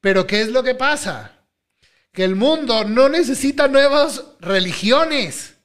Pero 0.00 0.26
¿qué 0.26 0.40
es 0.40 0.48
lo 0.48 0.62
que 0.62 0.74
pasa? 0.74 1.32
Que 2.12 2.24
el 2.24 2.34
mundo 2.34 2.84
no 2.84 3.08
necesita 3.08 3.68
nuevas 3.68 4.24
religiones. 4.40 5.57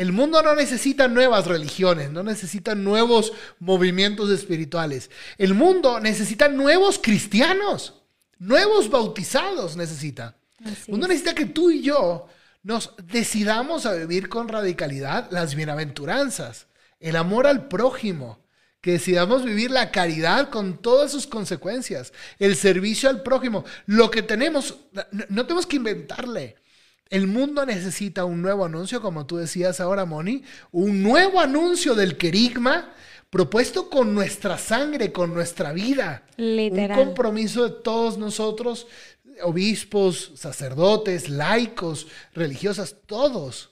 El 0.00 0.12
mundo 0.12 0.42
no 0.42 0.54
necesita 0.54 1.08
nuevas 1.08 1.46
religiones, 1.46 2.10
no 2.10 2.22
necesita 2.22 2.74
nuevos 2.74 3.34
movimientos 3.58 4.30
espirituales. 4.30 5.10
El 5.36 5.52
mundo 5.52 6.00
necesita 6.00 6.48
nuevos 6.48 6.98
cristianos, 6.98 7.92
nuevos 8.38 8.88
bautizados 8.88 9.76
necesita. 9.76 10.38
El 10.64 10.74
mundo 10.88 11.04
es. 11.04 11.10
necesita 11.10 11.34
que 11.34 11.44
tú 11.44 11.70
y 11.70 11.82
yo 11.82 12.28
nos 12.62 12.94
decidamos 13.12 13.84
a 13.84 13.92
vivir 13.92 14.30
con 14.30 14.48
radicalidad 14.48 15.28
las 15.30 15.54
bienaventuranzas, 15.54 16.68
el 16.98 17.14
amor 17.14 17.46
al 17.46 17.68
prójimo, 17.68 18.38
que 18.80 18.92
decidamos 18.92 19.44
vivir 19.44 19.70
la 19.70 19.90
caridad 19.90 20.48
con 20.48 20.78
todas 20.78 21.12
sus 21.12 21.26
consecuencias, 21.26 22.14
el 22.38 22.56
servicio 22.56 23.10
al 23.10 23.22
prójimo, 23.22 23.66
lo 23.84 24.10
que 24.10 24.22
tenemos, 24.22 24.78
no, 24.92 25.04
no 25.28 25.42
tenemos 25.42 25.66
que 25.66 25.76
inventarle. 25.76 26.56
El 27.10 27.26
mundo 27.26 27.66
necesita 27.66 28.24
un 28.24 28.40
nuevo 28.40 28.64
anuncio, 28.64 29.02
como 29.02 29.26
tú 29.26 29.36
decías 29.36 29.80
ahora, 29.80 30.04
Moni, 30.04 30.44
un 30.70 31.02
nuevo 31.02 31.40
anuncio 31.40 31.96
del 31.96 32.16
querigma 32.16 32.94
propuesto 33.28 33.90
con 33.90 34.14
nuestra 34.14 34.56
sangre, 34.58 35.10
con 35.10 35.34
nuestra 35.34 35.72
vida. 35.72 36.24
Literal. 36.36 36.98
Un 36.98 37.06
compromiso 37.06 37.68
de 37.68 37.82
todos 37.82 38.16
nosotros, 38.16 38.86
obispos, 39.42 40.32
sacerdotes, 40.36 41.28
laicos, 41.28 42.06
religiosas, 42.32 42.96
todos, 43.06 43.70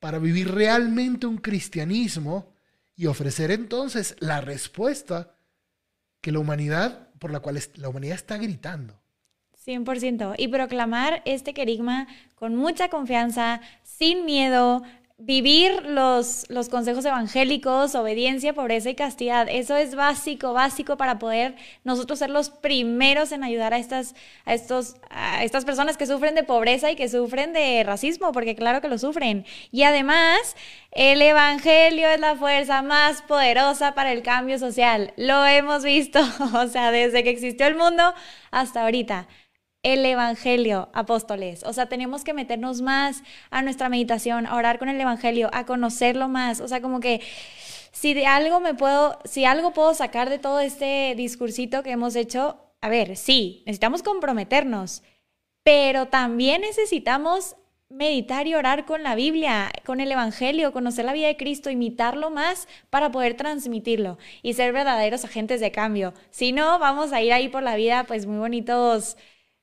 para 0.00 0.18
vivir 0.18 0.52
realmente 0.52 1.26
un 1.26 1.38
cristianismo 1.38 2.52
y 2.96 3.06
ofrecer 3.06 3.52
entonces 3.52 4.16
la 4.18 4.40
respuesta 4.40 5.36
que 6.20 6.32
la 6.32 6.40
humanidad, 6.40 7.10
por 7.20 7.30
la 7.30 7.40
cual 7.40 7.60
la 7.76 7.88
humanidad 7.88 8.16
está 8.16 8.38
gritando. 8.38 9.01
100%. 9.66 10.34
Y 10.38 10.48
proclamar 10.48 11.22
este 11.24 11.54
querigma 11.54 12.08
con 12.34 12.56
mucha 12.56 12.88
confianza, 12.88 13.60
sin 13.82 14.24
miedo, 14.24 14.82
vivir 15.24 15.84
los, 15.84 16.46
los 16.48 16.68
consejos 16.68 17.04
evangélicos, 17.04 17.94
obediencia, 17.94 18.54
pobreza 18.54 18.90
y 18.90 18.96
castidad. 18.96 19.46
Eso 19.48 19.76
es 19.76 19.94
básico, 19.94 20.52
básico 20.52 20.96
para 20.96 21.20
poder 21.20 21.54
nosotros 21.84 22.18
ser 22.18 22.30
los 22.30 22.50
primeros 22.50 23.30
en 23.30 23.44
ayudar 23.44 23.72
a 23.72 23.78
estas, 23.78 24.16
a 24.44 24.54
estos, 24.54 24.96
a 25.10 25.44
estas 25.44 25.64
personas 25.64 25.96
que 25.96 26.06
sufren 26.06 26.34
de 26.34 26.42
pobreza 26.42 26.90
y 26.90 26.96
que 26.96 27.08
sufren 27.08 27.52
de 27.52 27.84
racismo, 27.84 28.32
porque 28.32 28.56
claro 28.56 28.80
que 28.80 28.88
lo 28.88 28.98
sufren. 28.98 29.46
Y 29.70 29.84
además, 29.84 30.56
el 30.90 31.22
evangelio 31.22 32.08
es 32.08 32.18
la 32.18 32.34
fuerza 32.34 32.82
más 32.82 33.22
poderosa 33.22 33.94
para 33.94 34.10
el 34.10 34.22
cambio 34.22 34.58
social. 34.58 35.12
Lo 35.16 35.46
hemos 35.46 35.84
visto, 35.84 36.18
o 36.54 36.66
sea, 36.66 36.90
desde 36.90 37.22
que 37.22 37.30
existió 37.30 37.68
el 37.68 37.76
mundo 37.76 38.12
hasta 38.50 38.82
ahorita 38.82 39.28
el 39.82 40.04
Evangelio, 40.04 40.88
apóstoles. 40.92 41.64
O 41.64 41.72
sea, 41.72 41.86
tenemos 41.86 42.24
que 42.24 42.34
meternos 42.34 42.82
más 42.82 43.22
a 43.50 43.62
nuestra 43.62 43.88
meditación, 43.88 44.46
a 44.46 44.56
orar 44.56 44.78
con 44.78 44.88
el 44.88 45.00
Evangelio, 45.00 45.50
a 45.52 45.66
conocerlo 45.66 46.28
más. 46.28 46.60
O 46.60 46.68
sea, 46.68 46.80
como 46.80 47.00
que 47.00 47.20
si 47.90 48.14
de 48.14 48.26
algo 48.26 48.60
me 48.60 48.74
puedo, 48.74 49.18
si 49.24 49.44
algo 49.44 49.72
puedo 49.72 49.94
sacar 49.94 50.30
de 50.30 50.38
todo 50.38 50.60
este 50.60 51.14
discursito 51.16 51.82
que 51.82 51.90
hemos 51.90 52.16
hecho, 52.16 52.58
a 52.80 52.88
ver, 52.88 53.16
sí, 53.16 53.62
necesitamos 53.66 54.02
comprometernos, 54.02 55.02
pero 55.64 56.06
también 56.06 56.62
necesitamos 56.62 57.56
meditar 57.88 58.46
y 58.46 58.54
orar 58.54 58.86
con 58.86 59.02
la 59.02 59.14
Biblia, 59.14 59.70
con 59.84 60.00
el 60.00 60.10
Evangelio, 60.10 60.72
conocer 60.72 61.04
la 61.04 61.12
vida 61.12 61.26
de 61.26 61.36
Cristo, 61.36 61.70
imitarlo 61.70 62.30
más 62.30 62.66
para 62.88 63.10
poder 63.10 63.34
transmitirlo 63.34 64.18
y 64.42 64.54
ser 64.54 64.72
verdaderos 64.72 65.24
agentes 65.24 65.60
de 65.60 65.72
cambio. 65.72 66.14
Si 66.30 66.52
no, 66.52 66.78
vamos 66.78 67.12
a 67.12 67.20
ir 67.20 67.32
ahí 67.32 67.48
por 67.48 67.62
la 67.62 67.76
vida, 67.76 68.04
pues 68.04 68.26
muy 68.26 68.38
bonitos 68.38 69.16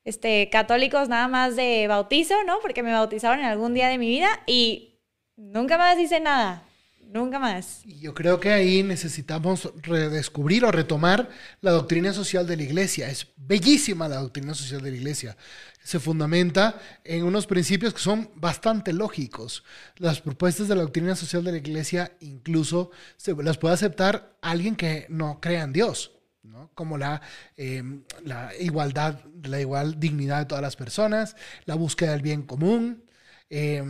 este, 0.04 0.48
católicos 0.50 1.08
nada 1.08 1.28
más 1.28 1.56
de 1.56 1.86
bautizo, 1.88 2.34
¿no? 2.44 2.58
Porque 2.60 2.82
me 2.82 2.92
bautizaron 2.92 3.40
en 3.40 3.46
algún 3.46 3.74
día 3.74 3.88
de 3.88 3.98
mi 3.98 4.08
vida 4.08 4.28
y 4.46 4.98
nunca 5.36 5.78
más 5.78 5.98
hice 5.98 6.20
nada, 6.20 6.64
nunca 7.12 7.38
más. 7.38 7.82
Y 7.84 8.00
yo 8.00 8.14
creo 8.14 8.40
que 8.40 8.50
ahí 8.50 8.82
necesitamos 8.82 9.70
redescubrir 9.82 10.64
o 10.64 10.70
retomar 10.70 11.28
la 11.60 11.72
doctrina 11.72 12.12
social 12.12 12.46
de 12.46 12.56
la 12.56 12.62
iglesia. 12.62 13.08
Es 13.10 13.26
bellísima 13.36 14.08
la 14.08 14.16
doctrina 14.16 14.54
social 14.54 14.82
de 14.82 14.90
la 14.90 14.96
iglesia. 14.96 15.36
Se 15.82 15.98
fundamenta 15.98 16.80
en 17.04 17.24
unos 17.24 17.46
principios 17.46 17.94
que 17.94 18.00
son 18.00 18.30
bastante 18.34 18.92
lógicos. 18.92 19.64
Las 19.96 20.20
propuestas 20.20 20.68
de 20.68 20.76
la 20.76 20.82
doctrina 20.82 21.16
social 21.16 21.42
de 21.42 21.52
la 21.52 21.58
iglesia 21.58 22.12
incluso 22.20 22.90
se 23.16 23.34
las 23.34 23.58
puede 23.58 23.74
aceptar 23.74 24.36
alguien 24.40 24.76
que 24.76 25.06
no 25.08 25.40
crea 25.40 25.62
en 25.62 25.72
Dios. 25.72 26.19
¿No? 26.42 26.70
como 26.74 26.98
la, 26.98 27.20
eh, 27.56 27.82
la 28.24 28.54
igualdad, 28.56 29.20
la 29.42 29.60
igual 29.60 29.98
dignidad 30.00 30.40
de 30.40 30.46
todas 30.46 30.62
las 30.62 30.76
personas, 30.76 31.36
la 31.64 31.74
búsqueda 31.74 32.12
del 32.12 32.22
bien 32.22 32.42
común, 32.42 33.04
eh, 33.52 33.82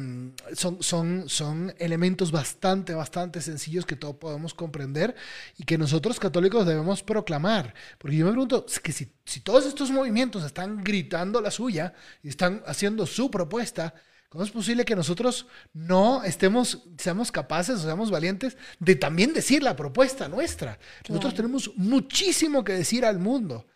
son, 0.55 0.83
son, 0.83 1.29
son 1.29 1.75
elementos 1.79 2.33
bastante, 2.33 2.95
bastante 2.95 3.43
sencillos 3.43 3.85
que 3.85 3.95
todos 3.95 4.17
podemos 4.17 4.55
comprender 4.55 5.15
y 5.59 5.65
que 5.65 5.77
nosotros 5.77 6.19
católicos 6.19 6.65
debemos 6.65 7.03
proclamar. 7.03 7.75
Porque 7.99 8.17
yo 8.17 8.25
me 8.25 8.33
pregunto, 8.33 8.65
que 8.83 8.93
si, 8.93 9.13
si 9.27 9.41
todos 9.41 9.67
estos 9.67 9.91
movimientos 9.91 10.45
están 10.45 10.83
gritando 10.83 11.43
la 11.43 11.51
suya 11.51 11.93
y 12.23 12.29
están 12.31 12.63
haciendo 12.67 13.07
su 13.07 13.31
propuesta, 13.31 13.95
¿Cómo 14.31 14.45
es 14.45 14.51
posible 14.51 14.85
que 14.85 14.95
nosotros 14.95 15.47
no 15.75 16.23
estemos, 16.23 16.85
seamos 16.97 17.33
capaces 17.33 17.81
seamos 17.81 18.11
valientes 18.13 18.57
de 18.79 18.95
también 18.95 19.33
decir 19.33 19.61
la 19.63 19.75
propuesta 19.75 20.29
nuestra? 20.29 20.79
Nosotros 21.09 21.35
Claro. 21.35 21.37
tenemos 21.49 21.73
muchísimo 21.77 22.63
que 22.63 22.73
decir 22.73 23.05
al 23.05 23.19
mundo. 23.19 23.67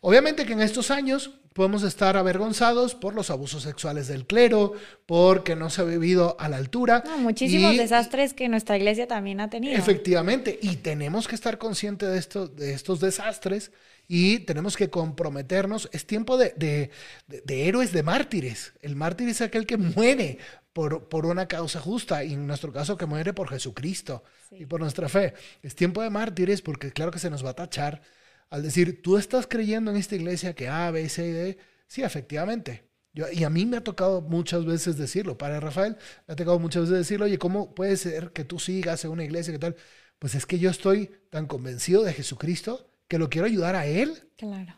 Obviamente 0.00 0.44
que 0.46 0.52
en 0.54 0.62
estos 0.62 0.90
años 0.90 1.30
podemos 1.52 1.84
estar 1.84 2.16
avergonzados 2.16 2.94
por 2.96 3.14
los 3.14 3.30
abusos 3.30 3.62
sexuales 3.62 4.08
del 4.08 4.26
clero, 4.26 4.72
porque 5.06 5.54
no 5.54 5.70
se 5.70 5.82
ha 5.82 5.84
vivido 5.84 6.36
a 6.40 6.48
la 6.48 6.56
altura. 6.56 7.04
No, 7.06 7.18
muchísimos 7.18 7.74
y- 7.74 7.78
desastres 7.78 8.34
que 8.34 8.48
nuestra 8.48 8.76
iglesia 8.76 9.06
también 9.06 9.40
ha 9.40 9.48
tenido. 9.50 9.76
Efectivamente, 9.76 10.58
y 10.60 10.76
tenemos 10.76 11.28
que 11.28 11.34
estar 11.36 11.58
conscientes 11.58 12.08
de, 12.10 12.18
esto, 12.18 12.48
de 12.48 12.72
estos 12.72 12.98
desastres 13.00 13.70
y 14.12 14.40
tenemos 14.40 14.76
que 14.76 14.90
comprometernos. 14.90 15.88
Es 15.92 16.04
tiempo 16.04 16.36
de, 16.36 16.52
de- 16.56 16.90
de- 17.28 17.42
de 17.42 17.68
héroes, 17.68 17.92
de 17.92 18.02
mártires. 18.02 18.72
El 18.82 18.96
mártir 18.96 19.28
es 19.28 19.40
aquel 19.40 19.66
que 19.66 19.76
muere 19.76 20.38
por, 20.72 21.08
por 21.08 21.26
una 21.26 21.46
causa 21.46 21.78
justa 21.80 22.24
y 22.24 22.32
en 22.34 22.44
nuestro 22.46 22.72
caso 22.72 22.96
que 22.96 23.06
muere 23.06 23.32
por 23.32 23.48
Jesucristo 23.48 24.24
Sí. 24.48 24.56
y 24.62 24.66
por 24.66 24.80
nuestra 24.80 25.08
fe. 25.08 25.34
Es 25.62 25.76
tiempo 25.76 26.02
de 26.02 26.10
mártires 26.10 26.60
porque 26.60 26.90
claro 26.92 27.12
que 27.12 27.20
se 27.20 27.30
nos 27.30 27.44
va 27.44 27.50
a 27.50 27.54
tachar 27.54 28.02
al 28.50 28.64
decir, 28.64 29.00
tú 29.00 29.16
estás 29.16 29.46
creyendo 29.46 29.92
en 29.92 29.96
esta 29.96 30.16
iglesia 30.16 30.54
que 30.56 30.68
A, 30.68 30.90
B, 30.90 31.08
C 31.08 31.26
y 31.28 31.30
D. 31.32 31.58
Sí, 31.86 32.02
efectivamente. 32.02 32.88
Yo, 33.12 33.26
y 33.30 33.44
a 33.44 33.50
mí 33.50 33.64
me 33.64 33.76
ha 33.76 33.84
tocado 33.84 34.20
muchas 34.22 34.64
veces 34.64 34.96
decirlo, 34.96 35.38
para 35.38 35.60
Rafael, 35.60 35.96
me 36.26 36.32
ha 36.34 36.36
tocado 36.36 36.58
muchas 36.58 36.82
veces 36.82 36.98
decirlo, 36.98 37.26
oye, 37.26 37.38
¿cómo 37.38 37.74
puede 37.76 37.96
ser 37.96 38.32
que 38.32 38.44
tú 38.44 38.58
sigas 38.58 39.04
en 39.04 39.12
una 39.12 39.22
iglesia 39.24 39.52
que 39.52 39.58
tal? 39.60 39.76
Pues 40.18 40.34
es 40.34 40.46
que 40.46 40.58
yo 40.58 40.68
estoy 40.70 41.10
tan 41.30 41.46
convencido 41.46 42.02
de 42.02 42.12
Jesucristo 42.12 42.89
que 43.10 43.18
lo 43.18 43.28
quiero 43.28 43.46
ayudar 43.46 43.74
a 43.74 43.86
Él 43.86 44.22
Claro. 44.36 44.72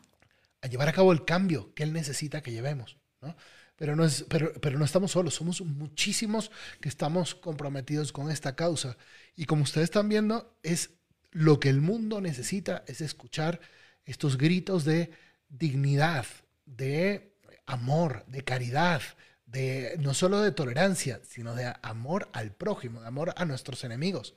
a 0.63 0.67
llevar 0.67 0.89
a 0.89 0.93
cabo 0.93 1.13
el 1.13 1.27
cambio 1.27 1.75
que 1.75 1.83
Él 1.83 1.93
necesita 1.93 2.41
que 2.41 2.51
llevemos. 2.51 2.97
¿no? 3.21 3.37
pero 3.77 3.95
no, 3.95 4.05
es, 4.05 4.25
pero, 4.29 4.53
pero 4.55 4.79
no 4.79 4.85
estamos 4.85 5.13
solos, 5.13 5.35
somos 5.35 5.61
muchísimos 5.61 6.51
que 6.81 6.89
estamos 6.89 7.35
comprometidos 7.35 8.13
con 8.13 8.31
esta 8.31 8.57
causa. 8.57 8.97
Y 9.37 9.45
como 9.45 9.65
ustedes 9.65 9.85
están 9.85 10.09
viendo, 10.09 10.57
es 10.63 10.91
lo 11.31 11.61
que 11.61 11.69
el 11.69 11.81
mundo 11.81 12.21
necesita, 12.21 12.85
es 12.87 13.01
escuchar 13.01 13.61
estos 14.05 14.39
gritos 14.39 14.85
de 14.85 15.11
dignidad, 15.49 16.27
de 16.65 17.35
amor, 17.67 18.25
de 18.29 18.45
caridad, 18.45 19.03
de 19.45 19.97
no 19.99 20.15
solo 20.15 20.41
de 20.41 20.53
tolerancia, 20.53 21.21
sino 21.29 21.55
de 21.55 21.75
amor 21.83 22.31
al 22.33 22.53
prójimo, 22.53 23.03
de 23.03 23.09
amor 23.09 23.35
a 23.37 23.45
nuestros 23.45 23.85
enemigos, 23.85 24.35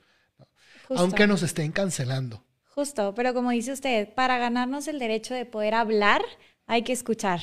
aunque 0.90 1.26
nos 1.26 1.42
estén 1.42 1.72
cancelando. 1.72 2.45
Justo, 2.76 3.14
pero 3.14 3.32
como 3.32 3.52
dice 3.52 3.72
usted, 3.72 4.12
para 4.12 4.36
ganarnos 4.36 4.86
el 4.86 4.98
derecho 4.98 5.32
de 5.32 5.46
poder 5.46 5.74
hablar, 5.74 6.20
hay 6.66 6.82
que 6.82 6.92
escuchar. 6.92 7.40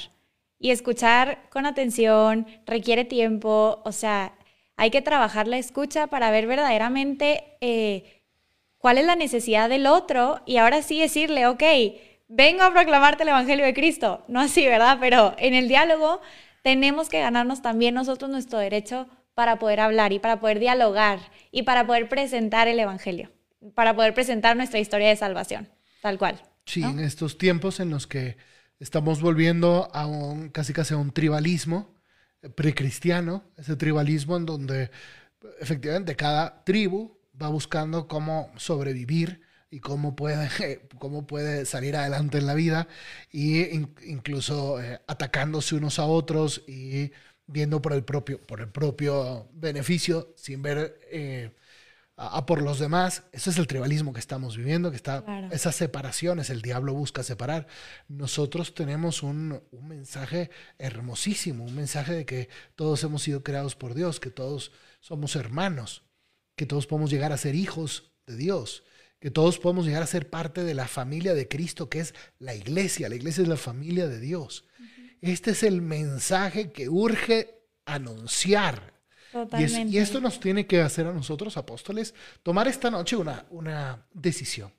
Y 0.60 0.70
escuchar 0.70 1.50
con 1.50 1.66
atención 1.66 2.46
requiere 2.68 3.04
tiempo, 3.04 3.82
o 3.84 3.92
sea, 3.92 4.38
hay 4.78 4.92
que 4.92 5.02
trabajar 5.02 5.48
la 5.48 5.58
escucha 5.58 6.06
para 6.06 6.30
ver 6.30 6.46
verdaderamente 6.46 7.58
eh, 7.62 8.22
cuál 8.78 9.00
es 9.00 9.08
la 9.08 9.16
necesidad 9.16 9.70
del 9.70 9.88
otro 9.88 10.42
y 10.46 10.58
ahora 10.58 10.84
sí 10.84 11.00
decirle, 11.00 11.48
ok, 11.48 11.64
vengo 12.28 12.62
a 12.62 12.72
proclamarte 12.72 13.24
el 13.24 13.30
Evangelio 13.30 13.66
de 13.66 13.74
Cristo. 13.74 14.24
No 14.28 14.40
así, 14.40 14.68
¿verdad? 14.68 15.00
Pero 15.02 15.34
en 15.40 15.56
el 15.56 15.68
diálogo 15.68 16.22
tenemos 16.62 17.10
que 17.10 17.22
ganarnos 17.22 17.64
también 17.64 17.96
nosotros 17.96 18.30
nuestro 18.30 18.60
derecho 18.60 19.08
para 19.34 19.58
poder 19.58 19.80
hablar 19.80 20.14
y 20.14 20.20
para 20.20 20.40
poder 20.40 20.60
dialogar 20.60 21.20
y 21.52 21.64
para 21.64 21.88
poder 21.88 22.08
presentar 22.08 22.68
el 22.68 22.80
Evangelio, 22.80 23.32
para 23.76 23.96
poder 23.96 24.14
presentar 24.14 24.56
nuestra 24.58 24.80
historia 24.80 25.10
de 25.10 25.16
salvación, 25.16 25.70
tal 26.02 26.18
cual. 26.18 26.42
Sí, 26.66 26.82
en 26.82 27.00
estos 27.00 27.38
tiempos 27.38 27.80
en 27.80 27.90
los 27.90 28.08
que 28.08 28.38
estamos 28.80 29.22
volviendo 29.22 29.90
a 29.94 30.06
un 30.06 30.50
casi 30.50 30.74
casi 30.74 30.94
a 30.94 30.98
un 30.98 31.12
tribalismo 31.12 31.94
precristiano, 32.56 33.44
ese 33.58 33.76
tribalismo 33.76 34.38
en 34.38 34.46
donde 34.46 34.92
efectivamente 35.60 36.16
cada 36.16 36.64
tribu 36.64 37.18
va 37.42 37.50
buscando 37.50 38.08
cómo 38.08 38.52
sobrevivir 38.58 39.42
y 39.70 39.80
cómo 39.80 40.16
puede, 40.16 40.50
cómo 41.00 41.26
puede 41.26 41.66
salir 41.66 41.96
adelante 41.96 42.38
en 42.38 42.46
la 42.46 42.54
vida, 42.54 42.88
y 43.32 43.64
incluso 44.06 44.82
eh, 44.82 45.02
atacándose 45.08 45.76
unos 45.76 46.00
a 46.00 46.06
otros 46.06 46.64
y 46.68 47.12
viendo 47.48 47.82
por 47.82 47.94
el 47.94 48.04
propio, 48.04 48.40
por 48.42 48.62
el 48.62 48.70
propio 48.70 49.50
beneficio 49.54 50.34
sin 50.38 50.62
ver 50.62 51.00
eh, 51.12 51.52
a, 52.28 52.46
por 52.46 52.62
los 52.62 52.80
demás. 52.80 53.24
Eso 53.32 53.50
es 53.50 53.58
el 53.58 53.68
tribalismo 53.68 54.14
que 54.14 54.20
estamos 54.20 54.58
viviendo, 54.58 54.90
que 54.90 54.98
está 54.98 55.24
esas 55.52 55.76
separaciones, 55.76 56.50
el 56.50 56.62
diablo 56.62 56.94
busca 56.94 57.24
separar. 57.24 57.68
Nosotros 58.08 58.74
tenemos 58.74 59.24
un, 59.24 59.62
un 59.72 59.88
mensaje 59.88 60.50
hermosísimo, 60.78 61.64
un 61.66 61.76
mensaje 61.76 62.14
de 62.14 62.26
que 62.26 62.50
todos 62.76 63.04
hemos 63.04 63.24
sido 63.24 63.44
creados 63.44 63.76
por 63.76 63.94
Dios, 63.94 64.20
que 64.20 64.32
todos 64.32 64.72
somos 65.00 65.36
hermanos, 65.36 66.04
que 66.56 66.66
todos 66.66 66.88
podemos 66.88 67.12
llegar 67.12 67.32
a 67.32 67.38
ser 67.38 67.56
hijos 67.56 68.12
de 68.26 68.38
Dios 68.38 68.84
que 69.24 69.32
todos 69.32 69.58
podemos 69.58 69.86
llegar 69.86 70.04
a 70.04 70.08
ser 70.08 70.30
parte 70.30 70.66
de 70.66 70.74
la 70.74 70.86
familia 70.86 71.34
de 71.34 71.48
Cristo, 71.48 71.88
que 71.88 72.02
es 72.02 72.14
la 72.40 72.56
iglesia. 72.56 73.08
La 73.08 73.16
iglesia 73.16 73.44
es 73.44 73.48
la 73.48 73.56
familia 73.56 74.10
de 74.10 74.20
Dios. 74.20 74.66
Este 75.22 75.52
es 75.52 75.64
el 75.64 75.82
mensaje 75.82 76.74
que 76.74 76.90
urge 76.90 77.64
anunciar. 77.86 78.93
Y, 79.60 79.98
esto 79.98 80.22
nos 80.22 80.40
tiene 80.40 80.68
que 80.68 80.82
hacer 80.82 81.08
a 81.08 81.14
nosotros, 81.14 81.58
apóstoles, 81.58 82.14
tomar 82.44 82.68
esta 82.68 82.92
noche 82.92 83.16
una, 83.16 83.46
una 83.50 84.06
decisión. 84.14 84.72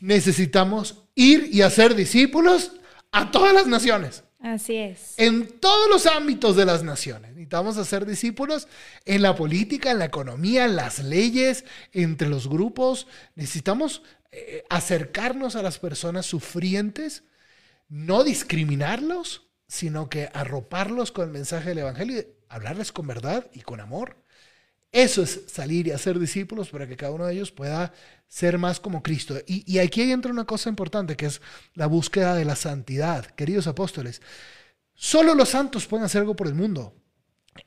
Necesitamos 0.00 1.04
ir 1.14 1.48
y 1.52 1.62
hacer 1.62 1.94
discípulos 1.94 2.72
a 3.12 3.30
todas 3.30 3.54
las 3.54 3.66
naciones. 3.66 4.24
Así 4.40 4.76
es. 4.76 5.14
En 5.18 5.58
todos 5.60 5.88
los 5.90 6.06
ámbitos 6.06 6.56
de 6.56 6.64
las 6.64 6.82
naciones. 6.82 7.30
Necesitamos 7.32 7.76
hacer 7.76 8.06
discípulos 8.06 8.68
en 9.04 9.20
la 9.20 9.34
política, 9.34 9.90
en 9.90 9.98
la 9.98 10.06
economía, 10.06 10.64
en 10.64 10.76
las 10.76 11.00
leyes, 11.00 11.64
entre 11.92 12.28
los 12.28 12.48
grupos. 12.48 13.06
Necesitamos 13.34 14.02
eh, 14.32 14.64
acercarnos 14.70 15.56
a 15.56 15.62
las 15.62 15.78
personas 15.78 16.24
sufrientes, 16.24 17.24
no 17.88 18.24
discriminarlos, 18.24 19.48
sino 19.68 20.08
que 20.08 20.30
arroparlos 20.32 21.12
con 21.12 21.26
el 21.26 21.30
mensaje 21.30 21.70
del 21.70 21.78
Evangelio 21.78 22.24
hablarles 22.50 22.92
con 22.92 23.06
verdad 23.06 23.46
y 23.54 23.60
con 23.60 23.80
amor. 23.80 24.16
Eso 24.92 25.22
es 25.22 25.42
salir 25.46 25.86
y 25.86 25.92
hacer 25.92 26.18
discípulos 26.18 26.68
para 26.68 26.86
que 26.86 26.96
cada 26.96 27.12
uno 27.12 27.24
de 27.24 27.34
ellos 27.34 27.52
pueda 27.52 27.94
ser 28.26 28.58
más 28.58 28.80
como 28.80 29.02
Cristo. 29.02 29.38
Y, 29.46 29.78
aquí 29.78 30.02
entra 30.02 30.32
una 30.32 30.44
cosa 30.44 30.68
importante 30.68 31.16
que 31.16 31.26
es 31.26 31.40
la 31.74 31.86
búsqueda 31.86 32.34
de 32.34 32.44
la 32.44 32.56
santidad. 32.56 33.24
Queridos 33.24 33.68
apóstoles, 33.68 34.20
solo 34.94 35.34
los 35.34 35.50
santos 35.50 35.86
pueden 35.86 36.04
hacer 36.04 36.20
algo 36.20 36.34
por 36.34 36.48
el 36.48 36.54
mundo. 36.54 36.94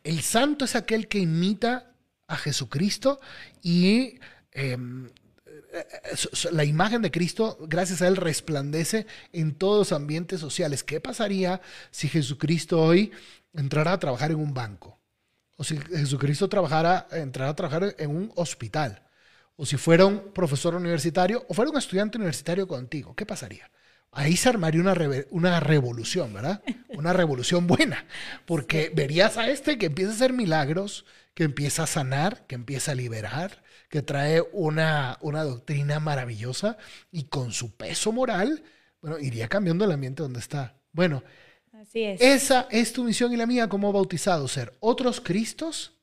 El 0.03 0.21
santo 0.21 0.65
es 0.65 0.75
aquel 0.75 1.07
que 1.07 1.19
imita 1.19 1.93
a 2.27 2.35
Jesucristo 2.35 3.21
y 3.61 4.19
em, 4.51 5.09
la 6.51 6.65
imagen 6.65 7.01
de 7.01 7.11
Cristo, 7.11 7.57
gracias 7.61 8.01
a 8.01 8.07
Él, 8.07 8.17
resplandece 8.17 9.07
en 9.31 9.55
todos 9.55 9.79
los 9.79 9.91
ambientes 9.91 10.41
sociales. 10.41 10.83
¿Qué 10.83 10.99
pasaría 10.99 11.61
si 11.89 12.09
Jesucristo 12.09 12.81
hoy 12.81 13.11
entrara 13.53 13.93
a 13.93 13.99
trabajar 13.99 14.31
en 14.31 14.37
un 14.37 14.53
banco? 14.53 15.03
o 15.57 15.63
si 15.63 15.77
Jesucristo 15.77 16.49
trabajara, 16.49 17.07
entrara 17.11 17.51
a 17.51 17.55
trabajar 17.55 17.95
en 17.97 18.09
un 18.09 18.31
hospital, 18.35 19.03
o 19.55 19.65
si 19.65 19.77
fuera 19.77 20.05
un 20.05 20.33
profesor 20.33 20.75
universitario, 20.75 21.45
o 21.47 21.53
fuera 21.53 21.71
un 21.71 21.77
estudiante 21.77 22.17
universitario 22.17 22.67
contigo, 22.67 23.15
¿qué 23.15 23.25
pasaría? 23.25 23.69
Ahí 24.11 24.37
se 24.37 24.49
armaría 24.49 24.81
una, 24.81 24.95
una 25.31 25.59
revolución, 25.59 26.33
¿verdad? 26.33 26.61
Una 26.89 27.13
revolución 27.13 27.65
buena, 27.67 28.05
porque 28.45 28.91
verías 28.93 29.37
a 29.37 29.49
este 29.49 29.77
que 29.77 29.87
empieza 29.87 30.11
a 30.11 30.15
hacer 30.15 30.33
milagros, 30.33 31.05
que 31.33 31.43
empieza 31.43 31.83
a 31.83 31.87
sanar, 31.87 32.45
que 32.45 32.55
empieza 32.55 32.91
a 32.91 32.95
liberar, 32.95 33.63
que 33.89 34.01
trae 34.03 34.43
una, 34.51 35.17
una 35.21 35.43
doctrina 35.43 35.99
maravillosa 35.99 36.77
y 37.11 37.23
con 37.25 37.51
su 37.51 37.75
peso 37.75 38.11
moral, 38.11 38.63
bueno, 39.01 39.17
iría 39.19 39.47
cambiando 39.47 39.85
el 39.85 39.91
ambiente 39.91 40.23
donde 40.23 40.39
está. 40.39 40.75
Bueno, 40.91 41.23
esa 41.93 42.67
es 42.71 42.93
tu 42.93 43.03
misión 43.03 43.33
y 43.33 43.37
la 43.37 43.45
mía 43.45 43.69
como 43.69 43.91
bautizado, 43.91 44.47
ser 44.47 44.75
otros 44.79 45.21
Cristos 45.21 45.93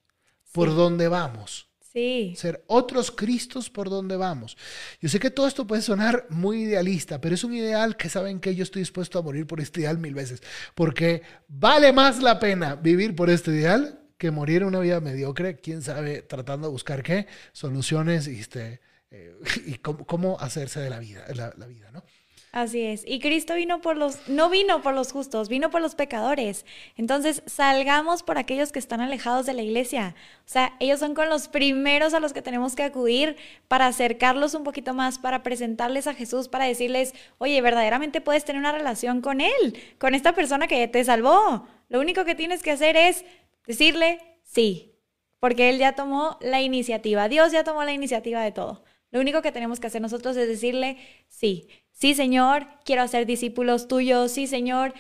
por 0.52 0.74
donde 0.74 1.08
vamos. 1.08 1.68
Sí. 1.92 2.34
Ser 2.36 2.62
otros 2.68 3.10
Cristos 3.10 3.68
por 3.68 3.90
donde 3.90 4.16
vamos. 4.16 4.56
Yo 5.00 5.08
sé 5.08 5.18
que 5.18 5.30
todo 5.30 5.48
esto 5.48 5.66
puede 5.66 5.82
sonar 5.82 6.26
muy 6.28 6.62
idealista, 6.62 7.20
pero 7.20 7.34
es 7.34 7.42
un 7.42 7.54
ideal 7.54 7.96
que 7.96 8.08
saben 8.08 8.38
que 8.38 8.54
yo 8.54 8.62
estoy 8.62 8.82
dispuesto 8.82 9.18
a 9.18 9.22
morir 9.22 9.46
por 9.46 9.60
este 9.60 9.80
ideal 9.80 9.98
mil 9.98 10.14
veces, 10.14 10.40
porque 10.76 11.22
vale 11.48 11.92
más 11.92 12.22
la 12.22 12.38
pena 12.38 12.76
vivir 12.76 13.16
por 13.16 13.28
este 13.28 13.50
ideal 13.50 14.00
que 14.18 14.30
morir 14.30 14.62
en 14.62 14.68
una 14.68 14.80
vida 14.80 15.00
mediocre, 15.00 15.56
quién 15.56 15.82
sabe, 15.82 16.22
tratando 16.22 16.68
de 16.68 16.72
buscar 16.72 17.02
qué, 17.02 17.26
soluciones 17.52 18.28
y, 18.28 18.38
este, 18.38 18.80
eh, 19.10 19.34
y 19.66 19.74
cómo, 19.78 20.38
hacerse 20.38 20.78
de 20.78 20.90
la 20.90 21.00
vida, 21.00 21.24
la 21.34 21.66
vida, 21.66 21.90
¿no? 21.90 22.04
Así 22.52 22.82
es. 22.82 23.04
Y 23.06 23.20
Cristo 23.20 23.54
vino 23.54 23.80
por 23.80 23.96
los, 23.96 24.28
no 24.28 24.50
vino 24.50 24.82
por 24.82 24.92
los 24.92 25.12
justos, 25.12 25.48
vino 25.48 25.70
por 25.70 25.80
los 25.80 25.94
pecadores. 25.94 26.66
Entonces, 26.96 27.44
salgamos 27.46 28.24
por 28.24 28.38
aquellos 28.38 28.72
que 28.72 28.80
están 28.80 29.00
alejados 29.00 29.46
de 29.46 29.52
la 29.54 29.62
iglesia. 29.62 30.16
O 30.40 30.48
sea, 30.48 30.74
ellos 30.80 30.98
son 30.98 31.14
con 31.14 31.28
los 31.28 31.46
primeros 31.46 32.12
a 32.12 32.18
los 32.18 32.32
que 32.32 32.42
tenemos 32.42 32.74
que 32.74 32.82
acudir 32.82 33.36
para 33.68 33.86
acercarlos 33.86 34.54
un 34.54 34.64
poquito 34.64 34.94
más, 34.94 35.20
para 35.20 35.44
presentarles 35.44 36.08
a 36.08 36.14
Jesús, 36.14 36.48
para 36.48 36.64
decirles, 36.64 37.14
oye, 37.38 37.60
verdaderamente 37.62 38.20
puedes 38.20 38.44
tener 38.44 38.58
una 38.58 38.72
relación 38.72 39.20
con 39.20 39.40
Él, 39.40 39.78
con 39.98 40.16
esta 40.16 40.34
persona 40.34 40.66
que 40.66 40.88
te 40.88 41.04
salvó. 41.04 41.68
Lo 41.88 42.00
único 42.00 42.24
que 42.24 42.34
tienes 42.34 42.64
que 42.64 42.72
hacer 42.72 42.96
es 42.96 43.24
decirle 43.64 44.18
sí, 44.42 44.96
porque 45.38 45.70
Él 45.70 45.78
ya 45.78 45.92
tomó 45.92 46.36
la 46.40 46.60
iniciativa. 46.60 47.28
Dios 47.28 47.52
ya 47.52 47.62
tomó 47.62 47.84
la 47.84 47.92
iniciativa 47.92 48.42
de 48.42 48.50
todo. 48.50 48.82
Lo 49.12 49.20
único 49.20 49.42
que 49.42 49.52
tenemos 49.52 49.78
que 49.78 49.86
hacer 49.86 50.02
nosotros 50.02 50.36
es 50.36 50.48
decirle 50.48 50.98
sí. 51.28 51.68
Sí, 52.00 52.14
Señor, 52.14 52.66
quiero 52.86 53.02
hacer 53.02 53.26
discípulos 53.26 53.86
tuyos. 53.86 54.32
Sí, 54.32 54.46
Señor, 54.46 54.94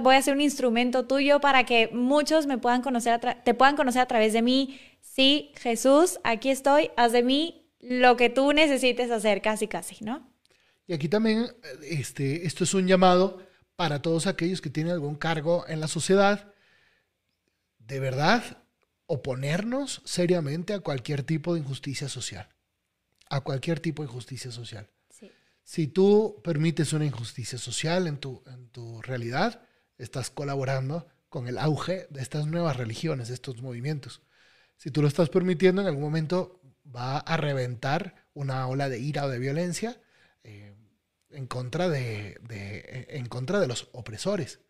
voy 0.00 0.14
a 0.14 0.22
ser 0.22 0.34
un 0.34 0.40
instrumento 0.40 1.06
tuyo 1.06 1.40
para 1.40 1.66
que 1.66 1.88
muchos 1.92 2.46
me 2.46 2.56
puedan 2.56 2.82
conocer 2.82 3.20
te 3.44 3.54
puedan 3.54 3.74
conocer 3.74 4.02
a 4.02 4.06
través 4.06 4.32
de 4.32 4.40
mí. 4.40 4.78
Sí, 5.00 5.50
Jesús, 5.56 6.20
aquí 6.22 6.50
estoy, 6.50 6.92
haz 6.96 7.10
de 7.10 7.24
mí 7.24 7.68
lo 7.80 8.16
que 8.16 8.30
tú 8.30 8.52
necesites 8.52 9.10
hacer, 9.10 9.42
casi, 9.42 9.66
casi, 9.66 10.04
¿no? 10.04 10.32
Y 10.86 10.92
aquí 10.92 11.08
también, 11.08 11.48
este, 11.82 12.46
esto 12.46 12.62
es 12.62 12.74
un 12.74 12.86
llamado 12.86 13.44
para 13.74 14.00
todos 14.00 14.28
aquellos 14.28 14.60
que 14.60 14.70
tienen 14.70 14.92
algún 14.92 15.16
cargo 15.16 15.64
en 15.66 15.80
la 15.80 15.88
sociedad. 15.88 16.52
De 17.80 17.98
verdad, 17.98 18.62
oponernos 19.06 20.00
seriamente 20.04 20.74
a 20.74 20.80
cualquier 20.80 21.24
tipo 21.24 21.54
de 21.54 21.60
injusticia 21.60 22.08
social. 22.08 22.48
A 23.28 23.40
cualquier 23.40 23.80
tipo 23.80 24.04
de 24.04 24.08
injusticia 24.08 24.52
social. 24.52 24.88
Si 25.68 25.86
tú 25.86 26.40
permites 26.42 26.94
una 26.94 27.04
injusticia 27.04 27.58
social 27.58 28.06
en 28.06 28.16
tu, 28.16 28.42
en 28.46 28.70
tu 28.70 29.02
realidad, 29.02 29.60
estás 29.98 30.30
colaborando 30.30 31.06
con 31.28 31.46
el 31.46 31.58
auge 31.58 32.06
de 32.08 32.22
estas 32.22 32.46
nuevas 32.46 32.78
religiones, 32.78 33.28
de 33.28 33.34
estos 33.34 33.60
movimientos. 33.60 34.22
Si 34.78 34.90
tú 34.90 35.02
lo 35.02 35.08
estás 35.08 35.28
permitiendo, 35.28 35.82
en 35.82 35.88
algún 35.88 36.04
momento 36.04 36.58
va 36.86 37.18
a 37.18 37.36
reventar 37.36 38.14
una 38.32 38.66
ola 38.66 38.88
de 38.88 38.98
ira 38.98 39.26
o 39.26 39.28
de 39.28 39.38
violencia 39.38 40.00
eh, 40.42 40.74
en, 41.28 41.46
contra 41.46 41.90
de, 41.90 42.40
en 43.10 43.26
contra 43.26 43.60
de 43.60 43.66
los 43.66 43.90
opresores, 43.92 44.60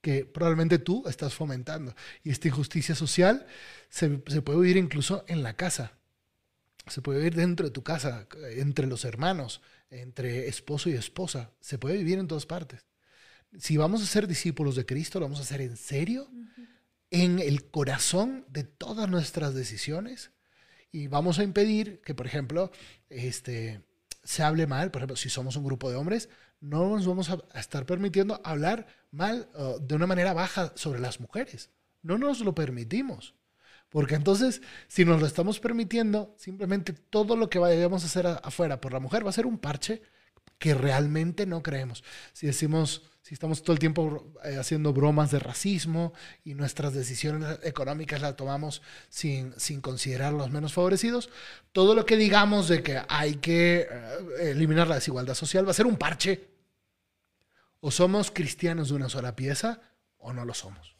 que 0.00 0.24
probablemente 0.24 0.78
tú 0.78 1.02
estás 1.08 1.34
fomentando. 1.34 1.96
Y 2.22 2.30
esta 2.30 2.46
injusticia 2.46 2.94
social 2.94 3.44
se, 3.88 4.22
se 4.28 4.40
puede 4.40 4.60
vivir 4.60 4.76
incluso 4.76 5.24
en 5.26 5.42
la 5.42 5.56
casa. 5.56 5.98
Se 6.86 7.00
puede 7.00 7.18
vivir 7.18 7.34
dentro 7.34 7.66
de 7.66 7.72
tu 7.72 7.82
casa, 7.82 8.26
entre 8.56 8.86
los 8.86 9.04
hermanos, 9.04 9.62
entre 9.90 10.48
esposo 10.48 10.90
y 10.90 10.94
esposa. 10.94 11.50
Se 11.60 11.78
puede 11.78 11.96
vivir 11.96 12.18
en 12.18 12.28
todas 12.28 12.46
partes. 12.46 12.84
Si 13.58 13.76
vamos 13.76 14.02
a 14.02 14.06
ser 14.06 14.26
discípulos 14.26 14.76
de 14.76 14.84
Cristo, 14.84 15.18
lo 15.18 15.26
vamos 15.26 15.38
a 15.38 15.44
hacer 15.44 15.60
en 15.60 15.76
serio, 15.76 16.28
en 17.10 17.38
el 17.38 17.70
corazón 17.70 18.44
de 18.48 18.64
todas 18.64 19.08
nuestras 19.08 19.54
decisiones. 19.54 20.32
Y 20.92 21.06
vamos 21.06 21.38
a 21.38 21.44
impedir 21.44 22.00
que, 22.02 22.14
por 22.14 22.26
ejemplo, 22.26 22.70
este, 23.08 23.82
se 24.22 24.42
hable 24.42 24.66
mal. 24.66 24.90
Por 24.90 25.00
ejemplo, 25.00 25.16
si 25.16 25.30
somos 25.30 25.56
un 25.56 25.64
grupo 25.64 25.90
de 25.90 25.96
hombres, 25.96 26.28
no 26.60 26.88
nos 26.88 27.06
vamos 27.06 27.30
a, 27.30 27.38
estar 27.58 27.86
permitiendo 27.86 28.40
hablar 28.44 28.86
mal 29.10 29.48
de 29.80 29.94
una 29.94 30.06
manera 30.06 30.32
baja 30.32 30.72
sobre 30.76 31.00
las 31.00 31.20
mujeres. 31.20 31.70
No 32.02 32.18
nos 32.18 32.40
lo 32.40 32.54
permitimos. 32.54 33.34
Porque 33.94 34.16
entonces, 34.16 34.60
si 34.88 35.04
nos 35.04 35.20
lo 35.20 35.26
estamos 35.28 35.60
permitiendo, 35.60 36.34
simplemente 36.36 36.92
todo 36.92 37.36
lo 37.36 37.48
que 37.48 37.60
vayamos 37.60 38.02
a 38.02 38.06
hacer 38.06 38.26
afuera 38.26 38.80
por 38.80 38.92
la 38.92 38.98
mujer 38.98 39.24
va 39.24 39.30
a 39.30 39.32
ser 39.32 39.46
un 39.46 39.56
parche 39.56 40.02
que 40.58 40.74
realmente 40.74 41.46
no 41.46 41.62
creemos. 41.62 42.02
Si 42.32 42.48
decimos, 42.48 43.02
si 43.22 43.34
estamos 43.34 43.62
todo 43.62 43.72
el 43.72 43.78
tiempo 43.78 44.32
eh, 44.42 44.56
haciendo 44.56 44.92
bromas 44.92 45.30
de 45.30 45.38
racismo 45.38 46.12
y 46.42 46.54
nuestras 46.54 46.92
decisiones 46.92 47.60
económicas 47.62 48.20
las 48.20 48.34
tomamos 48.34 48.82
sin, 49.10 49.54
sin 49.60 49.80
considerar 49.80 50.32
los 50.32 50.50
menos 50.50 50.72
favorecidos, 50.72 51.30
todo 51.70 51.94
lo 51.94 52.04
que 52.04 52.16
digamos 52.16 52.66
de 52.66 52.82
que 52.82 53.00
hay 53.08 53.36
que 53.36 53.86
eh, 53.88 54.50
eliminar 54.50 54.88
la 54.88 54.96
desigualdad 54.96 55.34
social 55.34 55.68
va 55.68 55.70
a 55.70 55.74
ser 55.74 55.86
un 55.86 55.98
parche. 55.98 56.48
O 57.78 57.92
somos 57.92 58.32
cristianos 58.32 58.88
de 58.88 58.96
una 58.96 59.08
sola 59.08 59.36
pieza 59.36 59.80
o 60.18 60.32
no 60.32 60.44
lo 60.44 60.52
somos. 60.52 60.96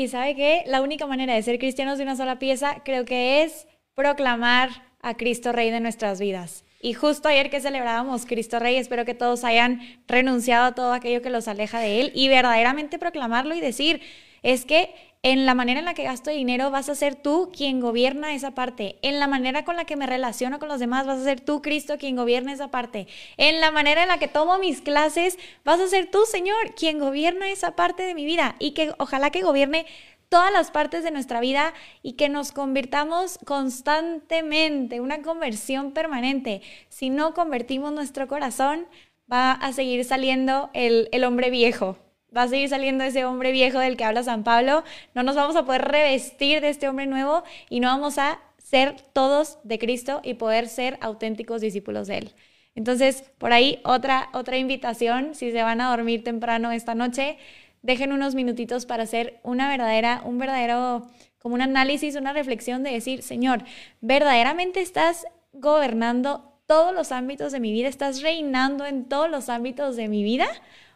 Y 0.00 0.08
sabe 0.08 0.34
que 0.34 0.62
la 0.66 0.80
única 0.80 1.06
manera 1.06 1.34
de 1.34 1.42
ser 1.42 1.58
cristianos 1.58 1.98
de 1.98 2.04
una 2.04 2.16
sola 2.16 2.38
pieza 2.38 2.76
creo 2.86 3.04
que 3.04 3.42
es 3.42 3.68
proclamar 3.94 4.70
a 5.02 5.14
Cristo 5.14 5.52
Rey 5.52 5.70
de 5.70 5.80
nuestras 5.80 6.18
vidas. 6.18 6.64
Y 6.80 6.94
justo 6.94 7.28
ayer 7.28 7.50
que 7.50 7.60
celebrábamos 7.60 8.24
Cristo 8.24 8.58
Rey, 8.58 8.76
espero 8.76 9.04
que 9.04 9.12
todos 9.12 9.44
hayan 9.44 9.82
renunciado 10.08 10.64
a 10.64 10.74
todo 10.74 10.94
aquello 10.94 11.20
que 11.20 11.28
los 11.28 11.48
aleja 11.48 11.80
de 11.80 12.00
Él 12.00 12.12
y 12.14 12.28
verdaderamente 12.28 12.98
proclamarlo 12.98 13.54
y 13.54 13.60
decir, 13.60 14.00
es 14.42 14.64
que 14.64 14.94
en 15.22 15.44
la 15.44 15.54
manera 15.54 15.80
en 15.80 15.84
la 15.84 15.92
que 15.92 16.04
gasto 16.04 16.30
dinero 16.30 16.70
vas 16.70 16.88
a 16.88 16.94
ser 16.94 17.14
tú 17.14 17.50
quien 17.54 17.80
gobierna 17.80 18.34
esa 18.34 18.52
parte. 18.52 18.98
En 19.02 19.18
la 19.18 19.26
manera 19.26 19.64
con 19.64 19.76
la 19.76 19.84
que 19.84 19.96
me 19.96 20.06
relaciono 20.06 20.58
con 20.58 20.68
los 20.68 20.80
demás 20.80 21.06
vas 21.06 21.20
a 21.20 21.24
ser 21.24 21.40
tú, 21.40 21.60
Cristo, 21.60 21.98
quien 21.98 22.16
gobierna 22.16 22.52
esa 22.52 22.70
parte. 22.70 23.06
En 23.36 23.60
la 23.60 23.70
manera 23.70 24.02
en 24.02 24.08
la 24.08 24.18
que 24.18 24.28
tomo 24.28 24.58
mis 24.58 24.80
clases 24.80 25.38
vas 25.62 25.78
a 25.78 25.88
ser 25.88 26.10
tú, 26.10 26.24
Señor, 26.24 26.74
quien 26.74 26.98
gobierna 26.98 27.50
esa 27.50 27.76
parte 27.76 28.04
de 28.04 28.14
mi 28.14 28.24
vida. 28.24 28.56
Y 28.58 28.72
que 28.72 28.94
ojalá 28.98 29.30
que 29.30 29.42
gobierne 29.42 29.84
todas 30.30 30.52
las 30.52 30.70
partes 30.70 31.04
de 31.04 31.10
nuestra 31.10 31.40
vida 31.40 31.74
y 32.02 32.12
que 32.14 32.30
nos 32.30 32.52
convirtamos 32.52 33.38
constantemente, 33.44 35.00
una 35.00 35.20
conversión 35.20 35.92
permanente. 35.92 36.62
Si 36.88 37.10
no 37.10 37.34
convertimos 37.34 37.92
nuestro 37.92 38.26
corazón, 38.26 38.86
va 39.30 39.52
a 39.52 39.72
seguir 39.74 40.04
saliendo 40.04 40.70
el, 40.72 41.08
el 41.12 41.24
hombre 41.24 41.50
viejo, 41.50 41.98
va 42.36 42.42
a 42.42 42.48
seguir 42.48 42.68
saliendo 42.68 43.04
ese 43.04 43.24
hombre 43.24 43.52
viejo 43.52 43.78
del 43.78 43.96
que 43.96 44.04
habla 44.04 44.22
San 44.22 44.44
Pablo, 44.44 44.84
no 45.14 45.22
nos 45.22 45.36
vamos 45.36 45.56
a 45.56 45.64
poder 45.64 45.82
revestir 45.82 46.60
de 46.60 46.68
este 46.68 46.88
hombre 46.88 47.06
nuevo 47.06 47.42
y 47.68 47.80
no 47.80 47.88
vamos 47.88 48.18
a 48.18 48.38
ser 48.58 48.96
todos 49.12 49.58
de 49.64 49.78
Cristo 49.78 50.20
y 50.22 50.34
poder 50.34 50.68
ser 50.68 50.98
auténticos 51.00 51.60
discípulos 51.60 52.06
de 52.06 52.18
Él. 52.18 52.34
Entonces, 52.74 53.24
por 53.38 53.52
ahí 53.52 53.80
otra, 53.84 54.28
otra 54.32 54.56
invitación, 54.56 55.34
si 55.34 55.50
se 55.50 55.62
van 55.62 55.80
a 55.80 55.90
dormir 55.90 56.22
temprano 56.22 56.70
esta 56.70 56.94
noche, 56.94 57.36
dejen 57.82 58.12
unos 58.12 58.34
minutitos 58.34 58.86
para 58.86 59.02
hacer 59.04 59.40
una 59.42 59.68
verdadera, 59.68 60.22
un 60.24 60.38
verdadero, 60.38 61.08
como 61.38 61.56
un 61.56 61.62
análisis, 61.62 62.14
una 62.16 62.32
reflexión 62.32 62.82
de 62.82 62.92
decir, 62.92 63.22
Señor, 63.22 63.64
¿verdaderamente 64.00 64.80
estás 64.80 65.26
gobernando 65.52 66.52
todos 66.66 66.94
los 66.94 67.10
ámbitos 67.10 67.50
de 67.50 67.60
mi 67.60 67.72
vida? 67.72 67.88
¿Estás 67.88 68.22
reinando 68.22 68.86
en 68.86 69.06
todos 69.08 69.28
los 69.28 69.48
ámbitos 69.48 69.96
de 69.96 70.08
mi 70.08 70.22
vida? 70.22 70.46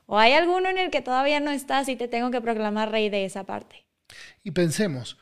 ¿O 0.07 0.19
hay 0.19 0.33
alguno 0.33 0.69
en 0.69 0.79
el 0.79 0.91
que 0.91 1.03
todavía 1.03 1.41
no 1.41 1.51
estás 1.51 1.89
y 1.89 1.97
te 1.97 2.09
tengo 2.09 2.31
que 2.31 2.41
proclamar 2.41 2.91
rey 2.91 3.09
de 3.09 3.25
esa 3.25 3.45
parte? 3.45 3.87
Y 4.43 4.51
pensemos, 4.51 5.19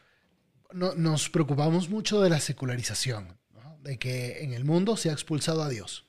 nos 0.72 1.30
preocupamos 1.30 1.88
mucho 1.88 2.20
de 2.20 2.30
la 2.30 2.40
secularización, 2.40 3.38
de 3.80 3.98
que 3.98 4.42
en 4.42 4.52
el 4.52 4.64
mundo 4.64 4.96
se 4.96 5.10
ha 5.10 5.12
expulsado 5.12 5.62
a 5.62 5.68
Dios 5.68 6.08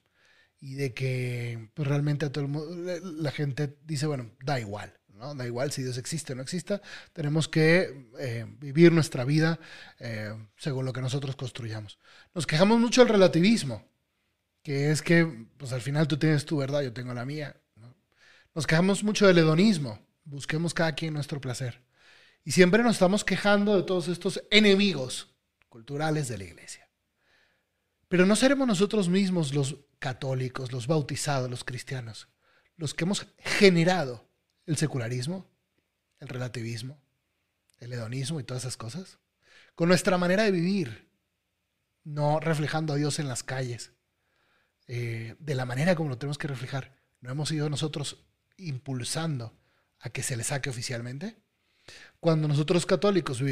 y 0.59 0.75
de 0.75 0.93
que 0.93 1.69
pues, 1.73 1.87
realmente 1.87 2.25
a 2.25 2.31
todo 2.31 2.45
el 2.45 2.49
mundo, 2.49 2.73
la 3.01 3.31
gente 3.31 3.77
dice, 3.83 4.05
bueno, 4.05 4.31
da 4.43 4.59
igual. 4.59 4.93
Da 5.35 5.45
igual 5.45 5.71
si 5.71 5.81
Dios 5.83 5.97
existe 5.97 6.33
o 6.33 6.35
no 6.35 6.41
exista, 6.41 6.81
tenemos 7.13 7.47
que 7.47 8.09
eh, 8.19 8.45
vivir 8.59 8.91
nuestra 8.91 9.23
vida 9.23 9.57
eh, 9.99 10.33
según 10.57 10.85
lo 10.85 10.91
que 10.91 11.01
nosotros 11.01 11.37
construyamos. 11.37 11.97
Nos 12.33 12.45
quejamos 12.45 12.79
mucho 12.79 13.01
del 13.01 13.13
relativismo, 13.13 13.87
que 14.63 14.91
es 14.91 15.01
que 15.01 15.47
pues 15.57 15.71
al 15.71 15.81
final 15.81 16.07
tú 16.07 16.17
tienes 16.17 16.45
tu 16.45 16.57
verdad, 16.57 16.81
yo 16.81 16.91
tengo 16.91 17.13
la 17.13 17.25
mía. 17.25 17.55
Nos 18.55 18.67
quejamos 18.67 19.03
mucho 19.03 19.25
del 19.25 19.39
hedonismo, 19.39 19.99
busquemos 20.25 20.73
cada 20.73 20.93
quien 20.93 21.13
nuestro 21.13 21.41
placer. 21.41 21.83
Y 22.43 22.51
siempre 22.51 22.83
nos 22.83 22.93
estamos 22.93 23.23
quejando 23.23 23.75
de 23.75 23.83
todos 23.83 24.07
estos 24.07 24.43
enemigos 24.51 25.35
culturales 25.69 26.27
de 26.27 26.37
la 26.37 26.43
iglesia. 26.43 26.87
Pero 28.09 28.27
no 28.27 28.35
seremos 28.35 28.67
nosotros 28.67 29.09
mismos 29.09 29.55
los 29.55 29.77
católicos, 29.97 30.71
los 30.71 30.85
bautizados, 30.85 31.49
los 31.49 31.63
cristianos, 31.63 32.27
los 32.77 32.93
que 32.93 33.05
hemos 33.05 33.25
generado 33.39 34.29
el 34.67 34.77
secularismo, 34.77 35.49
el 36.19 36.27
relativismo, 36.27 37.01
el 37.79 37.93
hedonismo 37.93 38.39
y 38.39 38.43
todas 38.43 38.63
esas 38.63 38.77
cosas, 38.77 39.17
con 39.73 39.87
nuestra 39.87 40.17
manera 40.19 40.43
de 40.43 40.51
vivir, 40.51 41.09
no 42.03 42.39
reflejando 42.39 42.93
a 42.93 42.97
Dios 42.97 43.17
en 43.17 43.27
las 43.27 43.41
calles, 43.41 43.93
eh, 44.87 45.35
de 45.39 45.55
la 45.55 45.65
manera 45.65 45.95
como 45.95 46.09
lo 46.09 46.17
tenemos 46.17 46.37
que 46.37 46.47
reflejar. 46.47 46.95
¿No 47.19 47.31
hemos 47.31 47.51
ido 47.51 47.69
nosotros 47.69 48.25
impulsando 48.57 49.53
a 49.99 50.09
que 50.09 50.23
se 50.23 50.37
le 50.37 50.43
saque 50.43 50.69
oficialmente? 50.69 51.37
Cuando 52.19 52.47
nosotros 52.47 52.85
católicos 52.85 53.43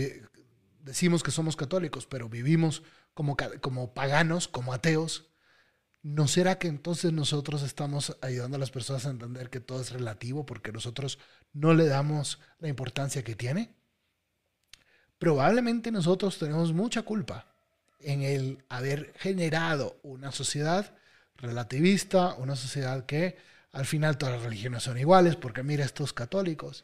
decimos 0.79 1.23
que 1.23 1.31
somos 1.31 1.55
católicos, 1.55 2.05
pero 2.05 2.29
vivimos 2.29 2.83
como, 3.13 3.35
como 3.61 3.93
paganos, 3.93 4.47
como 4.47 4.73
ateos, 4.73 5.31
¿No 6.03 6.27
será 6.27 6.57
que 6.57 6.67
entonces 6.67 7.13
nosotros 7.13 7.61
estamos 7.61 8.17
ayudando 8.21 8.57
a 8.57 8.59
las 8.59 8.71
personas 8.71 9.05
a 9.05 9.11
entender 9.11 9.51
que 9.51 9.59
todo 9.59 9.81
es 9.81 9.91
relativo 9.91 10.47
porque 10.47 10.71
nosotros 10.71 11.19
no 11.53 11.75
le 11.75 11.85
damos 11.85 12.39
la 12.57 12.69
importancia 12.69 13.23
que 13.23 13.35
tiene? 13.35 13.75
Probablemente 15.19 15.91
nosotros 15.91 16.39
tenemos 16.39 16.73
mucha 16.73 17.03
culpa 17.03 17.53
en 17.99 18.23
el 18.23 18.63
haber 18.67 19.13
generado 19.17 19.99
una 20.01 20.31
sociedad 20.31 20.95
relativista, 21.35 22.33
una 22.33 22.55
sociedad 22.55 23.05
que 23.05 23.37
al 23.71 23.85
final 23.85 24.17
todas 24.17 24.35
las 24.35 24.43
religiones 24.43 24.83
son 24.83 24.97
iguales, 24.97 25.35
porque 25.35 25.63
mira 25.63 25.85
estos 25.85 26.13
católicos. 26.13 26.83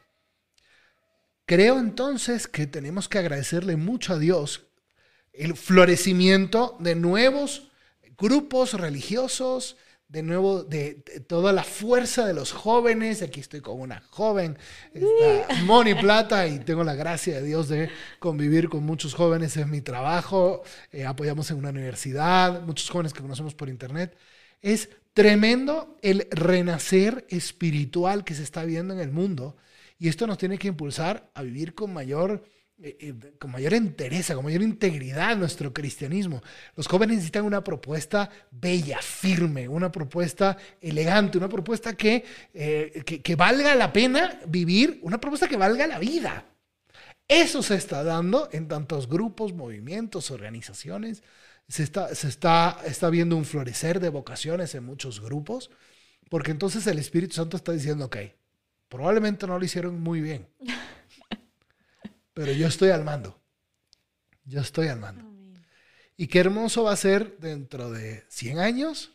Creo 1.45 1.79
entonces 1.79 2.47
que 2.47 2.67
tenemos 2.67 3.07
que 3.07 3.19
agradecerle 3.19 3.77
mucho 3.77 4.13
a 4.13 4.19
Dios 4.19 4.67
el 5.33 5.55
florecimiento 5.55 6.75
de 6.79 6.95
nuevos 6.95 7.71
grupos 8.17 8.73
religiosos, 8.73 9.77
de 10.09 10.23
nuevo, 10.23 10.63
de, 10.63 10.95
toda 11.27 11.53
la 11.53 11.63
fuerza 11.63 12.25
de 12.25 12.33
los 12.33 12.51
jóvenes. 12.51 13.21
Aquí 13.21 13.39
estoy 13.39 13.61
con 13.61 13.79
una 13.79 14.01
joven, 14.09 14.57
Moni 15.65 15.93
Plata, 15.95 16.47
y 16.47 16.59
tengo 16.59 16.83
la 16.83 16.95
gracia 16.95 17.35
de 17.35 17.43
Dios 17.43 17.67
de 17.69 17.89
convivir 18.19 18.69
con 18.69 18.83
muchos 18.83 19.13
jóvenes. 19.13 19.55
Es 19.57 19.67
mi 19.67 19.81
trabajo. 19.81 20.63
Eh, 20.91 21.05
apoyamos 21.05 21.51
en 21.51 21.57
una 21.57 21.69
universidad, 21.69 22.61
muchos 22.61 22.89
jóvenes 22.89 23.13
que 23.13 23.21
conocemos 23.21 23.53
por 23.53 23.69
internet. 23.69 24.17
Es 24.61 24.89
tremendo 25.18 25.97
el 26.03 26.28
renacer 26.30 27.26
espiritual 27.30 28.24
que 28.24 28.36
se 28.36 28.43
está 28.43 28.63
viendo 28.65 28.93
en 28.93 28.99
el 28.99 29.11
mundo. 29.11 29.57
Y 29.97 30.09
esto 30.09 30.28
nos 30.28 30.38
tiene 30.38 30.59
que 30.59 30.68
impulsar 30.68 31.32
a 31.34 31.41
vivir 31.41 31.74
con 31.74 31.91
mayor 31.91 32.43
eh, 32.80 32.95
eh, 32.99 33.13
con 33.39 33.49
mayor 33.49 33.74
entereza, 33.74 34.36
con 34.36 34.45
mayor 34.45 34.61
integridad 34.61 35.36
nuestro 35.36 35.74
cristianismo. 35.74 36.43
Los 36.76 36.88
jóvenes 36.88 37.15
necesitan 37.15 37.45
una 37.45 37.63
propuesta 37.63 38.30
bella, 38.51 38.99
firme, 39.01 39.68
una 39.68 39.91
propuesta 39.91 40.55
elegante, 40.80 41.39
una 41.39 41.49
propuesta 41.49 41.93
que, 41.95 42.24
eh, 42.53 43.01
que, 43.03 43.36
valga 43.36 43.74
la 43.74 43.91
pena 43.91 44.39
vivir, 44.47 44.99
una 45.01 45.20
propuesta 45.20 45.47
que 45.47 45.57
valga 45.57 45.88
la 45.88 45.97
vida. 45.97 46.45
Eso 47.28 47.63
se 47.63 47.74
está 47.74 48.03
dando 48.03 48.49
en 48.51 48.68
tantos 48.68 49.09
grupos, 49.09 49.51
movimientos, 49.53 50.30
organizaciones. 50.30 51.24
Se 51.68 51.84
está, 51.84 52.15
se 52.15 52.28
está, 52.28 52.82
está 52.86 53.09
viendo 53.09 53.36
un 53.36 53.45
florecer 53.45 53.99
de 53.99 54.09
vocaciones 54.09 54.74
en 54.76 54.86
muchos 54.86 55.20
grupos, 55.22 55.70
porque 56.30 56.51
entonces 56.51 56.88
el 56.88 56.99
Espíritu 56.99 57.36
Santo 57.36 57.57
está 57.57 57.72
diciendo, 57.72 58.05
ok, 58.05 58.18
probablemente 58.88 59.47
no 59.47 59.59
lo 59.59 59.65
hicieron 59.65 59.99
muy 59.99 60.22
bien. 60.22 60.47
pero 62.34 62.51
yo 62.51 62.68
estoy 62.68 62.89
al 62.89 63.03
mando. 63.03 63.41
Yo 64.45 64.61
estoy 64.61 64.88
al 64.88 64.99
mando. 64.99 65.26
Y 66.15 66.28
qué 66.28 66.39
hermoso 66.39 66.84
va 66.84 66.93
a 66.93 66.97
ser 66.97 67.38
dentro 67.39 67.91
de 67.91 68.24
100 68.30 68.59
años, 68.59 69.11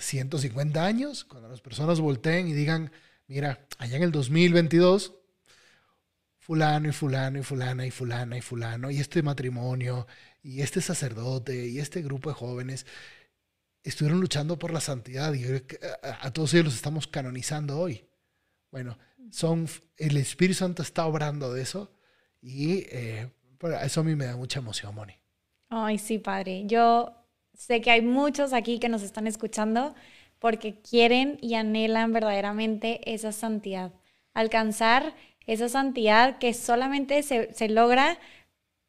150 0.00 0.78
eh, 0.78 0.86
años, 0.86 1.24
cuando 1.24 1.48
las 1.48 1.60
personas 1.60 2.00
volteen 2.00 2.48
y 2.48 2.52
digan, 2.52 2.92
mira, 3.26 3.66
allá 3.78 3.96
en 3.96 4.02
el 4.02 4.12
2022 4.12 5.19
fulano 6.40 6.88
y 6.88 6.92
fulano 6.92 7.38
y 7.38 7.42
fulana 7.42 7.86
y 7.86 7.90
fulana 7.90 8.36
y 8.36 8.40
fulano 8.40 8.90
y 8.90 8.98
este 8.98 9.22
matrimonio 9.22 10.06
y 10.42 10.62
este 10.62 10.80
sacerdote 10.80 11.68
y 11.68 11.78
este 11.78 12.02
grupo 12.02 12.30
de 12.30 12.34
jóvenes 12.34 12.86
estuvieron 13.84 14.20
luchando 14.20 14.58
por 14.58 14.72
la 14.72 14.80
santidad 14.80 15.32
y 15.34 15.44
a, 16.02 16.30
todos 16.32 16.52
ellos 16.54 16.66
los 16.66 16.74
estamos 16.74 17.06
canonizando 17.06 17.78
hoy. 17.78 18.04
Bueno, 18.70 18.98
son, 19.30 19.68
el 19.96 20.16
Espíritu 20.16 20.58
Santo 20.58 20.82
está 20.82 21.06
obrando 21.06 21.52
de 21.52 21.62
eso 21.62 21.92
y 22.40 22.86
eh, 22.90 23.30
eso 23.82 24.00
a 24.00 24.04
mí 24.04 24.16
me 24.16 24.26
da 24.26 24.36
mucha 24.36 24.60
emoción, 24.60 24.94
Moni. 24.94 25.14
Ay, 25.68 25.98
sí, 25.98 26.18
padre. 26.18 26.64
Yo 26.66 27.14
sé 27.54 27.80
que 27.80 27.90
hay 27.90 28.02
muchos 28.02 28.52
aquí 28.52 28.78
que 28.78 28.88
nos 28.88 29.02
están 29.02 29.26
escuchando 29.26 29.94
porque 30.38 30.80
quieren 30.80 31.38
y 31.42 31.54
anhelan 31.54 32.12
verdaderamente 32.12 33.12
esa 33.12 33.30
santidad, 33.30 33.92
alcanzar 34.32 35.14
esa 35.46 35.68
santidad 35.68 36.38
que 36.38 36.54
solamente 36.54 37.22
se, 37.22 37.52
se 37.52 37.68
logra 37.68 38.18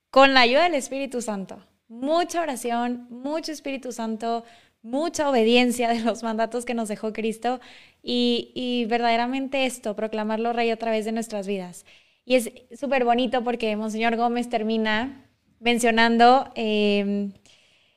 con 0.09 0.33
la 0.33 0.41
ayuda 0.41 0.63
del 0.63 0.75
Espíritu 0.75 1.21
Santo. 1.21 1.65
Mucha 1.87 2.41
oración, 2.41 3.07
mucho 3.09 3.51
Espíritu 3.51 3.91
Santo, 3.91 4.43
mucha 4.81 5.29
obediencia 5.29 5.89
de 5.89 5.99
los 6.01 6.23
mandatos 6.23 6.65
que 6.65 6.73
nos 6.73 6.87
dejó 6.87 7.13
Cristo 7.13 7.59
y, 8.03 8.85
verdaderamente 8.89 9.65
esto, 9.65 9.95
proclamarlo 9.95 10.53
rey 10.53 10.69
a 10.69 10.77
través 10.77 11.05
de 11.05 11.11
nuestras 11.11 11.47
vidas. 11.47 11.85
Y 12.25 12.35
es 12.35 12.51
súper 12.79 13.03
bonito 13.03 13.43
porque 13.43 13.75
Monseñor 13.75 14.15
Gómez 14.15 14.49
termina 14.49 15.25
mencionando 15.59 16.51
em, 16.55 17.33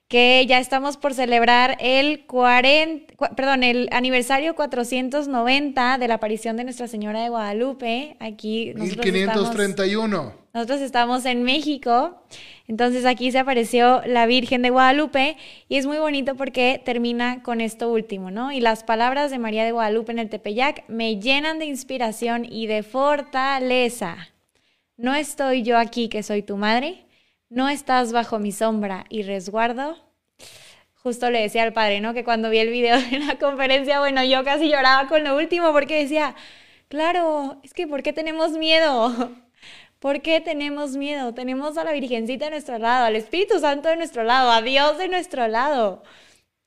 que 0.09 0.45
ya 0.47 0.59
estamos 0.59 0.97
por 0.97 1.15
celebrar 1.15 1.77
el, 1.81 2.27
40, 2.27 3.15
perdón, 3.35 3.63
el 3.63 3.89
aniversario 3.91 4.55
490 4.55 5.99
de 5.99 6.09
la 6.09 6.15
aparición 6.15 6.57
de 6.57 6.65
Nuestra 6.65 6.89
Señora 6.89 7.23
de 7.23 7.31
Guadalupe. 7.31 8.17
Aquí 8.21 8.75
1531. 8.77 10.33
nosotros 10.53 10.81
estamos 10.83 11.25
en 11.25 11.43
México, 11.43 12.23
entonces 12.69 13.07
aquí 13.07 13.33
se 13.33 13.39
apareció 13.39 14.03
la 14.07 14.27
Virgen 14.27 14.63
de 14.63 14.71
Guadalupe 14.71 15.37
y 15.69 15.77
es 15.77 15.87
muy 15.87 15.99
bonito 15.99 16.37
porque 16.37 16.81
termina 16.85 17.43
con 17.43 17.61
esto 17.61 17.91
último, 17.91 18.31
¿no? 18.31 18.53
Y 18.53 18.61
las 18.61 18.85
palabras 18.85 19.31
de 19.31 19.39
María 19.39 19.65
de 19.65 19.73
Guadalupe 19.73 20.13
en 20.13 20.19
el 20.19 20.29
Tepeyac 20.29 20.85
me 20.87 21.19
llenan 21.19 21.59
de 21.59 21.65
inspiración 21.65 22.45
y 22.45 22.67
de 22.67 22.83
fortaleza. 22.83 24.17
No 24.97 25.15
estoy 25.15 25.63
yo 25.63 25.77
aquí 25.77 26.09
que 26.09 26.23
soy 26.23 26.43
tu 26.43 26.57
madre, 26.57 27.04
no 27.55 27.69
estás 27.69 28.13
bajo 28.13 28.41
mi 28.41 28.51
sombra 28.51 29.05
y 29.09 29.23
resguardo. 29.23 29.97
Justo 30.95 31.31
le 31.31 31.41
decía 31.41 31.63
al 31.63 31.73
padre, 31.73 32.01
¿no? 32.01 32.13
Que 32.13 32.25
cuando 32.25 32.51
vi 32.51 32.59
el 32.59 32.71
video 32.71 33.01
de 33.01 33.21
la 33.21 33.39
conferencia, 33.39 34.01
bueno, 34.01 34.25
yo 34.25 34.43
casi 34.43 34.69
lloraba 34.69 35.09
con 35.09 35.23
lo 35.23 35.37
último 35.37 35.73
porque 35.73 36.01
decía, 36.03 36.35
claro, 36.89 37.61
es 37.63 37.73
que 37.73 37.87
¿por 37.87 38.03
qué 38.03 38.13
tenemos 38.13 38.53
miedo? 38.53 39.31
¿Por 40.01 40.21
qué 40.21 40.41
tenemos 40.41 40.97
miedo? 40.97 41.33
Tenemos 41.33 41.79
a 41.79 41.85
la 41.85 41.93
Virgencita 41.93 42.47
de 42.47 42.51
nuestro 42.51 42.79
lado, 42.79 43.07
al 43.07 43.17
Espíritu 43.17 43.61
Santo 43.61 43.89
de 43.89 43.97
nuestro 43.97 44.25
lado, 44.25 44.51
a 44.51 44.61
Dios 44.61 44.99
de 44.99 45.09
nuestro 45.09 45.47
lado. 45.47 46.03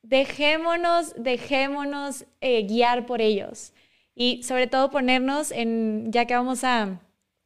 Dejémonos, 0.04 1.14
dejémonos 1.18 2.26
eh, 2.40 2.64
guiar 2.64 3.06
por 3.06 3.22
ellos. 3.22 3.74
Y 4.16 4.42
sobre 4.44 4.68
todo 4.68 4.90
ponernos 4.90 5.52
en, 5.52 6.12
ya 6.12 6.26
que 6.26 6.34
vamos 6.34 6.64
a, 6.64 7.02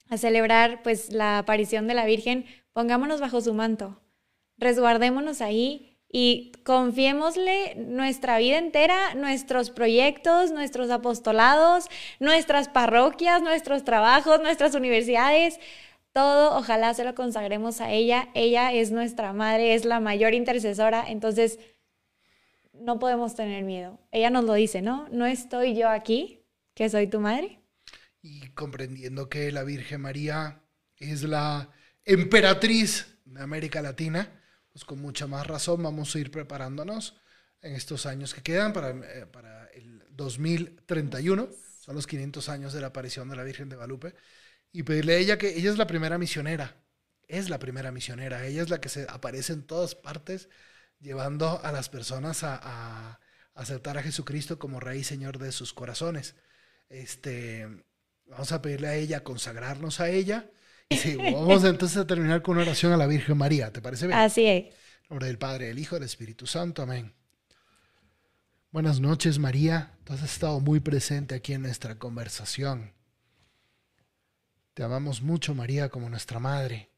a 0.09 0.17
celebrar 0.17 0.83
pues 0.83 1.11
la 1.11 1.39
aparición 1.39 1.87
de 1.87 1.95
la 1.95 2.05
Virgen, 2.05 2.45
pongámonos 2.73 3.19
bajo 3.19 3.41
su 3.41 3.53
manto, 3.53 4.01
resguardémonos 4.57 5.41
ahí 5.41 5.91
y 6.11 6.51
confiémosle 6.63 7.75
nuestra 7.75 8.37
vida 8.37 8.57
entera, 8.57 9.15
nuestros 9.15 9.69
proyectos, 9.69 10.51
nuestros 10.51 10.89
apostolados, 10.89 11.87
nuestras 12.19 12.67
parroquias, 12.67 13.41
nuestros 13.41 13.83
trabajos, 13.83 14.41
nuestras 14.41 14.75
universidades. 14.75 15.59
Todo, 16.11 16.57
ojalá 16.57 16.93
se 16.93 17.05
lo 17.05 17.15
consagremos 17.15 17.79
a 17.79 17.91
ella. 17.91 18.27
Ella 18.33 18.73
es 18.73 18.91
nuestra 18.91 19.31
madre, 19.31 19.73
es 19.73 19.85
la 19.85 20.01
mayor 20.01 20.33
intercesora, 20.33 21.05
entonces 21.07 21.59
no 22.73 22.99
podemos 22.99 23.35
tener 23.35 23.63
miedo. 23.63 23.99
Ella 24.11 24.29
nos 24.29 24.43
lo 24.43 24.53
dice, 24.53 24.81
¿no? 24.81 25.07
No 25.11 25.25
estoy 25.25 25.75
yo 25.75 25.87
aquí, 25.87 26.43
que 26.73 26.89
soy 26.89 27.07
tu 27.07 27.21
madre. 27.21 27.59
Y 28.21 28.49
comprendiendo 28.49 29.29
que 29.29 29.51
la 29.51 29.63
Virgen 29.63 30.01
María 30.01 30.61
es 30.97 31.23
la 31.23 31.69
emperatriz 32.13 33.07
de 33.25 33.41
América 33.41 33.81
Latina, 33.81 34.29
pues 34.71 34.85
con 34.85 34.99
mucha 34.99 35.27
más 35.27 35.47
razón 35.47 35.81
vamos 35.81 36.13
a 36.13 36.19
ir 36.19 36.31
preparándonos 36.31 37.15
en 37.61 37.73
estos 37.73 38.05
años 38.05 38.33
que 38.33 38.41
quedan 38.41 38.73
para, 38.73 38.89
eh, 38.89 39.25
para 39.25 39.67
el 39.67 40.03
2031, 40.11 41.49
son 41.79 41.95
los 41.95 42.07
500 42.07 42.49
años 42.49 42.73
de 42.73 42.81
la 42.81 42.87
aparición 42.87 43.29
de 43.29 43.35
la 43.35 43.43
Virgen 43.43 43.69
de 43.69 43.75
Guadalupe, 43.75 44.15
y 44.71 44.83
pedirle 44.83 45.13
a 45.13 45.17
ella 45.17 45.37
que 45.37 45.55
ella 45.55 45.71
es 45.71 45.77
la 45.77 45.87
primera 45.87 46.17
misionera, 46.17 46.75
es 47.27 47.49
la 47.49 47.59
primera 47.59 47.91
misionera, 47.91 48.45
ella 48.45 48.61
es 48.61 48.69
la 48.69 48.81
que 48.81 48.89
se 48.89 49.05
aparece 49.09 49.53
en 49.53 49.63
todas 49.63 49.95
partes 49.95 50.49
llevando 50.99 51.63
a 51.63 51.71
las 51.71 51.89
personas 51.89 52.43
a, 52.43 52.59
a 52.61 53.19
aceptar 53.55 53.97
a 53.97 54.03
Jesucristo 54.03 54.59
como 54.59 54.79
Rey 54.79 54.99
y 54.99 55.03
Señor 55.03 55.37
de 55.39 55.51
sus 55.51 55.73
corazones. 55.73 56.35
Este, 56.89 57.67
vamos 58.25 58.51
a 58.51 58.61
pedirle 58.61 58.87
a 58.87 58.95
ella, 58.95 59.23
consagrarnos 59.23 59.99
a 59.99 60.09
ella, 60.09 60.49
Sí, 60.97 61.15
vamos 61.15 61.63
entonces 61.63 61.97
a 61.97 62.05
terminar 62.05 62.41
con 62.41 62.55
una 62.55 62.63
oración 62.63 62.91
a 62.91 62.97
la 62.97 63.07
Virgen 63.07 63.37
María, 63.37 63.71
¿te 63.71 63.81
parece 63.81 64.07
bien? 64.07 64.19
Así 64.19 64.45
es. 64.45 64.65
En 64.65 65.09
nombre 65.09 65.27
del 65.27 65.37
Padre, 65.37 65.67
del 65.67 65.79
Hijo, 65.79 65.95
del 65.95 66.03
Espíritu 66.03 66.45
Santo, 66.47 66.81
amén. 66.81 67.13
Buenas 68.71 68.99
noches, 68.99 69.39
María. 69.39 69.93
Tú 70.03 70.13
has 70.13 70.23
estado 70.23 70.59
muy 70.59 70.79
presente 70.79 71.35
aquí 71.35 71.53
en 71.53 71.61
nuestra 71.61 71.97
conversación. 71.97 72.93
Te 74.73 74.83
amamos 74.83 75.21
mucho, 75.21 75.55
María, 75.55 75.89
como 75.89 76.09
nuestra 76.09 76.39
madre, 76.39 76.91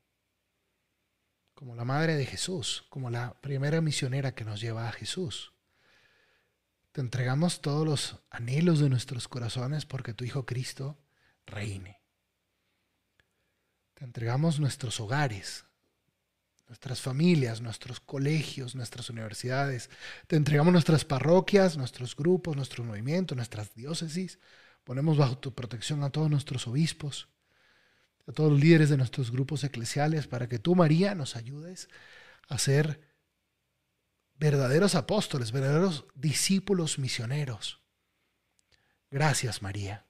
como 1.54 1.76
la 1.76 1.86
madre 1.86 2.16
de 2.16 2.26
Jesús, 2.26 2.86
como 2.90 3.10
la 3.10 3.40
primera 3.42 3.82
misionera 3.82 4.34
que 4.34 4.46
nos 4.46 4.60
lleva 4.60 4.88
a 4.88 4.92
Jesús. 4.92 5.54
Te 6.92 7.02
entregamos 7.02 7.62
todos 7.62 7.86
los 7.86 8.20
anhelos 8.30 8.80
de 8.80 8.90
nuestros 8.90 9.28
corazones 9.28 9.86
porque 9.86 10.14
tu 10.14 10.26
Hijo 10.26 10.46
Cristo 10.46 11.00
reine 11.46 12.03
entregamos 14.04 14.60
nuestros 14.60 15.00
hogares, 15.00 15.66
nuestras 16.68 17.02
familias, 17.02 17.62
nuestros 17.62 18.00
colegios, 18.00 18.76
nuestras 18.76 19.10
universidades. 19.10 19.90
Te 20.28 20.36
entregamos 20.36 20.74
nuestras 20.74 21.06
parroquias, 21.06 21.78
nuestros 21.78 22.16
grupos, 22.16 22.56
nuestros 22.56 22.86
movimientos, 22.86 23.36
nuestras 23.36 23.74
diócesis. 23.74 24.40
Ponemos 24.84 25.18
bajo 25.18 25.38
tu 25.38 25.54
protección 25.54 26.04
a 26.04 26.10
todos 26.10 26.30
nuestros 26.30 26.68
obispos, 26.68 27.30
a 28.28 28.32
todos 28.32 28.52
los 28.52 28.60
líderes 28.60 28.90
de 28.90 28.98
nuestros 28.98 29.32
grupos 29.32 29.64
eclesiales, 29.64 30.28
para 30.28 30.48
que 30.48 30.60
tú, 30.60 30.76
María, 30.76 31.16
nos 31.16 31.36
ayudes 31.36 31.90
a 32.50 32.58
ser 32.58 33.00
verdaderos 34.36 34.96
apóstoles, 34.96 35.52
verdaderos 35.52 36.06
discípulos 36.16 37.00
misioneros. 37.00 37.82
Gracias, 39.10 39.62
María, 39.62 40.06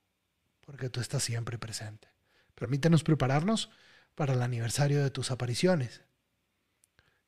porque 0.61 0.89
tú 0.89 1.01
estás 1.01 1.23
siempre 1.23 1.59
presente. 1.59 2.12
Permítenos 2.55 3.03
prepararnos 3.03 3.69
para 4.15 4.33
el 4.33 4.41
aniversario 4.41 5.03
de 5.03 5.09
tus 5.09 5.31
apariciones. 5.31 6.01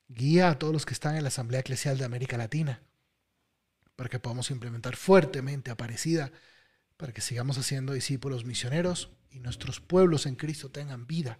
Guía 0.07 0.49
a 0.49 0.59
todos 0.59 0.73
los 0.73 0.85
que 0.85 0.93
están 0.93 1.15
en 1.15 1.23
la 1.23 1.29
Asamblea 1.29 1.61
Eclesial 1.61 1.97
de 1.97 2.05
América 2.05 2.37
Latina 2.37 2.81
para 3.95 4.09
que 4.09 4.19
podamos 4.19 4.51
implementar 4.51 4.95
fuertemente 4.95 5.71
Aparecida, 5.71 6.31
para 6.97 7.13
que 7.13 7.21
sigamos 7.21 7.57
haciendo 7.57 7.93
discípulos 7.93 8.45
misioneros 8.45 9.09
y 9.29 9.39
nuestros 9.39 9.79
pueblos 9.79 10.25
en 10.25 10.35
Cristo 10.35 10.69
tengan 10.69 11.07
vida. 11.07 11.39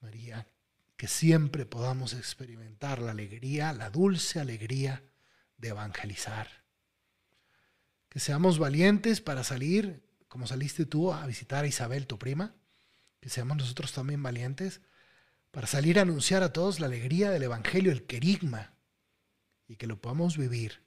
María, 0.00 0.46
que 0.96 1.08
siempre 1.08 1.66
podamos 1.66 2.14
experimentar 2.14 3.00
la 3.00 3.10
alegría, 3.10 3.72
la 3.72 3.90
dulce 3.90 4.40
alegría 4.40 5.02
de 5.56 5.68
evangelizar. 5.68 6.64
Que 8.08 8.20
seamos 8.20 8.58
valientes 8.58 9.20
para 9.20 9.42
salir, 9.42 10.05
como 10.36 10.46
saliste 10.46 10.84
tú, 10.84 11.14
a 11.14 11.26
visitar 11.26 11.64
a 11.64 11.66
Isabel, 11.66 12.06
tu 12.06 12.18
prima, 12.18 12.54
que 13.20 13.30
seamos 13.30 13.56
nosotros 13.56 13.94
también 13.94 14.22
valientes 14.22 14.82
para 15.50 15.66
salir 15.66 15.98
a 15.98 16.02
anunciar 16.02 16.42
a 16.42 16.52
todos 16.52 16.78
la 16.78 16.88
alegría 16.88 17.30
del 17.30 17.44
Evangelio, 17.44 17.90
el 17.90 18.04
querigma, 18.04 18.74
y 19.66 19.76
que 19.76 19.86
lo 19.86 19.98
podamos 19.98 20.36
vivir, 20.36 20.84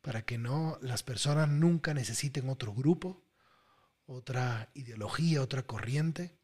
para 0.00 0.22
que 0.22 0.38
no 0.38 0.78
las 0.80 1.02
personas 1.02 1.48
nunca 1.48 1.92
necesiten 1.92 2.48
otro 2.48 2.72
grupo, 2.72 3.26
otra 4.06 4.70
ideología, 4.74 5.42
otra 5.42 5.64
corriente, 5.64 6.38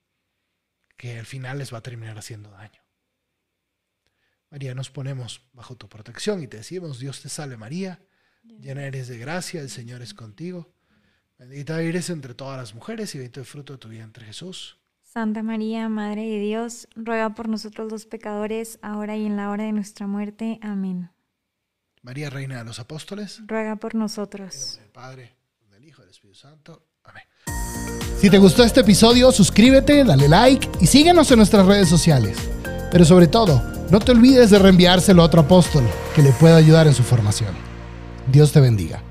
que 0.96 1.20
al 1.20 1.26
final 1.26 1.58
les 1.58 1.72
va 1.72 1.78
a 1.78 1.82
terminar 1.82 2.18
haciendo 2.18 2.50
daño. 2.50 2.82
María, 4.50 4.74
nos 4.74 4.90
ponemos 4.90 5.48
bajo 5.52 5.76
tu 5.76 5.88
protección 5.88 6.42
y 6.42 6.48
te 6.48 6.56
decimos, 6.56 6.98
Dios 6.98 7.22
te 7.22 7.28
salve 7.28 7.56
María, 7.56 8.04
llena 8.42 8.82
eres 8.82 9.06
de 9.06 9.18
gracia, 9.18 9.60
el 9.60 9.70
Señor 9.70 10.02
es 10.02 10.14
contigo. 10.14 10.75
Bendita 11.38 11.82
eres 11.82 12.08
entre 12.08 12.34
todas 12.34 12.56
las 12.56 12.74
mujeres 12.74 13.14
y 13.14 13.18
bendito 13.18 13.40
el 13.40 13.46
fruto 13.46 13.74
de 13.74 13.78
tu 13.78 13.88
vientre 13.88 14.24
Jesús. 14.24 14.78
Santa 15.02 15.42
María, 15.42 15.88
Madre 15.88 16.22
de 16.22 16.40
Dios, 16.40 16.88
ruega 16.96 17.34
por 17.34 17.48
nosotros 17.48 17.92
los 17.92 18.06
pecadores, 18.06 18.78
ahora 18.82 19.16
y 19.16 19.26
en 19.26 19.36
la 19.36 19.50
hora 19.50 19.64
de 19.64 19.72
nuestra 19.72 20.06
muerte. 20.06 20.58
Amén. 20.62 21.10
María, 22.02 22.30
Reina 22.30 22.58
de 22.58 22.64
los 22.64 22.78
Apóstoles, 22.78 23.40
ruega 23.46 23.76
por 23.76 23.94
nosotros. 23.94 24.78
del 24.80 24.90
Padre, 24.90 25.36
del 25.70 25.84
Hijo 25.84 26.00
y 26.00 26.04
del 26.04 26.10
Espíritu 26.10 26.38
Santo. 26.38 26.86
Amén. 27.04 27.24
Si 28.18 28.30
te 28.30 28.38
gustó 28.38 28.64
este 28.64 28.80
episodio, 28.80 29.30
suscríbete, 29.30 30.04
dale 30.04 30.28
like 30.28 30.68
y 30.80 30.86
síguenos 30.86 31.30
en 31.30 31.38
nuestras 31.38 31.66
redes 31.66 31.88
sociales. 31.88 32.38
Pero 32.90 33.04
sobre 33.04 33.26
todo, 33.26 33.62
no 33.90 33.98
te 34.00 34.12
olvides 34.12 34.50
de 34.50 34.58
reenviárselo 34.58 35.20
a 35.20 35.26
otro 35.26 35.42
apóstol 35.42 35.84
que 36.14 36.22
le 36.22 36.32
pueda 36.32 36.56
ayudar 36.56 36.86
en 36.86 36.94
su 36.94 37.02
formación. 37.02 37.54
Dios 38.32 38.52
te 38.52 38.60
bendiga. 38.60 39.02